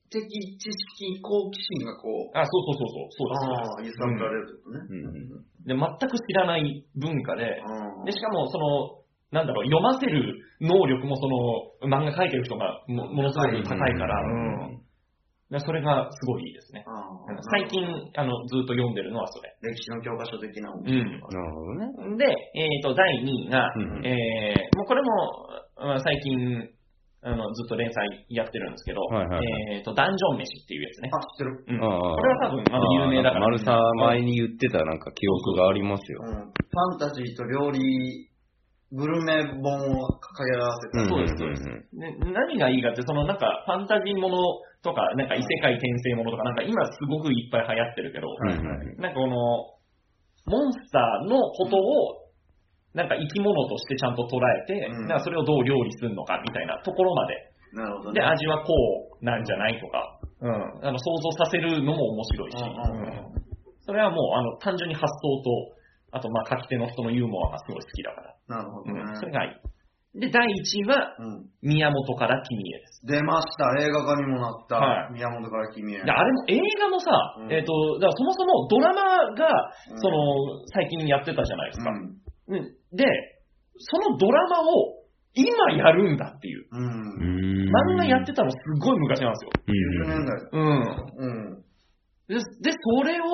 [0.09, 3.99] 的知識好奇心がこう、あ、そうそうそうそう、ああ、そうです。
[3.99, 4.79] 揺さぶられるとね。
[4.89, 11.27] うんで、全く知らない文化で、うんで、しかもその、なんだろう、読ませる能力もそ
[11.83, 14.86] の、漫画描いてる人がもものすごく高いから、うん。
[15.49, 16.83] でそれがすごいいいですね。
[17.55, 17.79] 最近、
[18.19, 19.55] あの、ずっと読んでるのはそれ。
[19.63, 21.19] 歴史の教科書的な面うん。
[21.23, 21.75] なるほど
[22.11, 22.17] ね。
[22.19, 25.07] で、えっ、と、第2位が、うんえーもうこれも、
[25.77, 26.67] まあ最近、
[27.23, 31.09] あの、ずっと連載やってるんですけど、はいはいはいえっ、と、ダンジョン飯っていうやつね。
[31.13, 31.65] あ、知ってる。
[31.65, 31.83] うん。
[31.83, 33.45] ああこれは多分、あの、有名だから。
[33.47, 36.29] 丸さ前に言ってたなんか記憶がありますよう。
[36.29, 36.33] ん。
[36.35, 37.79] ファンタジーと料理、
[38.91, 41.05] グルメ本を掛け合わせた。
[41.09, 41.63] そうですそうです。
[41.63, 44.37] で何がいいかって、そのなんか、ファンタジーもの
[44.81, 48.27] とか、なんか異世界転生ものとか、なんか今すごくいっぱい流行ってるけど、
[49.01, 49.35] なんかこの、
[50.47, 52.27] モンスターのことを、
[52.93, 55.07] なんか生き物としてちゃんと捉えて、うん。
[55.07, 57.35] なんかそれをどう料理するのかみたいなところまで。
[57.73, 58.21] なるほどね。
[58.21, 58.73] で、味はこ
[59.21, 63.47] うなんじゃないとか、うん、あの想像させるのも面白いし、うん。
[63.81, 65.76] それはもうあの単純に発想と、
[66.11, 69.01] あとまあ書き手の人のユーモアがすごい好きだから、なるほどね。
[69.01, 70.19] うん、それがいい。
[70.19, 71.45] で、第1位は、うん。
[71.61, 73.01] 宮本から君へです。
[73.05, 73.69] 出ました。
[73.83, 74.77] 映画化にもなった。
[74.77, 76.03] はい宮本から君へ。
[76.03, 79.03] であれも映画もさ、うんえっ、と、だからそもそもドラマ
[79.35, 79.45] が、
[79.91, 81.91] うんその、最近やってたじゃないですか。
[81.91, 82.57] うん。
[82.57, 83.05] うんで、
[83.77, 84.97] そのドラマを
[85.33, 86.65] 今やるんだっていう。
[86.71, 87.69] うん。
[87.69, 89.51] 漫画やってたのすごい昔なんですよ。
[89.67, 90.35] 90年代。
[90.51, 90.87] うん。
[91.17, 91.63] うん。
[92.27, 93.25] で、でそれを、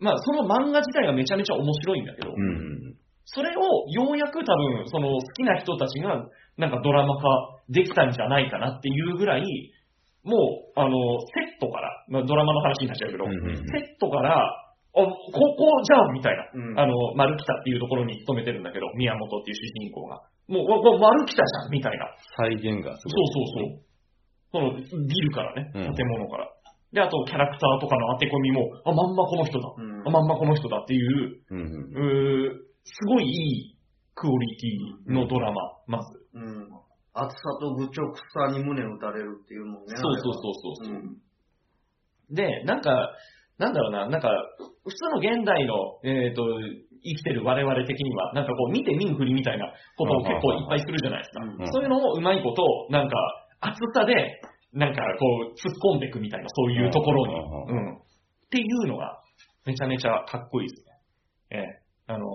[0.00, 2.94] まあ、その漫画自体がめちゃめちゃ面白いんだけど、うん。
[3.24, 3.60] それを
[3.90, 7.22] ようやく多分、その好きな人たちが、なんかドラマ化
[7.68, 9.42] できたんじゃないかなっていうぐらい、
[10.24, 10.36] も
[10.76, 10.90] う、あの、
[11.20, 14.36] セットから、まあ、ドラマの話になっちゃうけど、うんうんうんセットから、
[14.96, 16.48] あ、ここじゃんみたいな。
[16.54, 20.22] うんあの、丸北っていうところに勤めてるんだけど、宮本っていう主人公が。
[20.48, 22.08] もう、わわ丸北じゃんみたいな。
[22.36, 23.76] 再現がすそうごい。
[24.52, 24.80] そうそう。
[24.80, 26.48] その、ビルからね、うん建物から。
[26.92, 29.72] で、あと、キャラクターとかの当て込みも、あ、まんまこの人だ。
[29.76, 33.76] うんあまんまこの人だっていう、うんうすごいいい
[34.14, 36.08] クオリティのドラマ、まず。
[36.34, 36.68] うん。
[37.12, 39.96] 暑さと愚直さに胸打たれるっていうもんね。
[39.96, 40.94] そうそうそうそう。
[40.94, 41.16] うん。
[42.34, 43.10] で、なんか、
[43.58, 44.30] なんだろうな、なんか、
[44.84, 46.44] 普通の現代の、えっ、と、
[47.02, 51.44] 生きてる我々的には、なんかこう、見て見ぬふりみたいなことを結構いっぱいするじゃないですか。
[51.44, 53.16] うんそういうのをうまいこと、なんか、
[53.60, 54.40] 熱さで、
[54.76, 57.34] なんかこう、突っ込んでいくみたいな、そういうところに。
[57.34, 57.96] うんうん。
[57.96, 58.00] っ
[58.50, 59.18] ていうのが、
[59.64, 60.92] めちゃめちゃかっこいいですね。
[61.50, 62.26] ええあの、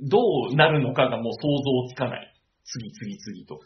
[0.00, 0.18] ど
[0.50, 2.34] うなるのかがもう想像つかない。
[2.64, 3.60] 次々々と。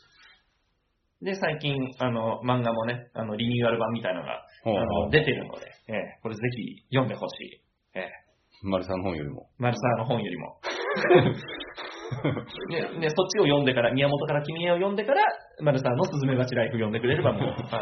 [1.25, 7.63] で、最近、あの、漫画もね、あの、リニューアル版みたいなのが、あの、出てるので、ええこれぜひ読んでほしい。
[7.95, 8.11] ええ
[8.65, 9.49] 丸さんの本よりも。
[9.59, 10.61] マルサーの本よりも。
[12.69, 15.23] ね、ね、そっちを読んでから、宮本から君へを読んでから、
[15.61, 17.79] マルサーのスズメバチライフ読んでくれればもう、あ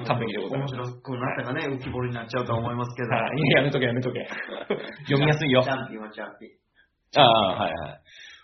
[0.00, 0.74] の、 完璧でございます。
[0.74, 3.10] 面白くなったかね、浮き彫りになっちゃうとは思いますけど。
[3.10, 4.28] はい、いややめとけやめとけ。
[5.08, 5.70] 読みやすいよチ。
[5.70, 6.46] ャンピャンピ
[7.16, 8.00] ああ、はいはい。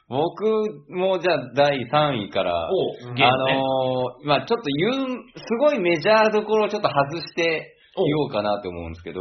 [0.09, 0.44] 僕
[0.90, 2.69] もじゃあ第3位から、あ。
[2.69, 9.20] のーまあちょっと言う、すごいメジャーどころをちょっと外して言おうかなと思うんですけど、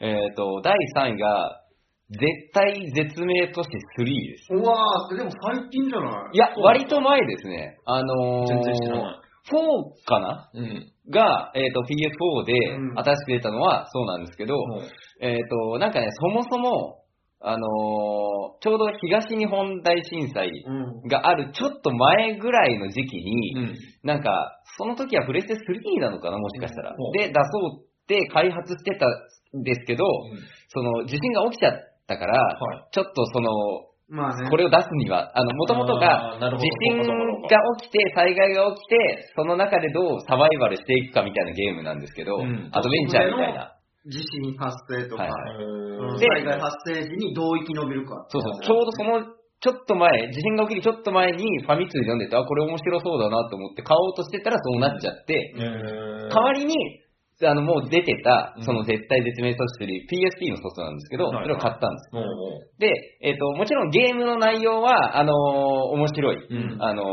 [0.00, 1.61] えっ、と、第3位が、
[2.12, 4.52] 絶対絶命都市3です。
[4.52, 6.36] うわー、でも最近じゃない？
[6.36, 7.78] いや、割と前ですね。
[7.86, 9.18] あのー、全然知らない。
[9.50, 10.92] 4かなうん。
[11.10, 14.54] が、えっ、と、PS4 でうん新しく出たのはそうなんですけど、
[15.20, 16.98] えっ、と、なんかね、そもそも、
[17.40, 21.08] あのーちょうど東日本大震災うん。
[21.08, 23.74] があるちょっと前ぐらいの時期に、うん。
[24.04, 26.90] なんか、その時はプレステ3なのかな、もしかしたら。
[26.90, 27.40] うんで、出そ
[27.80, 29.06] うって開発してた
[29.58, 30.04] んですけど、
[30.68, 31.72] その、地震が起きちゃっ
[32.06, 32.88] たから、はい。
[32.92, 33.50] ちょっとその、
[34.08, 34.50] まあね。
[34.50, 42.68] これを出すには、あの、もともとがあーなる、ほ地ど震が起きて、災害が起きて、その中でどうサバイバルしていくかみたいなゲームなんですけど、うん。
[42.72, 43.72] アドベンチャーみたいな。
[44.04, 45.32] 地震発生とか、はい
[45.64, 46.18] うん。
[46.18, 48.26] で災害発生時にどう生き延びるか。
[48.28, 49.22] そうそう、ちょうどその、
[49.62, 56.74] ちょっと前、地震が起きるちょっと前にファミ通で読んでて、あ、これ面白そうだなと思って買おうとしてたらそうなっちゃって、代わりに、
[57.46, 62.10] あの、もう出てたう、んその絶対絶命措置3、PSP のソフトなんですけど、それを買ったんです。
[62.78, 65.34] で、えっ、と、もちろんゲームの内容は、あのー
[65.94, 66.46] 面白い。
[66.48, 67.06] うんあのー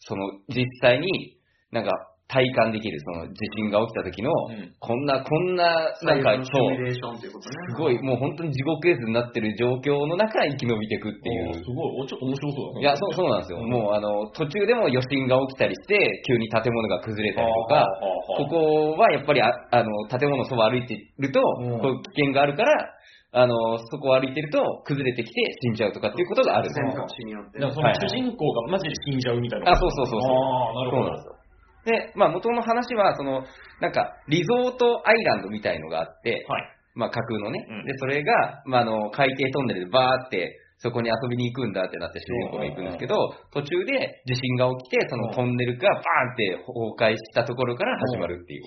[0.00, 1.36] その、実際に
[1.70, 1.90] なんか
[2.28, 5.64] 体感できる、その地震が起きた時の、うんこんな、こんな、
[6.04, 7.56] なんか、そうミュ、レーションということね。
[7.72, 11.54] すごい、もう本当に地獄絵図になってる状況の中生き延びていくっていうおう。
[11.54, 12.04] すごい。
[12.04, 12.80] おちょっと面白そうだね。
[12.80, 13.58] いや、そう、そうなんですよ。
[13.58, 17.88] うんもう、あの、途中でも余震が起きたりして、急に建物が崩れたりとか、
[18.36, 22.94] ここはやっぱりああの建物のそば歩いてると、うんこう危険があるから、
[23.32, 26.92] あのそこを歩いてると崩れてきて死んじゃうとかっていうことがあるんです選よ。
[26.92, 27.58] 択肢によって。
[27.58, 29.72] だからその主人公がマジで死んじゃうみたいな。
[29.72, 30.32] あ、そうそうそうそう。
[30.32, 31.02] ああ、なるほど。
[31.04, 31.37] そうなんですよ。
[31.84, 33.44] で、まあ元の話は、その、
[33.80, 36.62] なんか、リゾートアイランドみたいのがあって、はい。
[36.94, 37.84] まあ架空のね、うん。
[37.86, 43.18] で、それが、まああの、海底トンネルでバーって、そこに遊びに行くんだってなって主人公が行くんですけど、
[43.50, 48.62] 途中で地震が起きて、そのトンネルがバーンって崩壊したところから始まるっていう。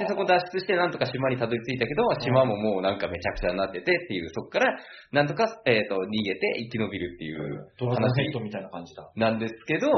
[0.00, 4.78] で、そこ脱出してなんとか島にたどり着いたけど、島ももうなんかめちゃくちゃになっててっていう、そこから
[5.12, 6.40] なんとか、えっ、と、逃げて
[6.72, 9.12] 生き延びるっていうドラゴンヘッドみたいな感じだ。
[9.16, 9.92] なんですけど、うん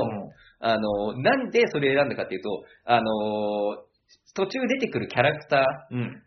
[0.60, 3.04] あの、なんでそれ選んだかっていうと、あの、
[4.34, 6.22] 途中出てくるキャラクタうん。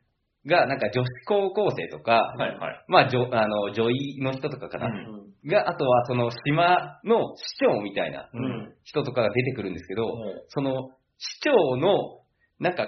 [0.45, 2.85] ーがなんか女子高校生とか、はいはい。
[2.87, 8.45] まあ、女あの女医の人とかかな、うんが、あとはその島の市長みたいなうん。
[8.45, 8.73] うん。
[8.83, 10.13] 人とかが出てくるんですけど、も
[10.47, 12.21] その市長の、
[12.59, 12.83] なんか、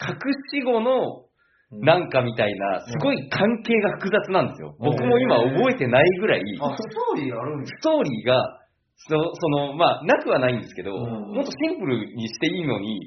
[0.00, 0.14] 隠
[0.52, 1.24] し子の
[1.70, 4.74] うなんかみたいな、すごい関係が複雑なんですよ。
[4.78, 8.60] 僕も今覚えてないぐらい、あ、ストーリーあるんですストーリーが、
[8.98, 13.00] そその、まあ、なくはないんですけど、うんもっとシンプルにしていいのに、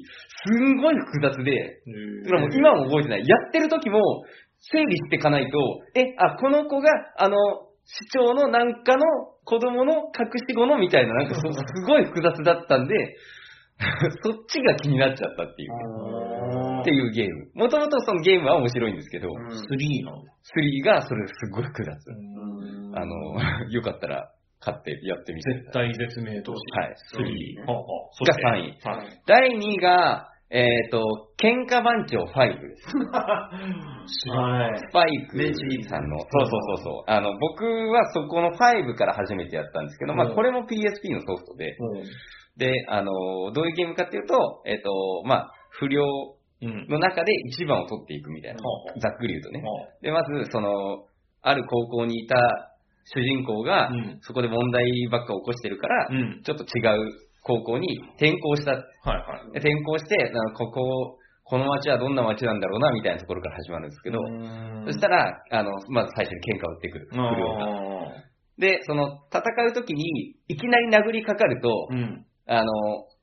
[0.46, 3.28] すんごい複雑で、うんだからもう今も覚えてない。
[3.28, 4.00] やってる時も、
[4.72, 5.58] 整理していかないと、
[5.94, 6.88] え、あ、この子が、
[7.18, 7.36] あの、
[7.84, 9.04] 市長のなんかの
[9.44, 12.94] 子供の隠し子のみたいな、なんかそ すごい複雑だったんで、
[14.22, 16.80] そっちが気になっちゃったっていう。
[16.80, 17.50] っていうゲーム。
[17.54, 20.32] もともとそのゲームは面白いんですけど、うん3なんだ。
[20.56, 21.92] 3がそれすごい複雑。
[22.10, 23.14] うんあの、
[23.70, 24.30] よかったら
[24.62, 25.54] 買ってやってみて。
[25.58, 26.62] 絶対絶命都市。
[26.78, 26.94] はい。
[27.18, 27.66] 3 3。
[27.66, 28.96] はあはあそがして3位。
[28.96, 29.22] はい。
[29.26, 31.02] 第2位が、えっ、と、
[31.40, 32.84] 喧嘩番長5です。
[34.22, 34.78] 知らない。
[34.78, 35.38] スパイク
[35.88, 37.10] さんの、そうそうそうそう。
[37.10, 41.76] あの、僕はそこの5から初めてやったんですけど、まあうんこれも PSP のソフトで、
[42.58, 43.12] で、あの、
[43.52, 46.04] どういうゲームかっていうと、えっ、と、まあ不良。
[46.64, 48.60] の中で一番を取っていくみたいな
[49.00, 49.60] ざっくり言うとね。
[49.60, 50.68] はで、まず、その、
[51.40, 52.36] ある高校にいた
[53.04, 56.08] 主人公が、うんそこで問題ばっか起こしてるから。
[56.44, 57.12] ちょっと違う
[57.42, 58.72] 高校に転校した。
[58.72, 59.52] はいはい。
[59.52, 64.18] で転校して、ここ、この街はどんな街なんだろうな、みたいなところから始まるんですけど、
[64.86, 67.08] そしたら、あの、まず最初に喧嘩を打ってくる。
[68.58, 72.24] で、その、戦うときに、いきなり殴りかかると、うん。
[72.46, 72.70] あの、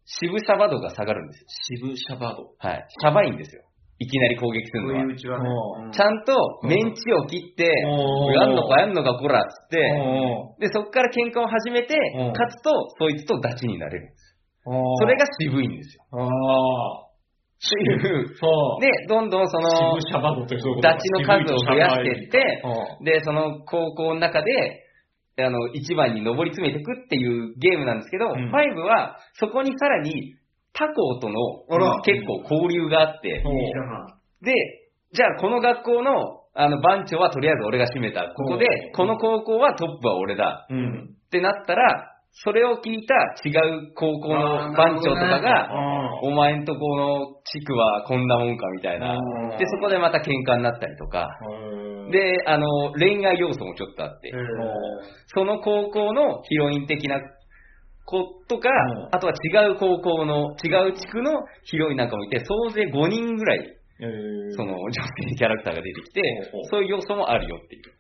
[0.05, 1.47] 渋シャバ度が下がるんですよ。
[1.77, 2.51] 渋シャバド。
[2.57, 2.85] はい。
[2.89, 3.63] シャバいんですよ。
[3.99, 5.05] いきなり攻撃するのは。
[5.05, 5.49] うちはね
[5.85, 14.35] うんちゃんとメンチを切って、おーやんのかやんのかこらっつって、おで、そっから喧嘩を始めてうん、勝つと、そいつとダチになれるんです。
[14.63, 14.71] そ
[15.01, 16.03] それが渋いんですよ。
[16.13, 17.05] ああ。
[17.05, 17.09] っ
[17.59, 18.35] ていう。
[18.39, 18.81] そう。
[18.81, 24.85] で、どんどんその、渋シャバドってそういうことダチの数を増やしていって、うんで、その高校の中で、
[25.37, 30.35] あの、一番に上り詰めていくっていうゲームなんですけど、うん5は、そこにさらに、
[30.73, 33.43] 他校とあのら結構交流があって。
[34.41, 34.53] で、
[35.11, 38.33] じゃあこの学校のあの番長はとりあえず俺が占めた。
[38.35, 40.67] ここでうん、この高校はトップは俺だ。
[40.69, 41.15] うん。
[41.27, 49.57] ってなったら、それを聞いた違う高校の番長とかが、あお前んとこの地区はこんなもんかみたいなうん。
[49.57, 51.27] で、そこでまた喧嘩になったりとか。
[51.27, 52.11] あ。
[52.11, 54.31] で、あの、恋愛要素もちょっとあって、
[55.27, 57.19] その高校のヒロイン的な
[58.09, 63.59] 子とかうん、あとは違う高校の、違う地区のヒロインなんかもいて、総勢5人ぐらい、
[64.01, 64.55] えー。
[64.55, 66.21] その女性キャラクターが出てきて
[66.71, 67.99] そういう要素もあるよっていう。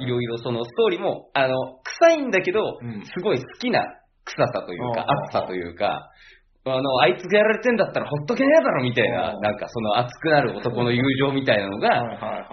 [0.00, 3.80] いろいろそのストーリーも、あの、臭いんだけどうん、すごい好きな
[4.24, 6.10] 臭さというか、熱さというか、
[6.64, 11.90] あの、あいつがやられてんだったらほっとけねえだろみたいななんかその熱くなる男の友情みたいなのが。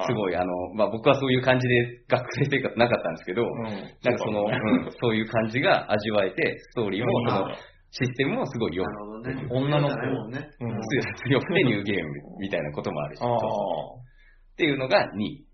[0.07, 3.63] すごい、あの、まあ、僕はそういう感じで学生生活なかったんですけど、うん。
[3.63, 7.55] なんかその、うんそういう感じが味わえて、ストーリーも、その、
[7.91, 9.47] システムもすごい良くなるほどね。
[9.49, 10.47] 女の子もんね。
[10.59, 10.81] うん。
[11.29, 12.09] 強くてニューゲーム
[12.39, 13.19] みたいなこともあるし。
[13.19, 15.45] っていうのが2位。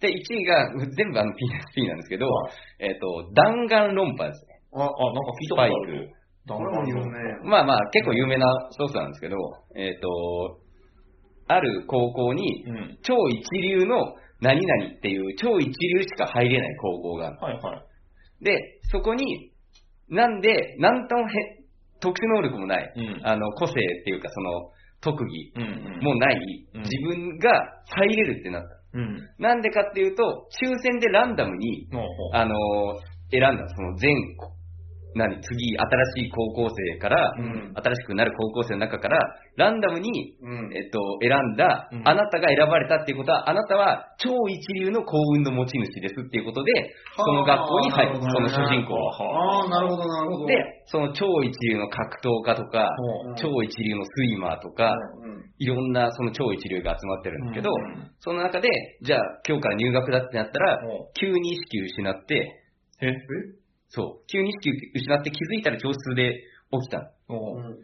[0.00, 2.28] で、1位が全部あの PSP なんですけど、
[2.78, 4.60] えっ、と、弾丸論破ですね。
[4.74, 6.10] あ、あ、なんか聞いたことある。
[6.48, 7.50] これも有名。
[7.50, 9.36] まあまあ、結構有名なソフトなんですけど、
[9.74, 10.60] えっ、と、
[11.48, 12.98] ある高校に、うん。
[13.02, 17.36] 超一流の何々っていう超一流しか入れない高校がある。
[17.40, 17.76] はいは
[18.40, 18.44] い。
[18.44, 19.52] で、そこに、
[20.08, 21.32] なんで、なんともへ
[22.00, 23.74] 特殊能力もない、うんあの、個性っ
[24.04, 24.70] ていうか、その、
[25.00, 26.04] 特技うんうん。
[26.04, 26.38] もない、
[26.74, 27.50] うん自分が
[27.86, 28.68] 入れるってなった。
[28.94, 29.28] うん。
[29.38, 32.54] なんでかっていうと、抽選でランダムに、ほうほうあの、
[33.30, 34.14] 選んだ、その全、
[35.16, 39.18] 何、次、新しい高校生から、うん新しくなる高校生の中から、
[39.56, 40.72] ランダムに、うん。
[40.72, 46.72] えっと、選んだ、うんあなたが選ばれたっていうことは、あなたは超一流の幸運の持ち主ですっていうことで、
[47.16, 49.60] その学校に入る、はあその主人公は。
[49.62, 50.46] ああ、なるほど、なるほど。
[50.46, 50.54] で、
[50.86, 52.88] その超一流の格闘家とか、
[53.24, 55.44] ほう超一流のスイマーとか、うん。
[55.58, 58.68] いろんなその超一流が集まってるんですけど、うんその中で、
[59.02, 62.62] じゃあ今日から入学だってなったら、ほ急に意識失って、
[63.02, 63.06] う。
[63.06, 63.12] え？
[63.88, 66.42] そう、急に意識失って気づいたら教室で
[66.72, 67.10] 起きたの。
[67.28, 67.58] ほう。
[67.58, 67.80] うん。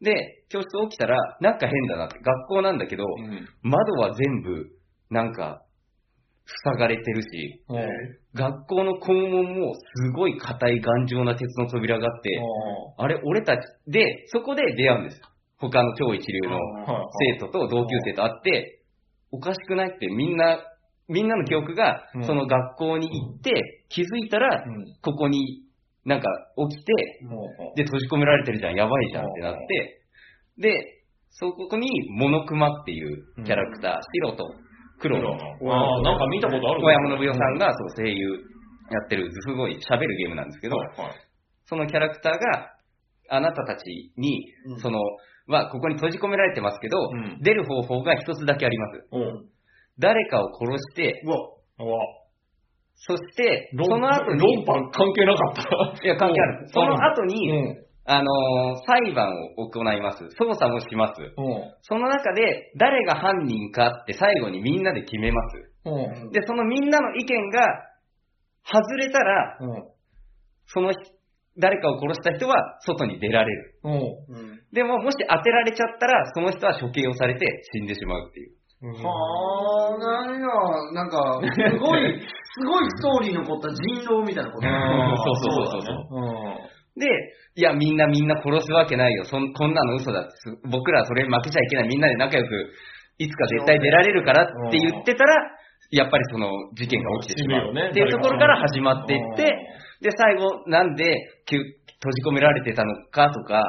[0.00, 3.48] で、教室起きたら、なんか変だなって、学校なんだけど、うん。
[3.62, 4.70] 窓は全部、
[5.10, 5.62] なんか、
[6.64, 7.62] 塞がれてるし。
[8.34, 9.80] 学校の校門もす
[10.14, 12.38] ごい硬い頑丈な鉄の扉があって、
[12.98, 15.26] あれ、俺たち、で、そこで出会うんですよ。
[15.58, 16.58] 他の超一流の
[17.32, 18.82] 生徒と同級生と会って、
[19.32, 20.58] おかしくないってみんな、
[21.08, 24.84] みんなの記憶がうん、その学校に行って、気づいたら、うん。
[25.02, 25.62] ここに
[26.04, 26.28] なんか
[26.70, 26.92] 起きて。
[27.76, 30.02] で、閉じ込められてるじゃん、やばいじゃんってなって、
[30.58, 33.92] で、そこに、モノクマっていうキャラクター、
[34.24, 34.54] 白と
[34.98, 35.20] 黒。
[35.20, 38.30] の、ああ、なんか見たことある小山信代さんがそう声優
[38.90, 40.76] やってる、すごい喋るゲームなんですけど。
[41.64, 42.38] そのキャラクターが、
[43.28, 44.80] あなたたちに、うん。
[44.80, 45.00] その、
[45.46, 47.38] まあ、ここに閉じ込められてますけど、うん。
[47.42, 49.06] 出る方法が一つだけあります。
[49.98, 51.36] 誰かを殺して、うわ、
[51.80, 51.98] うわ。
[52.96, 56.04] そして、論その後に、論破関係なかった。
[56.04, 56.68] いや、関係ある。
[56.68, 57.86] その後に、うん。
[58.08, 60.22] あのー裁判を行います。
[60.40, 61.20] 捜査もします。
[61.20, 61.34] うん。
[61.82, 65.72] その中で、誰が犯人かって最後にみんなで決めます。
[65.84, 66.30] うん。
[66.30, 67.66] で、そのみんなの意見が
[68.64, 69.84] 外れたら、うん。
[70.66, 71.00] その人
[71.58, 73.80] 誰かを殺した人は外に出られる。
[73.84, 73.92] うん。
[73.92, 74.60] うん。
[74.72, 78.52] でも、もし当てられちゃったら、その人は処刑をされて死んでしまうっていう。
[78.82, 80.46] はあ、なんや、
[80.92, 81.40] なんか、
[81.72, 84.66] すごい、すごいストーリーの残った人狼みたいなこと。
[84.68, 87.00] そうそうそうそう。
[87.00, 87.06] で、
[87.56, 89.24] いや、みんなみんな殺すわけないよ。
[89.24, 90.30] そんこんなの嘘だって。
[90.70, 91.88] 僕らそれ負けちゃいけない。
[91.88, 92.70] みんなで仲良く、
[93.18, 95.34] いつか絶対出られるからって言ってたら、
[95.90, 97.72] やっぱりその事件が起きてしまう。
[97.72, 99.44] っていうところから始まっていって、
[100.02, 101.14] で、最後、なんで、
[101.48, 103.62] 閉じ込められてたのかとか、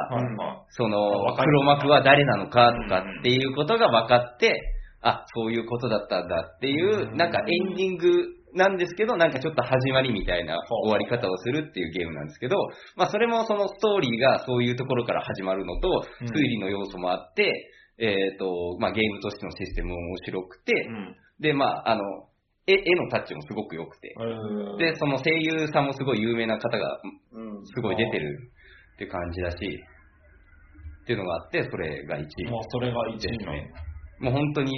[0.70, 4.52] その、黒幕は誰なのかとかっていうことが分かって、
[5.00, 12.56] あ、そういうことだったんだっていう、なんかエンディングなんですけど、なんかちょっと始まりみたいな終わり方をするっていうゲームなんですけど、
[12.96, 20.72] まあそれもそのストーリーがそういうところから始まるのと、推理の要素もあって、えっ、と、まあゲームとしてのシステムも面白くて、
[21.40, 22.02] で、まああの、
[22.66, 24.14] 絵絵のタッチもすごく良くて、
[24.78, 27.00] で、その声優さんもすごい有名な方が
[27.74, 28.50] すごい出てる
[28.96, 32.50] って感じだし、っていうのがあって、それが1位。
[32.50, 33.87] もうそれが1位。
[34.20, 34.72] もう本当に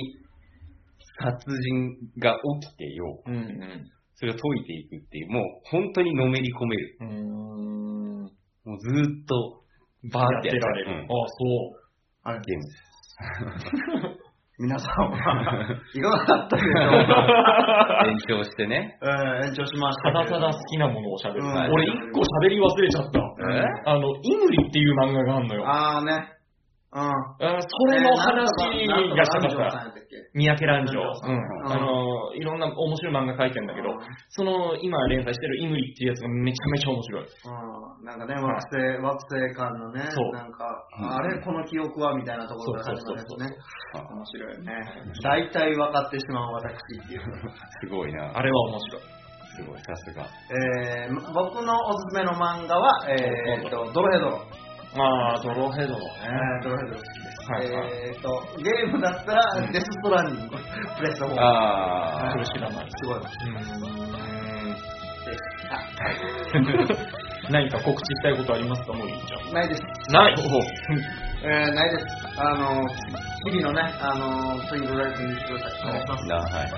[1.23, 6.97] 殺人が起きてよ、うんうん、それを解いていくっていう、もう本当にのめり込める。
[7.01, 8.23] うーん
[8.65, 9.63] もうずーっと
[10.13, 10.91] バーってやってられる。
[10.93, 11.81] うんあ、そう。
[12.25, 14.21] あれゲームです。
[14.61, 15.17] 皆さんは、
[15.95, 16.73] いかがだったでしょう
[17.09, 18.05] か？
[18.07, 18.99] 延長してね。
[19.03, 21.41] えー延長しましたただただ好きなものを喋る。
[21.43, 23.19] うん俺一個喋り忘れちゃった。
[23.19, 23.65] え？
[23.87, 25.65] あの、イムリっていう漫画があるのよ。
[25.67, 26.29] あーね。
[26.93, 27.03] うん。
[27.03, 28.35] あそれの話
[29.15, 29.95] がしたかった。
[30.35, 31.01] 三宅蘭城。
[31.01, 31.73] うん。
[31.73, 33.89] あの、いろんな面白い漫画書いてんだけど、
[34.31, 37.23] その、今連載してるイムリっていうやつがめちゃめちゃ面白い。
[37.23, 38.05] うん。
[38.05, 40.67] なんかね、惑星、惑星間のね、なんか、
[40.99, 43.57] うんあれ、この記憶はみたいなところから始まるやつそうそうね。
[43.95, 44.73] あ面白いよね。
[45.23, 47.23] 大体分かってしまう私っていう。
[47.83, 48.37] すごいな。
[48.37, 49.03] あれは面白い。
[49.57, 50.27] すごい、さすが。
[50.27, 54.60] えー、僕のおすすめの漫画は、えーと、ドロヘドロ。
[54.97, 56.05] あー、ドロヘドロね。
[56.25, 57.53] えードロヘドロ好きです。
[57.53, 60.57] はいはいえーと、ゲームだったら、デスストランディング、
[60.97, 61.35] プレステ4。
[61.39, 62.87] あそれ知らない。
[62.91, 63.19] すごい。
[63.19, 63.25] うー
[64.67, 64.75] ん。
[65.25, 65.37] で
[67.51, 69.55] 何か告知したいことありますか、モリーちゃん。
[69.55, 69.83] ないです。
[70.13, 70.35] ない
[71.43, 72.07] えー、ないです。
[72.37, 72.87] あの、
[73.51, 75.89] 日々のね、あの、スイングライフにしてください。
[75.89, 76.27] お願いします。
[76.27, 76.73] なはい。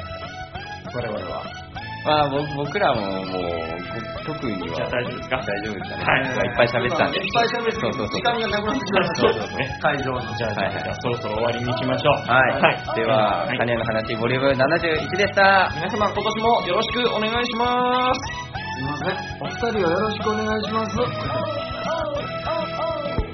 [0.95, 1.62] 我々は。
[2.05, 3.43] まあ、僕僕らももう、
[4.27, 5.37] ご特には大丈夫ですか？
[5.39, 6.05] 大丈夫ですかね。
[6.05, 7.19] はいいっぱい喋ってたんで。
[7.19, 9.15] いっぱい喋ってそうそうそう時間がなくなってきました。
[9.15, 10.21] そうですね会場の。
[10.35, 12.15] じゃあ、はいはいそろそろ終わりに行きましょう。
[12.27, 12.95] はい。
[12.97, 15.71] では、はいカニャの話、ボリューム71でした。
[15.77, 18.19] 皆様、今年もよろしくお願いします。
[18.75, 19.17] すいません。
[19.41, 20.99] お二人をよろしくお願いします。